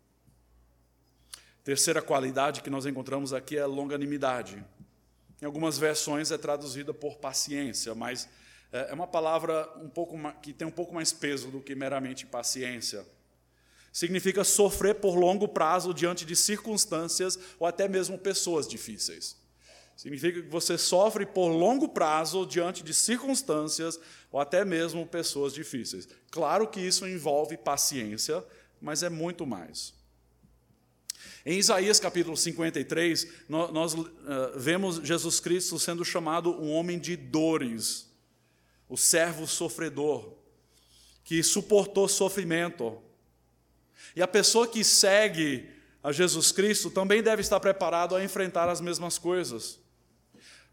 Terceira 1.64 2.02
qualidade 2.02 2.62
que 2.62 2.70
nós 2.70 2.86
encontramos 2.86 3.32
aqui 3.32 3.56
é 3.56 3.66
longanimidade. 3.66 4.62
Em 5.42 5.46
algumas 5.46 5.78
versões 5.78 6.30
é 6.30 6.38
traduzida 6.38 6.94
por 6.94 7.20
paciência, 7.20 7.96
mas 7.96 8.28
é, 8.70 8.92
é 8.92 8.94
uma 8.94 9.08
palavra 9.08 9.66
um 9.78 9.88
pouco 9.88 10.18
que 10.42 10.52
tem 10.52 10.68
um 10.68 10.72
pouco 10.72 10.94
mais 10.94 11.14
peso 11.14 11.50
do 11.50 11.62
que 11.62 11.74
meramente 11.74 12.26
paciência. 12.26 13.06
Significa 13.98 14.44
sofrer 14.44 14.94
por 14.94 15.16
longo 15.16 15.48
prazo 15.48 15.92
diante 15.92 16.24
de 16.24 16.36
circunstâncias 16.36 17.40
ou 17.58 17.66
até 17.66 17.88
mesmo 17.88 18.16
pessoas 18.16 18.68
difíceis. 18.68 19.36
Significa 19.96 20.40
que 20.40 20.48
você 20.48 20.78
sofre 20.78 21.26
por 21.26 21.48
longo 21.48 21.90
prazo 21.90 22.46
diante 22.46 22.84
de 22.84 22.94
circunstâncias 22.94 24.00
ou 24.32 24.40
até 24.40 24.64
mesmo 24.64 25.04
pessoas 25.08 25.52
difíceis. 25.52 26.08
Claro 26.30 26.68
que 26.68 26.80
isso 26.80 27.08
envolve 27.08 27.58
paciência, 27.58 28.46
mas 28.80 29.02
é 29.02 29.10
muito 29.10 29.48
mais. 29.48 29.96
Em 31.44 31.58
Isaías 31.58 32.00
capítulo 32.00 32.38
53, 32.38 33.28
nós, 33.50 33.96
uh, 33.96 34.08
vemos 34.56 34.98
Jesus 34.98 35.40
Cristo 35.40 35.80
sendo 35.80 36.06
chamado 36.06 36.52
um 36.62 36.72
homem 36.72 37.00
de 37.00 37.16
dores, 37.16 38.08
o 38.88 38.96
servo 38.96 39.48
sofredor, 39.48 40.36
que 41.24 41.42
suportou 41.42 42.08
sofrimento. 42.08 43.07
E 44.16 44.22
a 44.22 44.28
pessoa 44.28 44.68
que 44.68 44.84
segue 44.84 45.70
a 46.04 46.12
Jesus 46.12 46.52
Cristo 46.52 46.90
também 46.90 47.22
deve 47.22 47.42
estar 47.42 47.60
preparado 47.60 48.16
a 48.16 48.24
enfrentar 48.24 48.70
as 48.70 48.80
mesmas 48.80 49.18
coisas. 49.18 49.80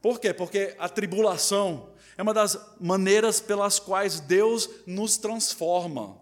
Por 0.01 0.21
quê? 0.21 0.33
Porque 0.33 0.75
a 0.79 0.89
tribulação 0.89 1.91
é 2.17 2.23
uma 2.23 2.35
das 2.35 2.59
maneiras 2.81 3.41
pelas 3.41 3.79
quais 3.79 4.21
Deus 4.21 4.69
nos 4.87 5.17
transforma. 5.17 6.19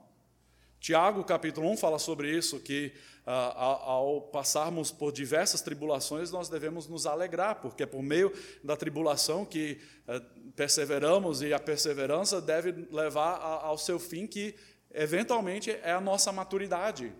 Tiago, 0.80 1.22
capítulo 1.24 1.70
1, 1.70 1.76
fala 1.76 1.98
sobre 1.98 2.36
isso, 2.36 2.58
que 2.58 2.92
ah, 3.24 3.54
ao 3.84 4.20
passarmos 4.20 4.90
por 4.90 5.12
diversas 5.12 5.60
tribulações, 5.60 6.32
nós 6.32 6.48
devemos 6.48 6.88
nos 6.88 7.06
alegrar, 7.06 7.60
porque 7.60 7.84
é 7.84 7.86
por 7.86 8.02
meio 8.02 8.32
da 8.64 8.76
tribulação 8.76 9.44
que 9.44 9.78
eh, 10.08 10.22
perseveramos, 10.56 11.40
e 11.40 11.52
a 11.52 11.60
perseverança 11.60 12.40
deve 12.40 12.88
levar 12.90 13.38
ao 13.62 13.78
seu 13.78 14.00
fim, 14.00 14.26
que 14.26 14.56
eventualmente 14.94 15.70
é 15.70 15.92
a 15.92 16.00
nossa 16.00 16.32
maturidade. 16.32 17.12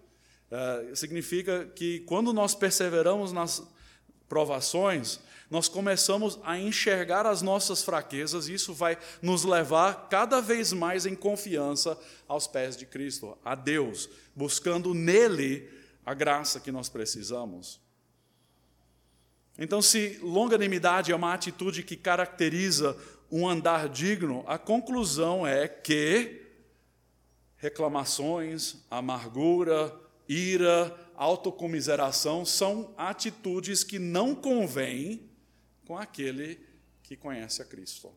Eh, 0.50 0.94
significa 0.94 1.64
que 1.74 2.00
quando 2.00 2.32
nós 2.32 2.54
perseveramos 2.54 3.32
nas 3.32 3.66
provações, 4.28 5.18
nós 5.50 5.68
começamos 5.68 6.38
a 6.44 6.58
enxergar 6.58 7.26
as 7.26 7.42
nossas 7.42 7.82
fraquezas 7.82 8.48
e 8.48 8.54
isso 8.54 8.74
vai 8.74 8.98
nos 9.20 9.44
levar 9.44 10.08
cada 10.08 10.40
vez 10.40 10.72
mais 10.72 11.06
em 11.06 11.14
confiança 11.14 11.98
aos 12.28 12.46
pés 12.46 12.76
de 12.76 12.84
Cristo, 12.84 13.36
a 13.44 13.54
Deus, 13.54 14.08
buscando 14.34 14.92
nele 14.94 15.68
a 16.04 16.14
graça 16.14 16.60
que 16.60 16.72
nós 16.72 16.88
precisamos. 16.88 17.80
Então, 19.58 19.80
se 19.80 20.18
longanimidade 20.22 21.12
é 21.12 21.16
uma 21.16 21.34
atitude 21.34 21.82
que 21.82 21.96
caracteriza 21.96 22.96
um 23.30 23.48
andar 23.48 23.88
digno, 23.88 24.44
a 24.46 24.58
conclusão 24.58 25.46
é 25.46 25.66
que 25.66 26.41
reclamações, 27.62 28.74
amargura, 28.90 29.94
ira, 30.28 30.92
autocomiseração 31.14 32.44
são 32.44 32.92
atitudes 32.98 33.84
que 33.84 34.00
não 34.00 34.34
convêm 34.34 35.30
com 35.86 35.96
aquele 35.96 36.58
que 37.04 37.16
conhece 37.16 37.62
a 37.62 37.64
Cristo. 37.64 38.12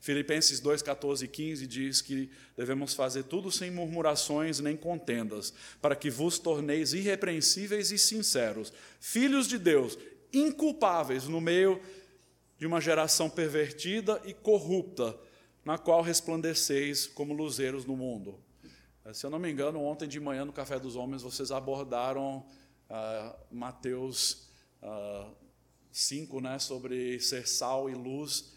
Filipenses 0.00 0.58
2, 0.58 0.80
14 0.80 1.26
e 1.26 1.28
15 1.28 1.66
diz 1.66 2.00
que 2.00 2.30
devemos 2.56 2.94
fazer 2.94 3.24
tudo 3.24 3.52
sem 3.52 3.70
murmurações 3.70 4.58
nem 4.58 4.74
contendas, 4.74 5.52
para 5.82 5.94
que 5.94 6.08
vos 6.08 6.38
torneis 6.38 6.94
irrepreensíveis 6.94 7.90
e 7.90 7.98
sinceros, 7.98 8.72
filhos 8.98 9.46
de 9.46 9.58
Deus, 9.58 9.98
inculpáveis 10.32 11.28
no 11.28 11.42
meio 11.42 11.78
de 12.58 12.66
uma 12.66 12.80
geração 12.80 13.28
pervertida 13.28 14.22
e 14.24 14.32
corrupta, 14.32 15.14
na 15.66 15.76
qual 15.76 16.00
resplandeceis 16.00 17.08
como 17.08 17.34
luzeiros 17.34 17.84
no 17.84 17.96
mundo. 17.96 18.38
Eh, 19.04 19.12
se 19.12 19.26
eu 19.26 19.30
não 19.30 19.40
me 19.40 19.50
engano, 19.50 19.82
ontem 19.82 20.06
de 20.06 20.20
manhã 20.20 20.44
no 20.44 20.52
Café 20.52 20.78
dos 20.78 20.94
Homens 20.94 21.22
vocês 21.22 21.50
abordaram 21.50 22.46
uh, 22.88 23.36
Mateus 23.50 24.48
uh, 24.80 25.34
5, 25.90 26.40
né, 26.40 26.60
sobre 26.60 27.18
ser 27.18 27.48
sal 27.48 27.90
e 27.90 27.94
luz. 27.94 28.54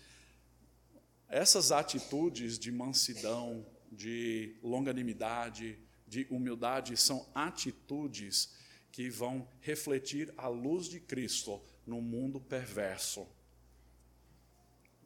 Essas 1.27 1.71
atitudes 1.71 2.59
de 2.59 2.71
mansidão, 2.71 3.65
de 3.91 4.55
longanimidade, 4.61 5.79
de 6.07 6.27
humildade, 6.29 6.95
são 6.95 7.27
atitudes 7.33 8.53
que 8.91 9.09
vão 9.09 9.47
refletir 9.61 10.31
a 10.37 10.47
luz 10.47 10.87
de 10.87 10.99
Cristo 10.99 11.59
no 11.87 12.03
mundo 12.03 12.39
perverso. 12.39 13.27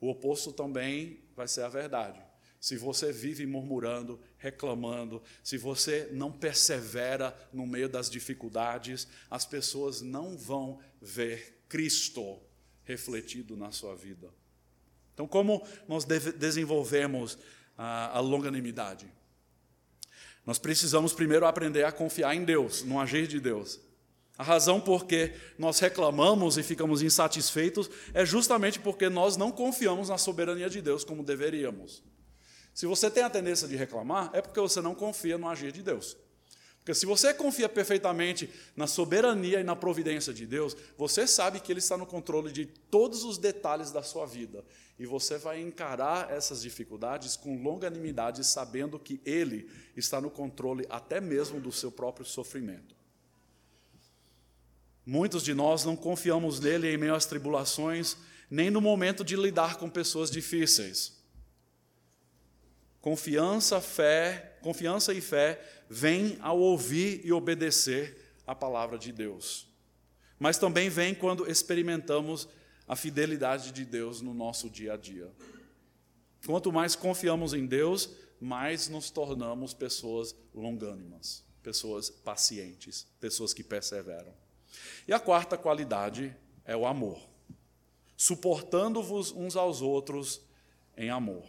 O 0.02 0.10
oposto 0.10 0.52
também 0.52 1.23
vai 1.36 1.48
ser 1.48 1.64
a 1.64 1.70
verdade. 1.70 2.22
Se 2.60 2.78
você 2.78 3.12
vive 3.12 3.46
murmurando, 3.46 4.20
reclamando, 4.38 5.22
se 5.44 5.58
você 5.58 6.10
não 6.14 6.32
persevera 6.32 7.36
no 7.52 7.68
meio 7.68 7.90
das 7.90 8.10
dificuldades, 8.10 9.08
as 9.30 9.46
pessoas 9.46 10.02
não 10.02 10.38
vão 10.38 10.80
ver 11.02 11.62
Cristo 11.68 12.40
refletido 12.86 13.58
na 13.58 13.72
sua 13.72 13.96
vida. 13.96 14.30
Então, 15.14 15.28
como 15.28 15.66
nós 15.88 16.06
desenvolvemos 16.06 17.38
a, 17.78 18.18
a 18.18 18.20
longanimidade? 18.20 19.12
Nós 20.46 20.58
precisamos 20.58 21.14
primeiro 21.14 21.46
aprender 21.46 21.84
a 21.84 21.92
confiar 21.92 22.36
em 22.36 22.44
Deus, 22.44 22.84
no 22.84 23.00
agir 23.00 23.28
de 23.28 23.40
Deus. 23.40 23.80
A 24.38 24.44
razão 24.44 24.82
por 24.82 25.06
que 25.06 25.34
nós 25.60 25.80
reclamamos 25.80 26.58
e 26.58 26.64
ficamos 26.64 27.02
insatisfeitos 27.02 27.90
é 28.14 28.26
justamente 28.26 28.80
porque 28.80 29.08
nós 29.08 29.38
não 29.38 29.52
confiamos 29.52 30.10
na 30.10 30.18
soberania 30.18 30.70
de 30.70 30.82
Deus 30.82 31.04
como 31.04 31.24
deveríamos. 31.24 32.04
Se 32.74 32.88
você 32.88 33.12
tem 33.12 33.22
a 33.22 33.30
tendência 33.30 33.68
de 33.68 33.76
reclamar, 33.76 34.32
é 34.34 34.42
porque 34.42 34.60
você 34.60 34.82
não 34.82 34.96
confia 34.96 35.38
no 35.38 35.48
agir 35.48 35.72
de 35.72 35.84
Deus. 35.84 36.18
Porque 36.80 36.96
se 36.96 37.06
você 37.06 37.34
confia 37.34 37.70
perfeitamente 37.70 38.50
na 38.76 38.88
soberania 38.88 39.62
e 39.62 39.64
na 39.64 39.76
providência 39.76 40.34
de 40.34 40.46
Deus, 40.46 40.76
você 40.98 41.26
sabe 41.26 41.62
que 41.62 41.72
Ele 41.72 41.80
está 41.80 41.96
no 41.96 42.06
controle 42.06 42.52
de 42.52 42.66
todos 42.66 43.24
os 43.24 43.38
detalhes 43.38 43.92
da 43.92 44.02
sua 44.02 44.26
vida. 44.26 44.66
E 45.00 45.06
você 45.06 45.38
vai 45.38 45.62
encarar 45.62 46.30
essas 46.30 46.62
dificuldades 46.62 47.38
com 47.38 47.62
longanimidade, 47.62 48.44
sabendo 48.44 49.00
que 49.00 49.22
Ele 49.24 49.70
está 49.96 50.20
no 50.20 50.30
controle 50.30 50.86
até 50.90 51.22
mesmo 51.22 51.62
do 51.62 51.72
seu 51.72 51.90
próprio 51.92 52.26
sofrimento. 52.26 53.03
Muitos 55.06 55.44
de 55.44 55.54
nós 55.54 55.84
não 55.84 55.96
confiamos 55.96 56.60
nele 56.60 56.94
em 56.94 56.98
meio 56.98 57.16
às 57.16 57.26
tribulações, 57.26 58.16
nem 58.50 58.70
no 58.70 58.80
momento 58.80 59.24
de 59.24 59.36
lidar 59.36 59.78
com 59.78 59.90
pessoas 59.90 60.32
difíceis. 60.32 61.22
Confiança, 63.02 63.82
fé, 63.82 64.58
confiança 64.62 65.14
e 65.14 65.20
fé 65.20 65.62
vem 65.90 66.38
ao 66.40 66.58
ouvir 66.58 67.22
e 67.26 67.34
obedecer 67.34 68.18
a 68.48 68.56
palavra 68.56 68.98
de 68.98 69.12
Deus. 69.12 69.68
Mas 70.40 70.58
também 70.58 70.90
vem 70.90 71.14
quando 71.14 71.50
experimentamos 71.50 72.48
a 72.88 72.96
fidelidade 72.96 73.72
de 73.72 73.84
Deus 73.84 74.22
no 74.22 74.34
nosso 74.34 74.70
dia 74.70 74.94
a 74.94 74.98
dia. 74.98 75.30
Quanto 76.46 76.72
mais 76.72 76.96
confiamos 76.96 77.54
em 77.54 77.66
Deus, 77.66 78.10
mais 78.40 78.90
nos 78.90 79.10
tornamos 79.10 79.74
pessoas 79.74 80.36
longânimas, 80.54 81.44
pessoas 81.62 82.10
pacientes, 82.10 83.08
pessoas 83.20 83.54
que 83.54 83.64
perseveram. 83.64 84.43
E 85.08 85.14
a 85.14 85.20
quarta 85.20 85.58
qualidade 85.58 86.36
é 86.66 86.76
o 86.76 86.86
amor. 86.86 87.20
Suportando-vos 88.16 89.32
uns 89.32 89.56
aos 89.56 89.82
outros 89.82 90.42
em 90.96 91.10
amor. 91.10 91.44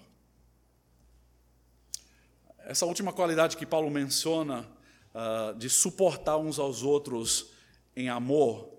Essa 2.58 2.86
última 2.86 3.12
qualidade 3.12 3.56
que 3.56 3.66
Paulo 3.66 3.90
menciona, 3.90 4.66
uh, 5.14 5.54
de 5.56 5.68
suportar 5.68 6.38
uns 6.38 6.58
aos 6.58 6.82
outros 6.82 7.50
em 7.94 8.08
amor, 8.08 8.70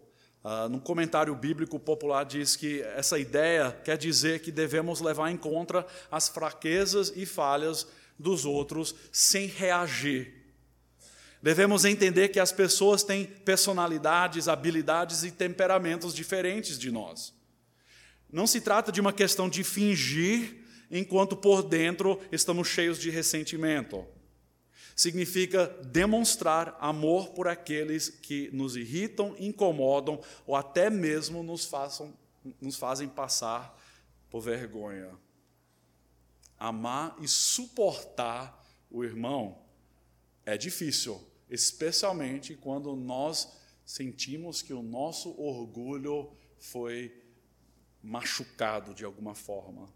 uh, 0.43 0.67
num 0.69 0.79
comentário 0.79 1.35
bíblico 1.35 1.79
popular 1.79 2.25
diz 2.25 2.55
que 2.55 2.81
essa 2.81 3.17
ideia 3.17 3.71
quer 3.83 3.97
dizer 3.97 4.41
que 4.41 4.51
devemos 4.51 4.99
levar 5.01 5.31
em 5.31 5.37
conta 5.37 5.85
as 6.11 6.27
fraquezas 6.27 7.13
e 7.15 7.25
falhas 7.25 7.87
dos 8.17 8.45
outros 8.45 8.95
sem 9.11 9.47
reagir. 9.47 10.44
Devemos 11.45 11.85
entender 11.85 12.29
que 12.29 12.39
as 12.39 12.51
pessoas 12.51 13.03
têm 13.03 13.23
personalidades, 13.23 14.47
habilidades 14.47 15.23
e 15.23 15.29
temperamentos 15.29 16.15
diferentes 16.15 16.79
de 16.79 16.89
nós. 16.89 17.35
Não 18.33 18.47
se 18.47 18.59
trata 18.59 18.91
de 18.91 18.99
uma 18.99 19.13
questão 19.13 19.47
de 19.47 19.63
fingir 19.63 20.65
enquanto 20.89 21.37
por 21.37 21.61
dentro 21.61 22.19
estamos 22.31 22.67
cheios 22.67 22.97
de 22.97 23.11
ressentimento. 23.11 24.03
Significa 24.95 25.67
demonstrar 25.83 26.75
amor 26.79 27.27
por 27.27 27.47
aqueles 27.47 28.09
que 28.09 28.49
nos 28.51 28.75
irritam, 28.75 29.35
incomodam 29.37 30.19
ou 30.47 30.55
até 30.55 30.89
mesmo 30.89 31.43
nos, 31.43 31.63
façam, 31.63 32.11
nos 32.59 32.75
fazem 32.75 33.07
passar 33.07 33.79
por 34.31 34.41
vergonha. 34.41 35.11
Amar 36.57 37.15
e 37.21 37.27
suportar 37.27 38.65
o 38.89 39.03
irmão 39.03 39.59
é 40.43 40.57
difícil, 40.57 41.23
especialmente 41.55 42.55
quando 42.55 42.95
nós 42.95 43.51
sentimos 43.83 44.61
que 44.61 44.73
o 44.73 44.83
nosso 44.83 45.39
orgulho 45.39 46.31
foi 46.59 47.23
machucado 48.03 48.93
de 48.93 49.03
alguma 49.03 49.33
forma. 49.33 49.89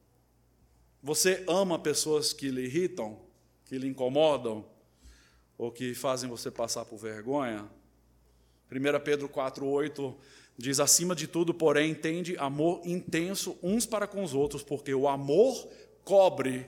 Você 1.03 1.43
ama 1.47 1.77
pessoas 1.77 2.33
que 2.33 2.49
lhe 2.49 2.65
irritam, 2.65 3.21
que 3.65 3.77
lhe 3.77 3.87
incomodam? 3.87 4.65
ou 5.59 5.69
que 5.69 5.93
fazem 5.93 6.29
você 6.29 6.49
passar 6.49 6.85
por 6.85 6.97
vergonha. 6.97 7.69
1 8.71 9.03
Pedro 9.03 9.27
4,8 9.27 10.15
diz: 10.57 10.79
Acima 10.79 11.13
de 11.13 11.27
tudo, 11.27 11.53
porém, 11.53 11.93
tende 11.93 12.37
amor 12.37 12.81
intenso 12.85 13.59
uns 13.61 13.85
para 13.85 14.07
com 14.07 14.23
os 14.23 14.33
outros, 14.33 14.63
porque 14.63 14.93
o 14.95 15.07
amor 15.07 15.69
cobre 16.05 16.65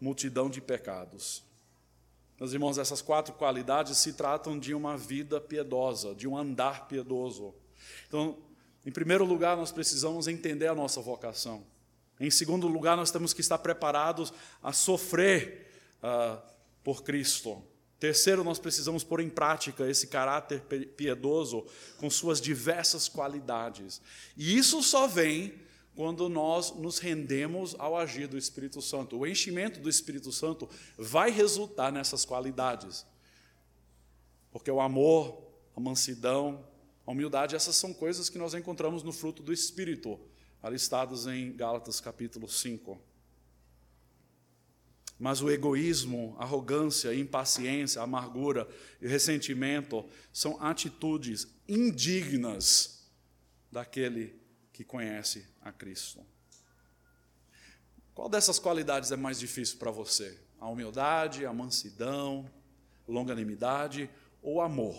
multidão 0.00 0.50
de 0.50 0.60
pecados. 0.60 1.44
Meus 2.40 2.54
irmãos, 2.54 2.78
essas 2.78 3.02
quatro 3.02 3.34
qualidades 3.34 3.98
se 3.98 4.14
tratam 4.14 4.58
de 4.58 4.72
uma 4.72 4.96
vida 4.96 5.38
piedosa, 5.38 6.14
de 6.14 6.26
um 6.26 6.34
andar 6.34 6.88
piedoso. 6.88 7.54
Então, 8.08 8.38
em 8.86 8.90
primeiro 8.90 9.26
lugar, 9.26 9.58
nós 9.58 9.70
precisamos 9.70 10.26
entender 10.26 10.66
a 10.66 10.74
nossa 10.74 11.02
vocação. 11.02 11.62
Em 12.18 12.30
segundo 12.30 12.66
lugar, 12.66 12.96
nós 12.96 13.10
temos 13.10 13.34
que 13.34 13.42
estar 13.42 13.58
preparados 13.58 14.32
a 14.62 14.72
sofrer 14.72 15.70
uh, 16.02 16.40
por 16.82 17.02
Cristo. 17.02 17.62
Terceiro, 17.98 18.42
nós 18.42 18.58
precisamos 18.58 19.04
pôr 19.04 19.20
em 19.20 19.28
prática 19.28 19.86
esse 19.86 20.06
caráter 20.06 20.62
piedoso 20.96 21.66
com 21.98 22.08
suas 22.08 22.40
diversas 22.40 23.06
qualidades. 23.06 24.00
E 24.34 24.56
isso 24.56 24.82
só 24.82 25.06
vem 25.06 25.52
quando 26.00 26.30
nós 26.30 26.74
nos 26.76 26.98
rendemos 26.98 27.76
ao 27.78 27.94
agir 27.94 28.26
do 28.26 28.38
Espírito 28.38 28.80
Santo. 28.80 29.18
O 29.18 29.26
enchimento 29.26 29.80
do 29.80 29.88
Espírito 29.90 30.32
Santo 30.32 30.66
vai 30.96 31.30
resultar 31.30 31.92
nessas 31.92 32.24
qualidades. 32.24 33.04
Porque 34.50 34.70
o 34.70 34.80
amor, 34.80 35.46
a 35.76 35.78
mansidão, 35.78 36.66
a 37.06 37.10
humildade, 37.10 37.54
essas 37.54 37.76
são 37.76 37.92
coisas 37.92 38.30
que 38.30 38.38
nós 38.38 38.54
encontramos 38.54 39.02
no 39.02 39.12
fruto 39.12 39.42
do 39.42 39.52
Espírito, 39.52 40.18
alistados 40.62 41.26
em 41.26 41.54
Gálatas 41.54 42.00
capítulo 42.00 42.48
5. 42.48 42.98
Mas 45.18 45.42
o 45.42 45.50
egoísmo, 45.50 46.34
arrogância, 46.38 47.14
impaciência, 47.14 48.00
amargura 48.00 48.66
e 49.02 49.06
ressentimento 49.06 50.06
são 50.32 50.56
atitudes 50.62 51.46
indignas 51.68 53.06
daquele 53.70 54.39
que 54.80 54.84
conhece 54.84 55.46
a 55.60 55.70
Cristo. 55.70 56.24
Qual 58.14 58.30
dessas 58.30 58.58
qualidades 58.58 59.12
é 59.12 59.16
mais 59.16 59.38
difícil 59.38 59.76
para 59.76 59.90
você? 59.90 60.40
A 60.58 60.70
humildade, 60.70 61.44
a 61.44 61.52
mansidão, 61.52 62.50
longanimidade 63.06 64.08
ou 64.40 64.58
amor? 64.58 64.98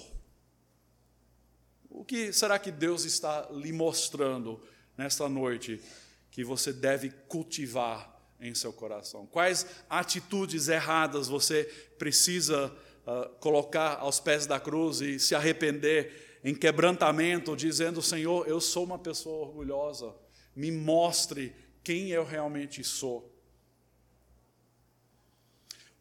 O 1.90 2.06
que 2.06 2.32
será 2.32 2.60
que 2.60 2.70
Deus 2.70 3.06
está 3.06 3.50
lhe 3.50 3.74
mostrando 3.74 4.62
nesta 4.96 5.28
noite 5.28 5.82
que 6.30 6.44
você 6.44 6.72
deve 6.72 7.10
cultivar 7.28 8.22
em 8.40 8.54
seu 8.54 8.72
coração? 8.72 9.26
Quais 9.26 9.66
atitudes 9.90 10.68
erradas 10.68 11.28
você 11.28 11.64
precisa 11.98 12.68
uh, 12.68 13.30
colocar 13.40 13.98
aos 13.98 14.20
pés 14.20 14.46
da 14.46 14.60
cruz 14.60 15.02
e 15.02 15.18
se 15.18 15.34
arrepender 15.34 16.31
em 16.44 16.56
quebrantamento, 16.56 17.56
dizendo: 17.56 18.02
Senhor, 18.02 18.48
eu 18.48 18.60
sou 18.60 18.84
uma 18.84 19.00
pessoa 19.00 19.48
orgulhosa, 19.48 20.14
me 20.56 20.72
mostre 20.72 21.56
quem 21.84 22.10
eu 22.10 22.24
realmente 22.24 22.84
sou. 22.84 23.32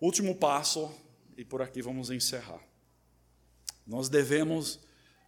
Último 0.00 0.34
passo, 0.34 0.90
e 1.36 1.44
por 1.44 1.60
aqui 1.60 1.82
vamos 1.82 2.10
encerrar. 2.10 2.60
Nós 3.86 4.08
devemos 4.08 4.80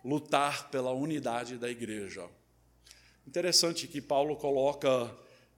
lutar 0.05 0.71
pela 0.71 0.93
unidade 0.93 1.59
da 1.59 1.71
igreja. 1.71 2.29
Interessante 3.27 3.87
que 3.87 4.01
Paulo 4.01 4.37
coloca 4.37 5.15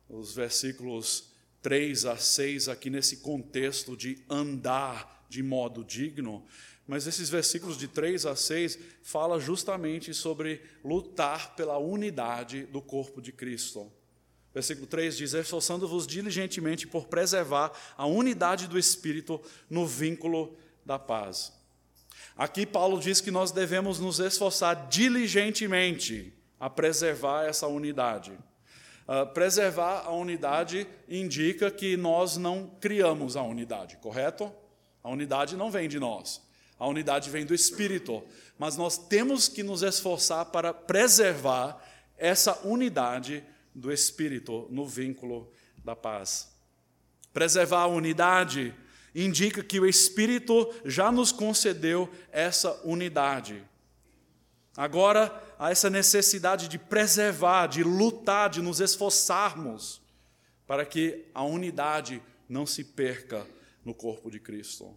os 0.08 0.34
versículos 0.34 1.32
3 1.62 2.04
a 2.06 2.16
6 2.16 2.68
aqui 2.68 2.90
nesse 2.90 3.18
contexto 3.18 3.96
de 3.96 4.22
andar 4.28 5.24
de 5.28 5.42
modo 5.42 5.82
digno, 5.82 6.44
mas 6.86 7.06
esses 7.06 7.30
versículos 7.30 7.78
de 7.78 7.88
3 7.88 8.26
a 8.26 8.36
6 8.36 8.78
fala 9.02 9.40
justamente 9.40 10.12
sobre 10.12 10.60
lutar 10.84 11.54
pela 11.56 11.78
unidade 11.78 12.64
do 12.66 12.82
corpo 12.82 13.22
de 13.22 13.32
Cristo. 13.32 13.90
Versículo 14.52 14.86
3 14.86 15.16
diz: 15.16 15.32
Esforçando-vos 15.32 16.06
diligentemente 16.06 16.86
por 16.86 17.06
preservar 17.06 17.72
a 17.96 18.06
unidade 18.06 18.68
do 18.68 18.78
Espírito 18.78 19.40
no 19.68 19.86
vínculo 19.86 20.56
da 20.84 20.98
paz. 20.98 21.52
Aqui 22.36 22.66
Paulo 22.66 23.00
diz 23.00 23.20
que 23.20 23.30
nós 23.30 23.50
devemos 23.50 23.98
nos 23.98 24.18
esforçar 24.18 24.88
diligentemente 24.88 26.32
a 26.60 26.68
preservar 26.68 27.44
essa 27.44 27.66
unidade. 27.66 28.32
Uh, 29.06 29.26
preservar 29.32 30.04
a 30.06 30.10
unidade 30.10 30.86
indica 31.08 31.70
que 31.70 31.96
nós 31.96 32.36
não 32.36 32.70
criamos 32.80 33.36
a 33.36 33.42
unidade, 33.42 33.96
correto? 33.98 34.52
A 35.02 35.10
unidade 35.10 35.56
não 35.56 35.70
vem 35.70 35.88
de 35.88 36.00
nós, 36.00 36.40
a 36.78 36.86
unidade 36.86 37.30
vem 37.30 37.44
do 37.44 37.54
Espírito. 37.54 38.22
Mas 38.58 38.76
nós 38.76 38.96
temos 38.96 39.48
que 39.48 39.62
nos 39.62 39.82
esforçar 39.82 40.46
para 40.46 40.72
preservar 40.72 41.82
essa 42.16 42.66
unidade 42.66 43.44
do 43.74 43.92
Espírito 43.92 44.66
no 44.70 44.86
vínculo 44.86 45.50
da 45.84 45.96
paz. 45.96 46.54
Preservar 47.32 47.82
a 47.82 47.86
unidade 47.86 48.74
indica 49.14 49.62
que 49.62 49.78
o 49.78 49.86
Espírito 49.86 50.72
já 50.84 51.10
nos 51.10 51.32
concedeu 51.32 52.08
essa 52.32 52.72
unidade. 52.84 53.64
Agora, 54.76 55.42
há 55.58 55.70
essa 55.70 55.88
necessidade 55.88 56.66
de 56.68 56.78
preservar, 56.78 57.68
de 57.68 57.84
lutar, 57.84 58.50
de 58.50 58.60
nos 58.60 58.80
esforçarmos 58.80 60.02
para 60.66 60.84
que 60.84 61.26
a 61.32 61.44
unidade 61.44 62.22
não 62.48 62.66
se 62.66 62.82
perca 62.82 63.46
no 63.84 63.94
corpo 63.94 64.30
de 64.30 64.40
Cristo. 64.40 64.96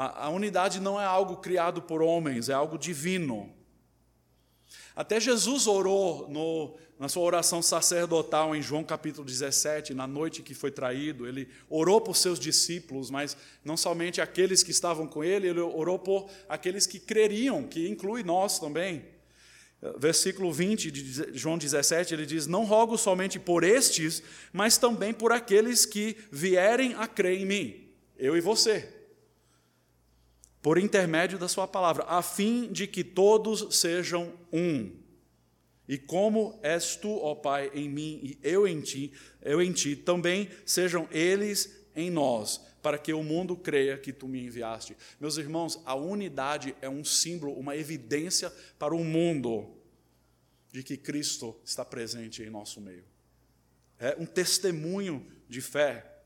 A, 0.00 0.26
a 0.26 0.28
unidade 0.28 0.78
não 0.78 1.00
é 1.00 1.04
algo 1.04 1.38
criado 1.38 1.82
por 1.82 2.00
homens, 2.02 2.48
é 2.48 2.52
algo 2.52 2.78
divino. 2.78 3.52
Até 4.94 5.18
Jesus 5.18 5.66
orou 5.66 6.28
no, 6.28 6.76
na 7.00 7.08
sua 7.08 7.24
oração 7.24 7.60
sacerdotal 7.60 8.54
em 8.54 8.62
João 8.62 8.84
capítulo 8.84 9.26
17, 9.26 9.94
na 9.94 10.06
noite 10.06 10.40
que 10.40 10.54
foi 10.54 10.70
traído, 10.70 11.26
ele 11.26 11.48
orou 11.68 12.00
por 12.00 12.16
seus 12.16 12.38
discípulos, 12.38 13.10
mas 13.10 13.36
não 13.64 13.76
somente 13.76 14.20
aqueles 14.20 14.62
que 14.62 14.70
estavam 14.70 15.04
com 15.04 15.24
ele, 15.24 15.48
ele 15.48 15.58
orou 15.58 15.98
por 15.98 16.30
aqueles 16.48 16.86
que 16.86 17.00
creriam, 17.00 17.64
que 17.64 17.88
inclui 17.88 18.22
nós 18.22 18.60
também. 18.60 19.04
Versículo 19.98 20.52
20 20.52 20.92
de 20.92 21.36
João 21.36 21.58
17, 21.58 22.14
ele 22.14 22.24
diz: 22.24 22.46
Não 22.46 22.64
rogo 22.64 22.96
somente 22.96 23.36
por 23.36 23.64
estes, 23.64 24.22
mas 24.52 24.78
também 24.78 25.12
por 25.12 25.32
aqueles 25.32 25.84
que 25.84 26.16
vierem 26.30 26.94
a 26.94 27.08
crer 27.08 27.40
em 27.40 27.46
mim, 27.46 27.88
eu 28.16 28.36
e 28.36 28.40
você, 28.40 28.97
por 30.68 30.76
intermédio 30.76 31.38
da 31.38 31.48
Sua 31.48 31.66
palavra, 31.66 32.04
a 32.04 32.20
fim 32.20 32.70
de 32.70 32.86
que 32.86 33.02
todos 33.02 33.74
sejam 33.80 34.34
um 34.52 34.94
e 35.88 35.96
como 35.96 36.60
és 36.62 36.94
tu, 36.94 37.08
ó 37.08 37.34
Pai, 37.34 37.70
em 37.72 37.88
mim 37.88 38.20
e 38.22 38.38
eu 38.42 38.68
em 38.68 38.82
ti, 38.82 39.10
eu 39.40 39.62
em 39.62 39.72
ti, 39.72 39.96
também 39.96 40.50
sejam 40.66 41.08
eles 41.10 41.74
em 41.96 42.10
nós, 42.10 42.60
para 42.82 42.98
que 42.98 43.14
o 43.14 43.22
mundo 43.22 43.56
creia 43.56 43.96
que 43.96 44.12
tu 44.12 44.28
me 44.28 44.44
enviaste. 44.44 44.94
Meus 45.18 45.38
irmãos, 45.38 45.80
a 45.86 45.94
unidade 45.94 46.76
é 46.82 46.88
um 46.90 47.02
símbolo, 47.02 47.54
uma 47.54 47.74
evidência 47.74 48.52
para 48.78 48.94
o 48.94 49.02
mundo 49.02 49.74
de 50.70 50.82
que 50.82 50.98
Cristo 50.98 51.58
está 51.64 51.82
presente 51.82 52.42
em 52.42 52.50
nosso 52.50 52.78
meio. 52.78 53.06
É 53.98 54.14
um 54.18 54.26
testemunho 54.26 55.26
de 55.48 55.62
fé. 55.62 56.17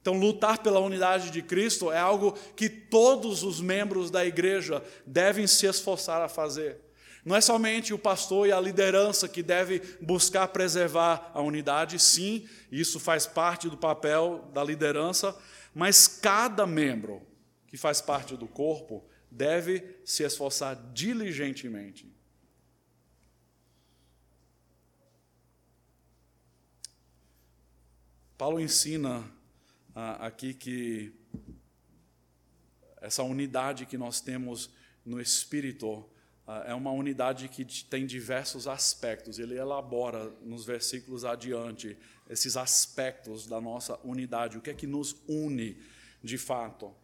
Então, 0.00 0.18
lutar 0.18 0.58
pela 0.58 0.80
unidade 0.80 1.30
de 1.30 1.42
Cristo 1.42 1.92
é 1.92 1.98
algo 1.98 2.32
que 2.56 2.68
todos 2.68 3.42
os 3.42 3.60
membros 3.60 4.10
da 4.10 4.24
igreja 4.24 4.82
devem 5.06 5.46
se 5.46 5.66
esforçar 5.66 6.22
a 6.22 6.28
fazer. 6.28 6.80
Não 7.22 7.36
é 7.36 7.40
somente 7.40 7.92
o 7.92 7.98
pastor 7.98 8.46
e 8.46 8.52
a 8.52 8.58
liderança 8.58 9.28
que 9.28 9.42
deve 9.42 9.80
buscar 10.00 10.48
preservar 10.48 11.30
a 11.34 11.42
unidade, 11.42 11.98
sim, 11.98 12.48
isso 12.72 12.98
faz 12.98 13.26
parte 13.26 13.68
do 13.68 13.76
papel 13.76 14.48
da 14.54 14.64
liderança, 14.64 15.36
mas 15.74 16.08
cada 16.08 16.66
membro 16.66 17.20
que 17.66 17.76
faz 17.76 18.00
parte 18.00 18.36
do 18.36 18.48
corpo 18.48 19.04
deve 19.30 20.00
se 20.02 20.22
esforçar 20.22 20.74
diligentemente. 20.94 22.10
Paulo 28.38 28.58
ensina 28.58 29.30
ah, 29.94 30.26
aqui 30.26 30.54
que 30.54 31.12
essa 33.00 33.22
unidade 33.22 33.86
que 33.86 33.96
nós 33.96 34.20
temos 34.20 34.70
no 35.04 35.20
Espírito 35.20 36.08
ah, 36.46 36.64
é 36.66 36.74
uma 36.74 36.90
unidade 36.90 37.48
que 37.48 37.64
tem 37.84 38.06
diversos 38.06 38.66
aspectos. 38.66 39.38
Ele 39.38 39.56
elabora 39.56 40.30
nos 40.42 40.64
versículos 40.64 41.24
adiante 41.24 41.96
esses 42.28 42.56
aspectos 42.56 43.46
da 43.46 43.60
nossa 43.60 43.98
unidade, 44.04 44.58
o 44.58 44.60
que 44.60 44.70
é 44.70 44.74
que 44.74 44.86
nos 44.86 45.16
une 45.28 45.76
de 46.22 46.38
fato. 46.38 46.94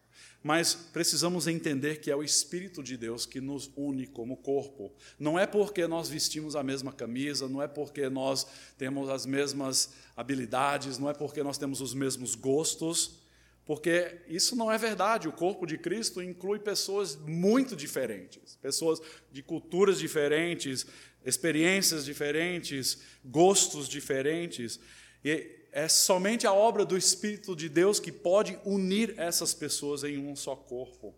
Mas 0.47 0.77
precisamos 0.77 1.49
entender 1.49 1.97
que 1.97 2.09
é 2.09 2.15
o 2.15 2.23
Espírito 2.23 2.81
de 2.81 2.97
Deus 2.97 3.27
que 3.27 3.41
nos 3.41 3.69
une 3.77 4.07
como 4.07 4.37
corpo. 4.37 4.93
Não 5.19 5.37
é 5.37 5.45
porque 5.45 5.89
nós 5.89 6.09
vestimos 6.09 6.55
a 6.55 6.63
mesma 6.63 6.93
camisa, 6.93 7.49
não 7.49 7.61
é 7.61 7.67
porque 7.67 8.09
nós 8.09 8.47
temos 8.79 9.09
as 9.09 9.27
mesmas 9.27 9.95
habilidades, 10.17 10.99
não 10.99 11.11
é 11.11 11.13
porque 11.13 11.43
nós 11.43 11.59
temos 11.59 11.81
os 11.81 11.93
mesmos 11.93 12.37
gostos, 12.37 13.19
Porque 13.65 14.19
isso 14.29 14.55
não 14.55 14.71
é 14.71 14.79
verdade. 14.79 15.27
O 15.27 15.33
corpo 15.33 15.67
de 15.67 15.77
Cristo 15.77 16.23
inclui 16.23 16.61
pessoas 16.61 17.17
muito 17.17 17.75
diferentes, 17.75 18.57
pessoas 18.63 19.01
de 19.33 19.43
culturas 19.43 19.99
diferentes, 19.99 20.87
experiências 21.25 22.05
diferentes, 22.05 22.99
gostos 23.25 23.89
diferentes. 23.89 24.79
E 25.25 25.66
é 25.77 25.89
somente 25.89 26.47
a 26.47 26.55
obra 26.55 26.87
do 26.87 26.97
Espírito 26.97 27.55
de 27.55 27.69
Deus 27.69 28.01
que 28.01 28.11
pode 28.11 28.59
unir 28.65 29.13
essas 29.19 29.53
pessoas 29.53 30.05
em 30.05 30.17
um 30.17 30.35
só 30.35 30.57
corpo. 30.57 31.15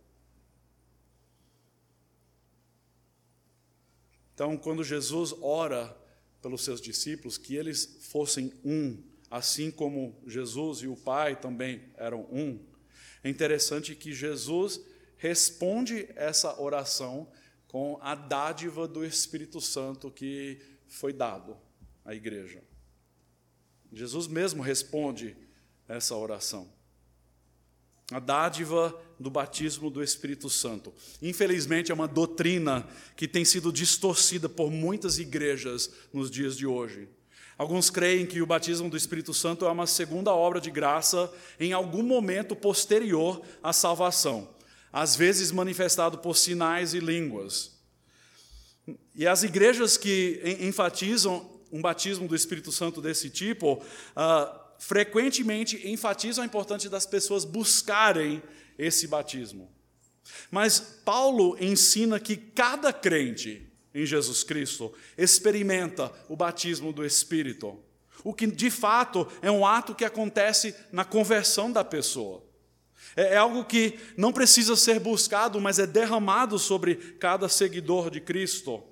Então, 4.35 4.57
quando 4.57 4.83
Jesus 4.83 5.33
ora 5.41 5.97
pelos 6.43 6.65
seus 6.65 6.81
discípulos 6.81 7.39
que 7.39 7.55
eles 7.55 7.99
fossem 8.11 8.53
um, 8.65 9.01
assim 9.31 9.71
como 9.71 10.21
Jesus 10.27 10.79
e 10.81 10.89
o 10.89 10.97
Pai 10.97 11.37
também 11.37 11.81
eram 11.97 12.23
um, 12.23 12.59
é 13.23 13.31
interessante 13.31 13.95
que 13.95 14.13
Jesus 14.13 14.81
responde 15.19 16.09
essa 16.17 16.61
oração 16.61 17.31
com 17.69 17.97
a 18.01 18.17
dádiva 18.17 18.89
do 18.89 19.05
Espírito 19.05 19.61
Santo 19.61 20.11
que 20.11 20.59
foi 20.89 21.13
dado 21.13 21.57
à 22.05 22.13
igreja. 22.13 22.61
Jesus 23.93 24.26
mesmo 24.26 24.62
responde 24.62 25.36
essa 25.89 26.14
oração 26.14 26.68
a 28.11 28.18
dádiva 28.18 28.99
do 29.20 29.30
batismo 29.30 29.91
do 29.91 30.03
Espírito 30.03 30.49
Santo. 30.49 30.95
Infelizmente, 31.20 31.91
é 31.93 31.95
uma 31.95 32.09
doutrina 32.09 32.86
que 33.14 33.28
tem 33.28 33.45
sido 33.45 33.70
distorcida 33.70 34.49
por 34.49 34.70
muitas 34.70 35.18
igrejas 35.18 35.91
nos 36.12 36.30
dias 36.30 36.57
de 36.57 36.66
hoje. 36.66 37.09
Alguns 37.59 37.91
creem 37.91 38.24
que 38.24 38.41
o 38.41 38.47
batismo 38.47 38.89
do 38.89 38.97
Espírito 38.97 39.34
Santo 39.34 39.66
é 39.66 39.70
uma 39.70 39.86
segunda 39.86 40.32
obra 40.32 40.61
de 40.61 40.70
graça 40.70 41.30
em 41.59 41.72
algum 41.72 42.03
momento 42.03 42.57
posterior 42.57 43.43
à 43.62 43.72
salvação, 43.72 44.49
às 44.93 45.14
vezes 45.14 45.51
manifestado 45.51 46.18
por 46.18 46.36
sinais 46.36 46.95
e 46.95 47.01
línguas. 47.01 47.76
E 49.14 49.26
as 49.26 49.43
igrejas 49.43 49.99
que 49.99 50.41
enfatizam 50.61 51.58
um 51.73 51.81
batismo 51.81 52.27
do 52.27 52.35
Espírito 52.35 52.73
Santo 52.73 53.01
desse 53.01 53.31
tipo, 53.31 53.75
uh, 53.75 54.61
frequentemente 54.79 55.89
enfatizam 55.89 56.43
a 56.43 56.47
importância 56.47 56.89
das 56.89 57.07
pessoas 57.07 57.45
buscarem 57.45 58.43
esse 58.79 59.07
batismo. 59.07 59.71
Mas 60.51 60.79
Paulo 60.79 61.57
ensina 61.61 62.21
que 62.21 62.37
cada 62.37 62.93
crente 62.93 63.66
em 63.95 64.07
Jesus 64.07 64.45
Cristo 64.45 64.93
experimenta 65.16 66.12
o 66.29 66.37
batismo 66.37 66.93
do 66.93 67.05
Espírito, 67.05 67.79
o 68.23 68.33
que 68.35 68.47
de 68.47 68.71
fato 68.71 69.27
é 69.43 69.51
um 69.51 69.66
ato 69.66 69.95
que 69.95 70.05
acontece 70.05 70.75
na 70.93 71.05
conversão 71.05 71.71
da 71.71 71.85
pessoa. 71.85 72.45
É, 73.16 73.35
é 73.35 73.37
algo 73.37 73.64
que 73.64 73.99
não 74.16 74.33
precisa 74.33 74.77
ser 74.77 75.01
buscado, 75.01 75.61
mas 75.61 75.79
é 75.79 75.87
derramado 75.87 76.59
sobre 76.59 76.95
cada 77.19 77.49
seguidor 77.49 78.11
de 78.11 78.21
Cristo. 78.21 78.83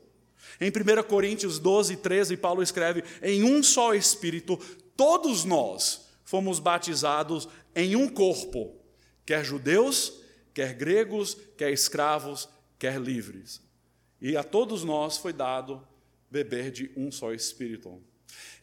Em 0.61 0.71
1 0.71 1.03
Coríntios 1.09 1.59
12, 1.59 1.97
13, 1.97 2.37
Paulo 2.37 2.63
escreve: 2.63 3.05
Em 3.23 3.43
um 3.43 3.63
só 3.63 3.95
Espírito 3.95 4.59
todos 4.97 5.45
nós 5.45 6.09
fomos 6.25 6.59
batizados 6.59 7.49
em 7.75 7.95
um 7.95 8.09
corpo, 8.09 8.75
quer 9.25 9.45
judeus, 9.45 10.21
quer 10.55 10.73
gregos, 10.73 11.37
quer 11.57 11.71
escravos, 11.71 12.49
quer 12.79 12.99
livres. 12.99 13.61
E 14.21 14.37
a 14.37 14.43
todos 14.43 14.83
nós 14.83 15.19
foi 15.19 15.33
dado 15.33 15.87
beber 16.31 16.71
de 16.71 16.91
um 16.97 17.13
só 17.13 17.33
Espírito. 17.33 18.03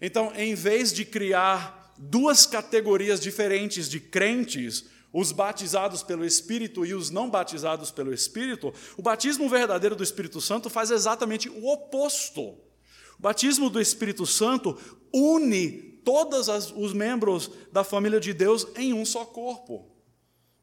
Então, 0.01 0.33
em 0.35 0.55
vez 0.55 0.91
de 0.91 1.05
criar 1.05 1.93
duas 1.97 2.45
categorias 2.45 3.19
diferentes 3.19 3.87
de 3.87 3.99
crentes, 3.99 4.85
os 5.13 5.31
batizados 5.31 6.01
pelo 6.01 6.25
Espírito 6.25 6.83
e 6.83 6.95
os 6.95 7.11
não 7.11 7.29
batizados 7.29 7.91
pelo 7.91 8.11
Espírito, 8.11 8.73
o 8.97 9.01
batismo 9.03 9.47
verdadeiro 9.47 9.95
do 9.95 10.03
Espírito 10.03 10.41
Santo 10.41 10.71
faz 10.71 10.89
exatamente 10.89 11.47
o 11.47 11.71
oposto. 11.71 12.41
O 12.41 13.21
batismo 13.21 13.69
do 13.69 13.79
Espírito 13.79 14.25
Santo 14.25 14.75
une 15.13 15.93
todos 16.03 16.47
os 16.75 16.93
membros 16.93 17.51
da 17.71 17.83
família 17.83 18.19
de 18.19 18.33
Deus 18.33 18.67
em 18.75 18.91
um 18.91 19.05
só 19.05 19.23
corpo. 19.23 19.87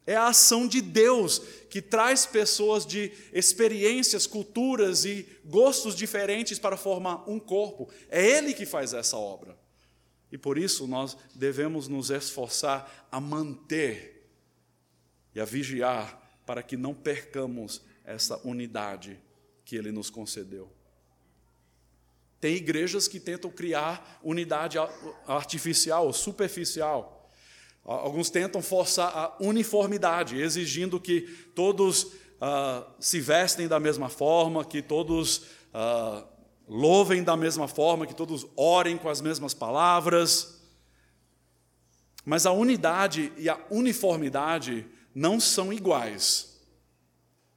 É 0.05 0.17
a 0.17 0.27
ação 0.27 0.67
de 0.67 0.81
Deus 0.81 1.41
que 1.71 1.81
traz 1.81 2.27
pessoas 2.27 2.85
de 2.85 3.13
experiências, 3.33 4.27
culturas 4.27 5.05
e 5.05 5.25
gostos 5.45 5.95
diferentes 5.95 6.59
para 6.59 6.77
formar 6.77 7.31
um 7.31 7.39
corpo. 7.39 7.89
É 8.09 8.27
Ele 8.27 8.53
que 8.53 8.67
faz 8.67 8.93
essa 8.93 9.17
obra. 9.17 9.57
E 10.33 10.37
por 10.37 10.59
isso 10.59 10.89
nós 10.89 11.17
devemos 11.35 11.87
nos 11.87 12.11
esforçar 12.11 13.09
a 13.13 13.21
manter 13.21 14.20
e 15.35 15.41
a 15.41 15.45
vigiar 15.45 16.21
para 16.47 16.63
que 16.63 16.77
não 16.77 16.95
percamos 16.95 17.83
essa 18.05 18.41
unidade 18.47 19.21
que 19.65 19.77
Ele 19.77 19.93
nos 19.93 20.11
concedeu. 20.11 20.71
Tem 22.41 22.57
igrejas 22.57 23.07
que 23.07 23.21
tentam 23.21 23.51
criar 23.51 24.19
unidade 24.23 24.79
artificial, 25.27 26.13
superficial. 26.13 27.29
Alguns 27.85 28.31
tentam 28.31 28.63
forçar 28.63 29.17
a 29.17 29.37
uniformidade, 29.41 30.41
exigindo 30.41 30.99
que 30.99 31.23
todos 31.55 32.05
uh, 32.05 32.85
se 32.99 33.21
vestem 33.21 33.69
da 33.69 33.79
mesma 33.79 34.09
forma, 34.09 34.65
que 34.65 34.81
todos 34.81 35.39
uh, 35.75 36.27
louvem 36.67 37.23
da 37.23 37.37
mesma 37.37 37.69
forma, 37.69 38.07
que 38.07 38.15
todos 38.15 38.47
orem 38.57 38.97
com 38.97 39.09
as 39.09 39.21
mesmas 39.21 39.53
palavras. 39.53 40.63
Mas 42.25 42.47
a 42.47 42.53
unidade 42.53 43.33
e 43.37 43.49
a 43.49 43.59
uniformidade 43.71 44.87
não 45.15 45.41
são 45.41 45.73
iguais. 45.73 46.61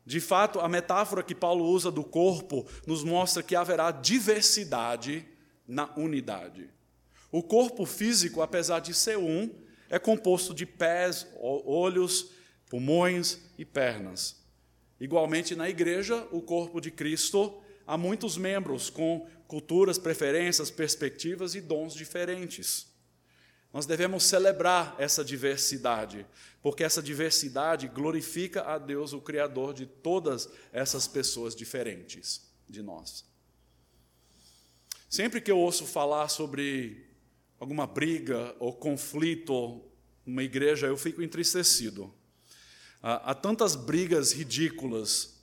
De 0.05 0.19
fato, 0.19 0.59
a 0.59 0.67
metáfora 0.67 1.23
que 1.23 1.33
Paulo 1.33 1.65
usa 1.65 1.89
do 1.89 2.03
corpo 2.03 2.67
nos 2.85 3.03
mostra 3.03 3.41
que 3.41 3.55
haverá 3.55 3.89
diversidade 3.89 5.25
na 5.67 5.93
unidade. 5.95 6.69
O 7.31 7.41
corpo 7.41 7.85
físico, 7.85 8.41
apesar 8.41 8.79
de 8.79 8.93
ser 8.93 9.17
um, 9.17 9.49
é 9.89 9.97
composto 9.97 10.53
de 10.53 10.65
pés, 10.65 11.25
olhos, 11.39 12.31
pulmões 12.69 13.39
e 13.57 13.63
pernas. 13.63 14.43
Igualmente, 14.99 15.55
na 15.55 15.69
igreja, 15.69 16.27
o 16.31 16.41
corpo 16.41 16.79
de 16.79 16.91
Cristo, 16.91 17.61
há 17.87 17.97
muitos 17.97 18.37
membros 18.37 18.89
com 18.89 19.27
culturas, 19.47 19.97
preferências, 19.97 20.69
perspectivas 20.69 21.55
e 21.55 21.61
dons 21.61 21.93
diferentes. 21.93 22.92
Nós 23.73 23.87
devemos 23.87 24.23
celebrar 24.23 24.95
essa 24.99 25.25
diversidade, 25.25 26.27
porque 26.61 26.83
essa 26.83 27.01
diversidade 27.01 27.87
glorifica 27.87 28.61
a 28.61 28.77
Deus, 28.77 29.13
o 29.13 29.19
Criador 29.19 29.73
de 29.73 29.87
todas 29.87 30.47
essas 30.71 31.07
pessoas 31.07 31.55
diferentes 31.55 32.47
de 32.69 32.83
nós. 32.83 33.25
Sempre 35.09 35.41
que 35.41 35.49
eu 35.49 35.57
ouço 35.57 35.87
falar 35.87 36.27
sobre 36.27 37.09
alguma 37.59 37.87
briga 37.87 38.55
ou 38.59 38.73
conflito 38.73 39.81
numa 40.23 40.43
igreja, 40.43 40.85
eu 40.85 40.95
fico 40.95 41.23
entristecido. 41.23 42.13
Há 43.01 43.33
tantas 43.33 43.75
brigas 43.75 44.31
ridículas 44.31 45.41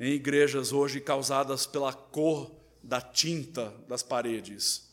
em 0.00 0.12
igrejas 0.12 0.72
hoje 0.72 0.98
causadas 0.98 1.66
pela 1.66 1.92
cor 1.92 2.56
da 2.82 3.02
tinta 3.02 3.70
das 3.86 4.02
paredes 4.02 4.85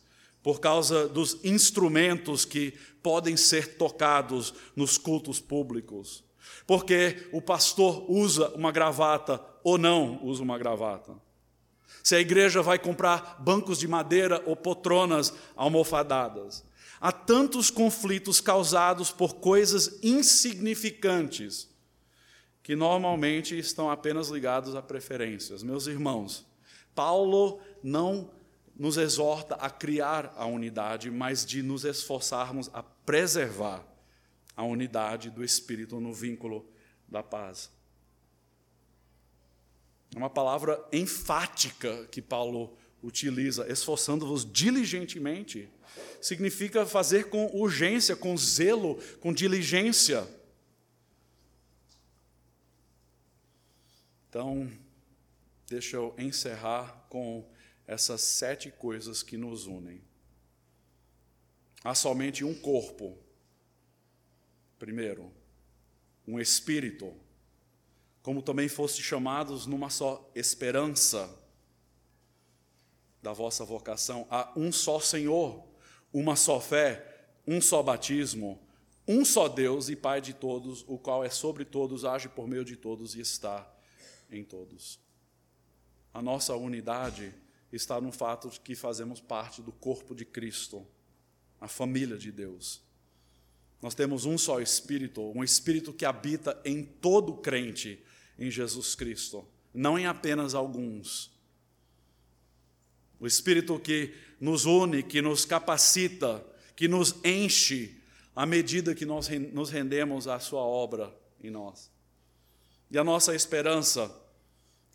por 0.43 0.59
causa 0.59 1.07
dos 1.07 1.39
instrumentos 1.43 2.43
que 2.43 2.73
podem 3.01 3.37
ser 3.37 3.77
tocados 3.77 4.53
nos 4.75 4.97
cultos 4.97 5.39
públicos, 5.39 6.23
porque 6.67 7.29
o 7.31 7.41
pastor 7.41 8.05
usa 8.11 8.49
uma 8.49 8.71
gravata 8.71 9.43
ou 9.63 9.77
não 9.77 10.23
usa 10.23 10.43
uma 10.43 10.57
gravata. 10.57 11.15
Se 12.03 12.15
a 12.15 12.19
igreja 12.19 12.61
vai 12.61 12.77
comprar 12.77 13.41
bancos 13.41 13.79
de 13.79 13.87
madeira 13.87 14.43
ou 14.45 14.55
poltronas 14.57 15.33
almofadadas. 15.55 16.65
Há 16.99 17.11
tantos 17.11 17.69
conflitos 17.69 18.41
causados 18.41 19.11
por 19.11 19.35
coisas 19.35 19.99
insignificantes 20.03 21.69
que 22.61 22.75
normalmente 22.75 23.57
estão 23.57 23.89
apenas 23.89 24.29
ligados 24.29 24.75
a 24.75 24.81
preferências. 24.81 25.63
Meus 25.63 25.87
irmãos, 25.87 26.45
Paulo 26.95 27.59
não 27.83 28.29
nos 28.75 28.97
exorta 28.97 29.55
a 29.55 29.69
criar 29.69 30.33
a 30.35 30.45
unidade, 30.45 31.11
mas 31.11 31.45
de 31.45 31.61
nos 31.61 31.85
esforçarmos 31.85 32.69
a 32.73 32.81
preservar 32.81 33.85
a 34.55 34.63
unidade 34.63 35.29
do 35.29 35.43
Espírito 35.43 35.99
no 35.99 36.13
vínculo 36.13 36.65
da 37.07 37.21
paz. 37.21 37.71
É 40.15 40.17
uma 40.17 40.29
palavra 40.29 40.83
enfática 40.91 42.05
que 42.05 42.21
Paulo 42.21 42.75
utiliza, 43.01 43.67
esforçando-vos 43.71 44.49
diligentemente. 44.49 45.69
Significa 46.21 46.85
fazer 46.85 47.29
com 47.29 47.47
urgência, 47.47 48.15
com 48.15 48.35
zelo, 48.37 48.99
com 49.19 49.33
diligência. 49.33 50.27
Então, 54.29 54.71
deixa 55.67 55.97
eu 55.97 56.15
encerrar 56.17 57.05
com 57.09 57.45
essas 57.87 58.21
sete 58.21 58.71
coisas 58.71 59.21
que 59.21 59.37
nos 59.37 59.67
unem. 59.67 60.01
Há 61.83 61.93
somente 61.93 62.43
um 62.43 62.53
corpo. 62.53 63.17
Primeiro, 64.79 65.31
um 66.27 66.39
espírito, 66.39 67.13
como 68.21 68.41
também 68.41 68.69
foste 68.69 69.01
chamados 69.01 69.65
numa 69.65 69.89
só 69.89 70.29
esperança 70.33 71.29
da 73.21 73.33
vossa 73.33 73.65
vocação. 73.65 74.25
Há 74.29 74.51
um 74.55 74.71
só 74.71 74.99
Senhor, 74.99 75.65
uma 76.13 76.35
só 76.35 76.59
fé, 76.59 77.27
um 77.45 77.59
só 77.59 77.83
batismo, 77.83 78.59
um 79.07 79.25
só 79.25 79.49
Deus 79.49 79.89
e 79.89 79.95
Pai 79.95 80.21
de 80.21 80.33
todos, 80.33 80.85
o 80.87 80.97
qual 80.97 81.23
é 81.23 81.29
sobre 81.29 81.65
todos, 81.65 82.05
age 82.05 82.29
por 82.29 82.47
meio 82.47 82.63
de 82.63 82.77
todos 82.77 83.15
e 83.15 83.19
está 83.19 83.69
em 84.31 84.43
todos. 84.43 84.99
A 86.13 86.21
nossa 86.21 86.55
unidade 86.55 87.33
está 87.75 87.99
no 87.99 88.11
fato 88.11 88.49
de 88.49 88.59
que 88.59 88.75
fazemos 88.75 89.19
parte 89.19 89.61
do 89.61 89.71
corpo 89.71 90.13
de 90.13 90.23
Cristo, 90.23 90.85
a 91.59 91.67
família 91.67 92.17
de 92.17 92.31
Deus. 92.31 92.81
Nós 93.81 93.95
temos 93.95 94.25
um 94.25 94.37
só 94.37 94.61
Espírito, 94.61 95.21
um 95.35 95.43
Espírito 95.43 95.91
que 95.91 96.05
habita 96.05 96.59
em 96.63 96.83
todo 96.83 97.33
crente 97.33 98.01
em 98.37 98.49
Jesus 98.49 98.95
Cristo, 98.95 99.45
não 99.73 99.97
em 99.97 100.05
apenas 100.05 100.53
alguns. 100.53 101.31
O 103.19 103.27
Espírito 103.27 103.79
que 103.79 104.13
nos 104.39 104.65
une, 104.65 105.03
que 105.03 105.21
nos 105.21 105.45
capacita, 105.45 106.45
que 106.75 106.87
nos 106.87 107.15
enche 107.23 108.01
à 108.35 108.45
medida 108.45 108.95
que 108.95 109.05
nós 109.05 109.27
nos 109.51 109.69
rendemos 109.69 110.27
à 110.27 110.39
Sua 110.39 110.61
obra 110.61 111.13
em 111.41 111.49
nós. 111.49 111.91
E 112.89 112.97
a 112.97 113.03
nossa 113.03 113.33
esperança, 113.35 114.13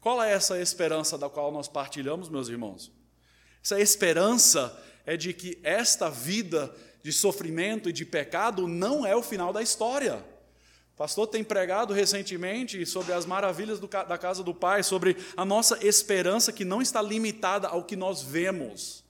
qual 0.01 0.23
é 0.23 0.33
essa 0.33 0.61
esperança 0.61 1.19
da 1.19 1.29
qual 1.29 1.51
nós 1.51 1.69
partilhamos, 1.69 2.29
meus 2.29 2.49
irmãos? 2.49 2.93
Essa 3.63 3.81
esperança 3.81 4.77
é 5.05 5.17
de 5.17 5.33
que 5.33 5.59
esta 5.63 6.09
vida 6.09 6.75
de 7.03 7.13
sofrimento 7.13 7.89
e 7.89 7.93
de 7.93 8.05
pecado 8.05 8.69
não 8.69 9.07
é 9.07 9.17
o 9.17 9.23
final 9.23 9.53
da 9.53 9.63
história. 9.63 10.25
O 10.95 10.97
pastor 10.99 11.27
tem 11.27 11.45
pregado 11.45 11.95
recentemente 11.95 12.85
sobre 12.85 13.13
as 13.13 13.25
maravilhas 13.25 13.79
do, 13.79 13.87
da 13.87 14.19
casa 14.19 14.43
do 14.43 14.55
Pai, 14.55 14.83
sobre 14.83 15.17
a 15.37 15.45
nossa 15.45 15.85
esperança 15.87 16.53
que 16.53 16.65
não 16.65 16.83
está 16.83 17.01
limitada 17.01 17.69
ao 17.69 17.85
que 17.85 17.97
nós 17.97 18.23
vemos. 18.23 19.05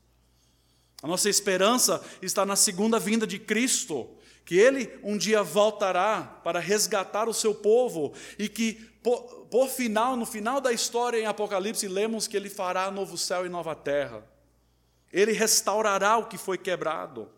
A 1.02 1.06
nossa 1.06 1.30
esperança 1.30 2.02
está 2.20 2.44
na 2.44 2.56
segunda 2.56 2.98
vinda 2.98 3.26
de 3.26 3.38
Cristo, 3.38 4.08
que 4.48 4.58
Ele 4.58 4.98
um 5.02 5.18
dia 5.18 5.42
voltará 5.42 6.22
para 6.42 6.58
resgatar 6.58 7.28
o 7.28 7.34
seu 7.34 7.54
povo 7.54 8.14
e 8.38 8.48
que, 8.48 8.72
por, 9.02 9.46
por 9.50 9.68
final, 9.68 10.16
no 10.16 10.24
final 10.24 10.58
da 10.58 10.72
história 10.72 11.18
em 11.18 11.26
Apocalipse, 11.26 11.86
lemos 11.86 12.26
que 12.26 12.34
Ele 12.34 12.48
fará 12.48 12.90
novo 12.90 13.18
céu 13.18 13.44
e 13.44 13.50
nova 13.50 13.76
terra. 13.76 14.26
Ele 15.12 15.32
restaurará 15.32 16.16
o 16.16 16.28
que 16.28 16.38
foi 16.38 16.56
quebrado. 16.56 17.30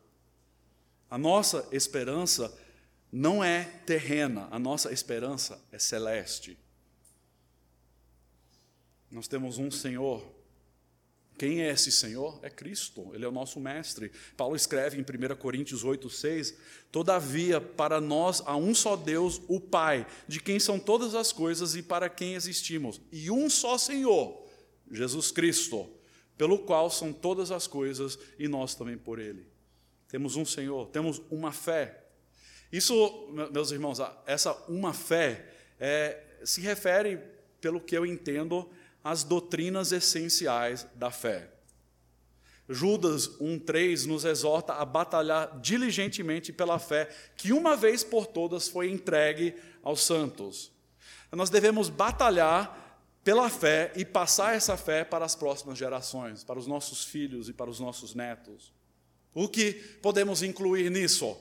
A 1.10 1.18
nossa 1.18 1.66
esperança 1.72 2.56
não 3.10 3.42
é 3.42 3.64
terrena, 3.84 4.46
a 4.48 4.58
nossa 4.60 4.92
esperança 4.92 5.60
é 5.72 5.80
celeste. 5.80 6.56
Nós 9.10 9.26
temos 9.26 9.58
um 9.58 9.68
Senhor. 9.68 10.24
Quem 11.40 11.62
é 11.62 11.70
esse 11.70 11.90
Senhor? 11.90 12.38
É 12.42 12.50
Cristo, 12.50 13.10
Ele 13.14 13.24
é 13.24 13.28
o 13.28 13.32
nosso 13.32 13.58
mestre. 13.58 14.12
Paulo 14.36 14.54
escreve 14.54 14.98
em 14.98 15.00
1 15.00 15.36
Coríntios 15.36 15.84
8, 15.84 16.10
6: 16.10 16.54
Todavia, 16.92 17.58
para 17.62 17.98
nós 17.98 18.42
há 18.44 18.54
um 18.54 18.74
só 18.74 18.94
Deus, 18.94 19.40
o 19.48 19.58
Pai, 19.58 20.06
de 20.28 20.38
quem 20.38 20.60
são 20.60 20.78
todas 20.78 21.14
as 21.14 21.32
coisas 21.32 21.74
e 21.74 21.82
para 21.82 22.10
quem 22.10 22.34
existimos, 22.34 23.00
e 23.10 23.30
um 23.30 23.48
só 23.48 23.78
Senhor, 23.78 24.46
Jesus 24.92 25.30
Cristo, 25.30 25.88
pelo 26.36 26.58
qual 26.58 26.90
são 26.90 27.10
todas 27.10 27.50
as 27.50 27.66
coisas 27.66 28.18
e 28.38 28.46
nós 28.46 28.74
também 28.74 28.98
por 28.98 29.18
Ele 29.18 29.48
temos 30.10 30.34
um 30.34 30.44
Senhor, 30.44 30.88
temos 30.88 31.22
uma 31.30 31.52
fé. 31.52 32.02
Isso, 32.72 33.28
meus 33.52 33.70
irmãos, 33.70 33.98
essa 34.26 34.52
uma 34.68 34.92
fé 34.92 35.46
é, 35.78 36.20
se 36.44 36.60
refere, 36.60 37.18
pelo 37.60 37.80
que 37.80 37.96
eu 37.96 38.04
entendo, 38.04 38.68
às 39.02 39.24
doutrinas 39.24 39.92
essenciais 39.92 40.86
da 40.94 41.10
fé. 41.10 41.50
Judas 42.68 43.28
1,3 43.40 44.06
nos 44.06 44.24
exorta 44.24 44.74
a 44.74 44.84
batalhar 44.84 45.58
diligentemente 45.60 46.52
pela 46.52 46.78
fé 46.78 47.08
que 47.36 47.52
uma 47.52 47.74
vez 47.76 48.04
por 48.04 48.26
todas 48.26 48.68
foi 48.68 48.90
entregue 48.90 49.56
aos 49.82 50.02
santos. 50.02 50.70
Nós 51.32 51.50
devemos 51.50 51.88
batalhar 51.88 52.80
pela 53.24 53.50
fé 53.50 53.92
e 53.96 54.04
passar 54.04 54.54
essa 54.54 54.76
fé 54.76 55.04
para 55.04 55.24
as 55.24 55.34
próximas 55.34 55.76
gerações, 55.76 56.44
para 56.44 56.58
os 56.58 56.66
nossos 56.66 57.04
filhos 57.04 57.48
e 57.48 57.52
para 57.52 57.68
os 57.68 57.80
nossos 57.80 58.14
netos. 58.14 58.72
O 59.34 59.48
que 59.48 59.72
podemos 60.00 60.42
incluir 60.42 60.90
nisso? 60.90 61.36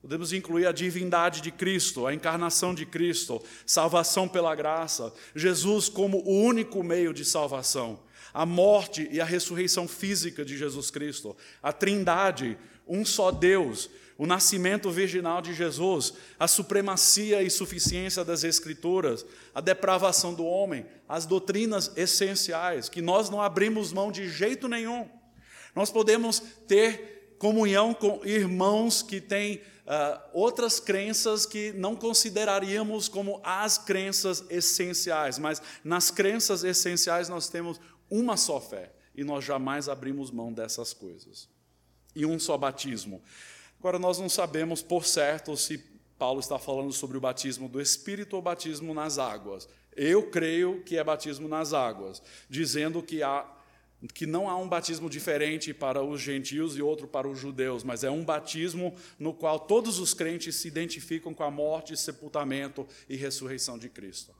Podemos 0.00 0.32
incluir 0.32 0.66
a 0.66 0.72
divindade 0.72 1.40
de 1.40 1.50
Cristo, 1.50 2.06
a 2.06 2.14
encarnação 2.14 2.74
de 2.74 2.86
Cristo, 2.86 3.42
salvação 3.64 4.28
pela 4.28 4.54
graça, 4.54 5.12
Jesus 5.34 5.88
como 5.88 6.18
o 6.18 6.42
único 6.42 6.82
meio 6.82 7.12
de 7.12 7.24
salvação, 7.24 8.00
a 8.32 8.46
morte 8.46 9.08
e 9.10 9.20
a 9.20 9.24
ressurreição 9.24 9.88
física 9.88 10.44
de 10.44 10.56
Jesus 10.56 10.90
Cristo, 10.90 11.36
a 11.62 11.72
Trindade, 11.72 12.56
um 12.86 13.04
só 13.04 13.30
Deus, 13.30 13.90
o 14.18 14.26
nascimento 14.26 14.90
virginal 14.90 15.42
de 15.42 15.52
Jesus, 15.52 16.14
a 16.38 16.48
supremacia 16.48 17.42
e 17.42 17.50
suficiência 17.50 18.24
das 18.24 18.44
Escrituras, 18.44 19.26
a 19.54 19.60
depravação 19.60 20.32
do 20.32 20.44
homem, 20.44 20.86
as 21.08 21.26
doutrinas 21.26 21.92
essenciais, 21.96 22.88
que 22.88 23.02
nós 23.02 23.28
não 23.28 23.42
abrimos 23.42 23.92
mão 23.92 24.10
de 24.10 24.28
jeito 24.28 24.68
nenhum. 24.68 25.08
Nós 25.74 25.90
podemos 25.90 26.40
ter 26.66 27.34
comunhão 27.38 27.92
com 27.92 28.24
irmãos 28.24 29.02
que 29.02 29.20
têm 29.20 29.60
uh, 29.86 30.20
outras 30.32 30.80
crenças 30.80 31.46
que 31.46 31.72
não 31.72 31.94
consideraríamos 31.94 33.08
como 33.08 33.40
as 33.42 33.78
crenças 33.78 34.44
essenciais, 34.50 35.38
mas 35.38 35.62
nas 35.82 36.10
crenças 36.10 36.64
essenciais 36.64 37.28
nós 37.28 37.48
temos 37.48 37.80
uma 38.10 38.36
só 38.36 38.60
fé 38.60 38.92
e 39.14 39.24
nós 39.24 39.44
jamais 39.44 39.88
abrimos 39.88 40.30
mão 40.30 40.52
dessas 40.52 40.92
coisas. 40.92 41.48
E 42.14 42.26
um 42.26 42.38
só 42.38 42.56
batismo. 42.56 43.22
Agora, 43.78 43.98
nós 43.98 44.18
não 44.18 44.28
sabemos 44.28 44.82
por 44.82 45.04
certo 45.04 45.56
se 45.56 45.78
Paulo 46.18 46.40
está 46.40 46.58
falando 46.58 46.92
sobre 46.92 47.16
o 47.16 47.20
batismo 47.20 47.68
do 47.68 47.80
Espírito 47.80 48.36
ou 48.36 48.42
batismo 48.42 48.94
nas 48.94 49.18
águas. 49.18 49.68
Eu 49.94 50.30
creio 50.30 50.82
que 50.82 50.96
é 50.96 51.04
batismo 51.04 51.48
nas 51.48 51.72
águas, 51.72 52.22
dizendo 52.48 53.02
que 53.02 53.22
há 53.22 53.46
que 54.14 54.26
não 54.26 54.48
há 54.48 54.56
um 54.56 54.68
batismo 54.68 55.08
diferente 55.08 55.72
para 55.72 56.02
os 56.02 56.20
gentios 56.20 56.76
e 56.76 56.82
outro 56.82 57.08
para 57.08 57.28
os 57.28 57.38
judeus, 57.38 57.82
mas 57.82 58.04
é 58.04 58.10
um 58.10 58.24
batismo 58.24 58.94
no 59.18 59.32
qual 59.32 59.58
todos 59.58 59.98
os 59.98 60.12
crentes 60.12 60.56
se 60.56 60.68
identificam 60.68 61.32
com 61.32 61.42
a 61.42 61.50
morte, 61.50 61.96
sepultamento 61.96 62.86
e 63.08 63.16
ressurreição 63.16 63.78
de 63.78 63.88
Cristo. 63.88 64.34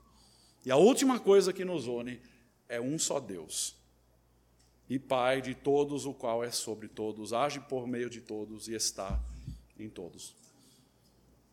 E 0.65 0.71
a 0.71 0.75
última 0.75 1.19
coisa 1.19 1.53
que 1.53 1.65
nos 1.65 1.87
une 1.87 2.19
é 2.67 2.79
um 2.79 2.99
só 2.99 3.19
Deus. 3.19 3.75
E 4.89 4.97
Pai 4.97 5.41
de 5.41 5.53
todos, 5.53 6.05
o 6.05 6.13
qual 6.13 6.43
é 6.43 6.51
sobre 6.51 6.87
todos, 6.87 7.33
age 7.33 7.59
por 7.61 7.87
meio 7.87 8.09
de 8.09 8.21
todos 8.21 8.67
e 8.67 8.73
está 8.73 9.19
em 9.77 9.89
todos. 9.89 10.35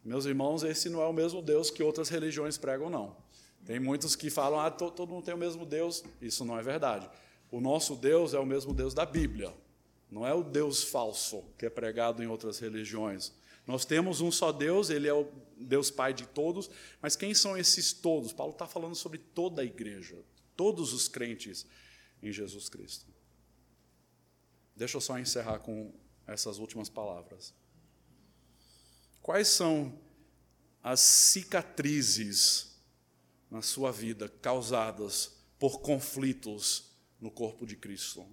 Meus 0.05 0.27
irmãos, 0.27 0.63
esse 0.63 0.91
não 0.91 1.01
é 1.01 1.07
o 1.07 1.13
mesmo 1.13 1.41
Deus 1.41 1.71
que 1.71 1.83
outras 1.83 2.09
religiões 2.09 2.59
pregam, 2.59 2.91
não. 2.91 3.17
Tem 3.65 3.81
muitos 3.81 4.15
que 4.15 4.29
falam, 4.29 4.61
ah, 4.61 4.71
todo 4.71 5.07
mundo 5.07 5.25
tem 5.25 5.35
o 5.35 5.39
mesmo 5.39 5.65
Deus. 5.65 6.05
Isso 6.21 6.45
não 6.45 6.59
é 6.59 6.63
verdade. 6.63 7.09
O 7.55 7.61
nosso 7.61 7.95
Deus 7.95 8.35
é 8.35 8.39
o 8.41 8.45
mesmo 8.45 8.75
Deus 8.75 8.93
da 8.95 9.07
Bíblia, 9.07 9.55
não 10.11 10.27
é 10.27 10.35
o 10.35 10.43
Deus 10.43 10.83
falso 10.83 11.45
que 11.57 11.65
é 11.65 11.71
pregado 11.71 12.21
em 12.21 12.27
outras 12.27 12.59
religiões. 12.59 13.33
Nós 13.65 13.85
temos 13.85 14.21
um 14.21 14.33
só 14.33 14.51
Deus, 14.51 14.91
Ele 14.91 15.07
é 15.07 15.15
o 15.15 15.31
Deus 15.57 15.89
Pai 15.89 16.13
de 16.13 16.27
todos, 16.27 16.69
mas 17.01 17.15
quem 17.15 17.33
são 17.33 17.57
esses 17.57 17.93
todos? 17.93 18.33
Paulo 18.33 18.55
está 18.55 18.67
falando 18.67 18.97
sobre 18.97 19.19
toda 19.19 19.63
a 19.63 19.65
igreja, 19.65 20.17
todos 20.57 20.93
os 20.93 21.07
crentes 21.07 21.65
em 22.21 22.33
Jesus 22.33 22.69
Cristo. 22.69 23.07
Deixa 24.75 24.97
eu 24.97 25.01
só 25.01 25.17
encerrar 25.17 25.61
com 25.61 25.95
essas 26.27 26.59
últimas 26.59 26.89
palavras. 26.89 27.55
Quais 29.23 29.47
são 29.47 29.97
as 30.83 30.99
cicatrizes 30.99 32.77
na 33.49 33.63
sua 33.63 33.93
vida 33.93 34.29
causadas 34.29 35.37
por 35.57 35.83
conflitos 35.83 36.93
no 37.25 37.31
corpo 37.31 37.65
de 37.65 37.75
Cristo. 37.75 38.27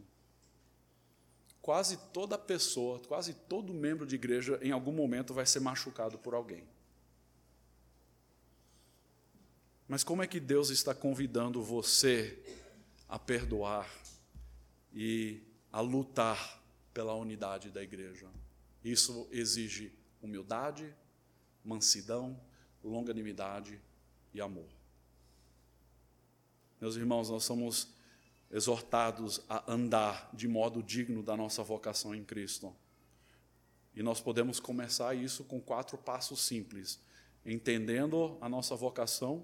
Quase 1.61 1.95
toda 2.11 2.37
pessoa, 2.37 2.99
quase 2.99 3.33
todo 3.33 3.73
membro 3.73 4.05
de 4.05 4.15
igreja, 4.15 4.59
em 4.61 4.71
algum 4.71 4.91
momento 4.91 5.33
vai 5.33 5.45
ser 5.45 5.61
machucado 5.61 6.17
por 6.17 6.33
alguém. 6.33 6.65
Mas 9.87 10.03
como 10.03 10.21
é 10.21 10.27
que 10.27 10.41
Deus 10.41 10.69
está 10.71 10.93
convidando 10.93 11.63
você 11.63 12.37
a 13.07 13.17
perdoar 13.17 13.89
e 14.93 15.41
a 15.71 15.79
lutar 15.79 16.61
pela 16.93 17.13
unidade 17.13 17.69
da 17.69 17.81
igreja? 17.81 18.27
Isso 18.83 19.25
exige 19.31 19.93
humildade, 20.21 20.93
mansidão, 21.63 22.37
longanimidade 22.83 23.79
e 24.33 24.41
amor. 24.41 24.67
Meus 26.81 26.97
irmãos, 26.97 27.29
nós 27.29 27.45
somos 27.45 28.00
exortados 28.51 29.41
a 29.47 29.71
andar 29.71 30.29
de 30.33 30.47
modo 30.47 30.83
digno 30.83 31.23
da 31.23 31.37
nossa 31.37 31.63
vocação 31.63 32.13
em 32.13 32.23
Cristo. 32.23 32.75
E 33.95 34.03
nós 34.03 34.19
podemos 34.19 34.59
começar 34.59 35.15
isso 35.15 35.43
com 35.43 35.59
quatro 35.59 35.97
passos 35.97 36.41
simples. 36.41 36.99
entendendo 37.43 38.37
a 38.39 38.47
nossa 38.47 38.75
vocação, 38.75 39.43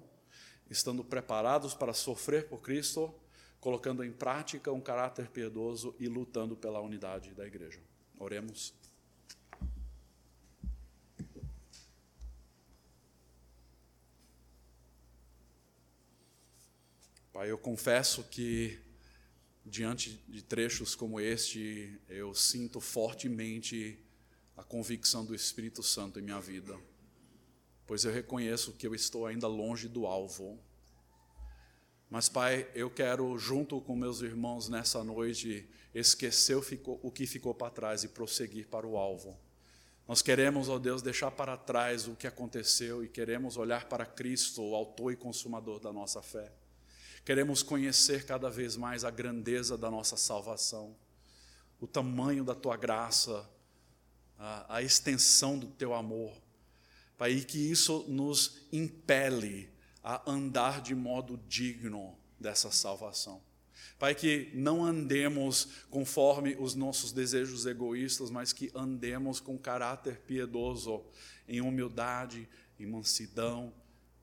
estando 0.70 1.02
preparados 1.02 1.74
para 1.74 1.92
sofrer 1.92 2.48
por 2.48 2.60
Cristo, 2.60 3.12
colocando 3.60 4.04
em 4.04 4.12
prática 4.12 4.70
um 4.70 4.80
caráter 4.80 5.28
piedoso 5.30 5.96
e 5.98 6.06
lutando 6.06 6.56
pela 6.56 6.80
unidade 6.80 7.34
da 7.34 7.44
igreja. 7.44 7.80
Oremos. 8.16 8.72
Pai, 17.32 17.50
eu 17.50 17.58
confesso 17.58 18.22
que 18.22 18.78
diante 19.68 20.22
de 20.28 20.42
trechos 20.42 20.94
como 20.94 21.20
este, 21.20 22.00
eu 22.08 22.34
sinto 22.34 22.80
fortemente 22.80 23.98
a 24.56 24.64
convicção 24.64 25.24
do 25.24 25.34
Espírito 25.34 25.82
Santo 25.82 26.18
em 26.18 26.22
minha 26.22 26.40
vida, 26.40 26.76
pois 27.86 28.04
eu 28.04 28.12
reconheço 28.12 28.72
que 28.72 28.86
eu 28.86 28.94
estou 28.94 29.26
ainda 29.26 29.46
longe 29.46 29.86
do 29.86 30.06
alvo. 30.06 30.58
Mas, 32.10 32.28
Pai, 32.28 32.68
eu 32.74 32.90
quero, 32.90 33.38
junto 33.38 33.80
com 33.80 33.94
meus 33.94 34.22
irmãos 34.22 34.68
nessa 34.68 35.04
noite, 35.04 35.68
esquecer 35.94 36.56
o 36.56 37.10
que 37.10 37.26
ficou 37.26 37.54
para 37.54 37.70
trás 37.70 38.02
e 38.02 38.08
prosseguir 38.08 38.66
para 38.66 38.86
o 38.86 38.96
alvo. 38.96 39.38
Nós 40.06 40.22
queremos, 40.22 40.70
ó 40.70 40.78
Deus, 40.78 41.02
deixar 41.02 41.30
para 41.30 41.56
trás 41.56 42.08
o 42.08 42.16
que 42.16 42.26
aconteceu 42.26 43.04
e 43.04 43.08
queremos 43.08 43.58
olhar 43.58 43.88
para 43.88 44.06
Cristo, 44.06 44.62
o 44.62 44.74
autor 44.74 45.12
e 45.12 45.16
consumador 45.16 45.78
da 45.78 45.92
nossa 45.92 46.22
fé. 46.22 46.50
Queremos 47.28 47.62
conhecer 47.62 48.24
cada 48.24 48.48
vez 48.48 48.74
mais 48.74 49.04
a 49.04 49.10
grandeza 49.10 49.76
da 49.76 49.90
nossa 49.90 50.16
salvação, 50.16 50.96
o 51.78 51.86
tamanho 51.86 52.42
da 52.42 52.54
tua 52.54 52.74
graça, 52.74 53.46
a, 54.38 54.76
a 54.76 54.82
extensão 54.82 55.58
do 55.58 55.66
teu 55.66 55.92
amor. 55.92 56.32
Pai, 57.18 57.38
que 57.42 57.58
isso 57.58 58.06
nos 58.08 58.66
impele 58.72 59.68
a 60.02 60.22
andar 60.26 60.80
de 60.80 60.94
modo 60.94 61.38
digno 61.46 62.16
dessa 62.40 62.70
salvação. 62.70 63.42
Pai, 63.98 64.14
que 64.14 64.50
não 64.54 64.82
andemos 64.82 65.68
conforme 65.90 66.56
os 66.58 66.74
nossos 66.74 67.12
desejos 67.12 67.66
egoístas, 67.66 68.30
mas 68.30 68.54
que 68.54 68.70
andemos 68.74 69.38
com 69.38 69.58
caráter 69.58 70.18
piedoso, 70.20 71.04
em 71.46 71.60
humildade, 71.60 72.48
em 72.80 72.86
mansidão, 72.86 73.74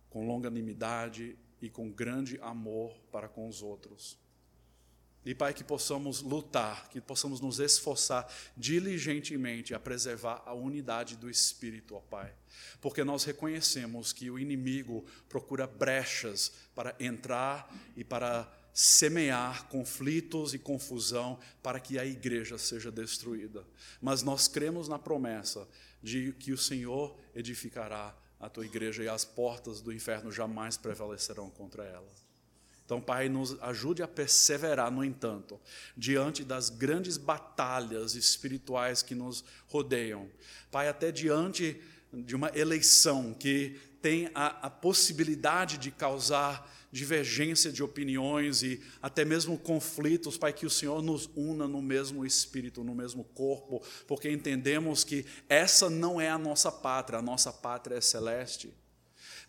com 0.10 0.26
longanimidade 0.26 1.38
e 1.62 1.70
com 1.70 1.90
grande 1.90 2.40
amor 2.42 2.96
para 3.12 3.28
com 3.28 3.48
os 3.48 3.62
outros. 3.62 4.18
E, 5.26 5.34
Pai, 5.34 5.56
que 5.56 5.64
possamos 5.64 6.22
lutar, 6.22 6.88
que 6.90 7.02
possamos 7.02 7.42
nos 7.42 7.60
esforçar 7.60 8.32
diligentemente 8.56 9.74
a 9.74 9.80
preservar 9.80 10.44
a 10.46 10.54
unidade 10.54 11.16
do 11.16 11.28
Espírito, 11.28 11.96
ó 11.96 12.00
Pai. 12.00 12.32
Porque 12.80 13.04
nós 13.04 13.24
reconhecemos 13.24 14.14
que 14.14 14.30
o 14.30 14.38
inimigo 14.38 15.04
procura 15.28 15.66
brechas 15.66 16.52
para 16.76 16.96
entrar 17.00 17.74
e 17.98 18.04
para 18.04 18.48
semear 18.72 19.68
conflitos 19.68 20.54
e 20.54 20.60
confusão 20.60 21.40
para 21.64 21.80
que 21.80 21.98
a 21.98 22.06
igreja 22.06 22.60
seja 22.60 22.92
destruída. 22.92 23.66
Mas 24.00 24.22
nós 24.22 24.48
cremos 24.48 24.88
na 24.88 25.00
promessa 25.00 25.68
de 26.04 26.34
que 26.34 26.52
o 26.52 26.58
Senhor 26.58 27.18
edificará 27.34 28.16
a 28.46 28.50
tua 28.50 28.66
igreja 28.66 29.04
e 29.04 29.10
as 29.10 29.26
portas 29.26 29.82
do 29.82 29.92
inferno 29.92 30.32
jamais 30.32 30.78
prevalecerão 30.78 31.50
contra 31.50 31.84
ela. 31.84 32.08
Então, 32.86 33.02
Pai, 33.02 33.28
nos 33.28 33.60
ajude 33.64 34.04
a 34.04 34.08
perseverar, 34.08 34.92
no 34.92 35.04
entanto, 35.04 35.60
diante 35.98 36.44
das 36.44 36.70
grandes 36.70 37.18
batalhas 37.18 38.14
espirituais 38.14 39.02
que 39.02 39.16
nos 39.16 39.44
rodeiam. 39.68 40.30
Pai, 40.70 40.88
até 40.88 41.12
diante 41.12 41.82
de 42.14 42.36
uma 42.36 42.52
eleição 42.56 43.34
que 43.34 43.80
tem 44.04 44.30
a, 44.36 44.68
a 44.68 44.70
possibilidade 44.70 45.80
de 45.80 45.90
causar 45.90 46.72
divergência 46.96 47.74
de 47.74 47.84
opiniões 47.84 48.64
e 48.64 48.82
até 49.02 49.26
mesmo 49.26 49.58
conflitos, 49.58 50.38
Pai, 50.38 50.54
que 50.54 50.66
o 50.66 50.70
Senhor 50.70 51.02
nos 51.02 51.30
una 51.36 51.68
no 51.68 51.82
mesmo 51.82 52.26
espírito, 52.26 52.86
no 52.86 52.96
mesmo 52.96 53.26
corpo, 53.26 53.84
porque 54.08 54.32
entendemos 54.32 55.04
que 55.04 55.26
essa 55.50 55.90
não 55.90 56.22
é 56.22 56.30
a 56.30 56.38
nossa 56.38 56.72
pátria, 56.72 57.20
a 57.20 57.22
nossa 57.22 57.52
pátria 57.52 57.98
é 57.98 58.02
celeste. 58.02 58.74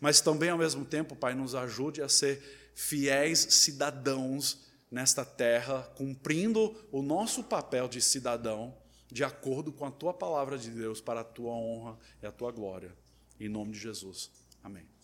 Mas 0.01 0.21
também, 0.21 0.51
ao 0.51 0.59
mesmo 0.59 0.85
tempo, 0.85 1.15
Pai, 1.15 1.37
nos 1.37 1.55
ajude 1.55 2.03
a 2.03 2.09
ser 2.09 2.43
fiéis 2.75 3.39
cidadãos 3.39 4.67
nesta 4.91 5.25
terra, 5.25 5.83
cumprindo 5.95 6.75
o 6.91 7.01
nosso 7.01 7.45
papel 7.45 7.87
de 7.87 8.03
cidadão, 8.03 8.77
de 9.09 9.23
acordo 9.23 9.73
com 9.73 9.85
a 9.85 9.91
tua 9.93 10.13
palavra 10.13 10.59
de 10.59 10.71
Deus, 10.71 11.01
para 11.01 11.21
a 11.21 11.25
tua 11.25 11.53
honra 11.53 11.97
e 12.21 12.27
a 12.27 12.33
tua 12.33 12.51
glória. 12.51 12.93
Em 13.39 13.49
nome 13.49 13.71
de 13.71 13.79
Jesus. 13.79 14.33
Amém. 14.65 14.96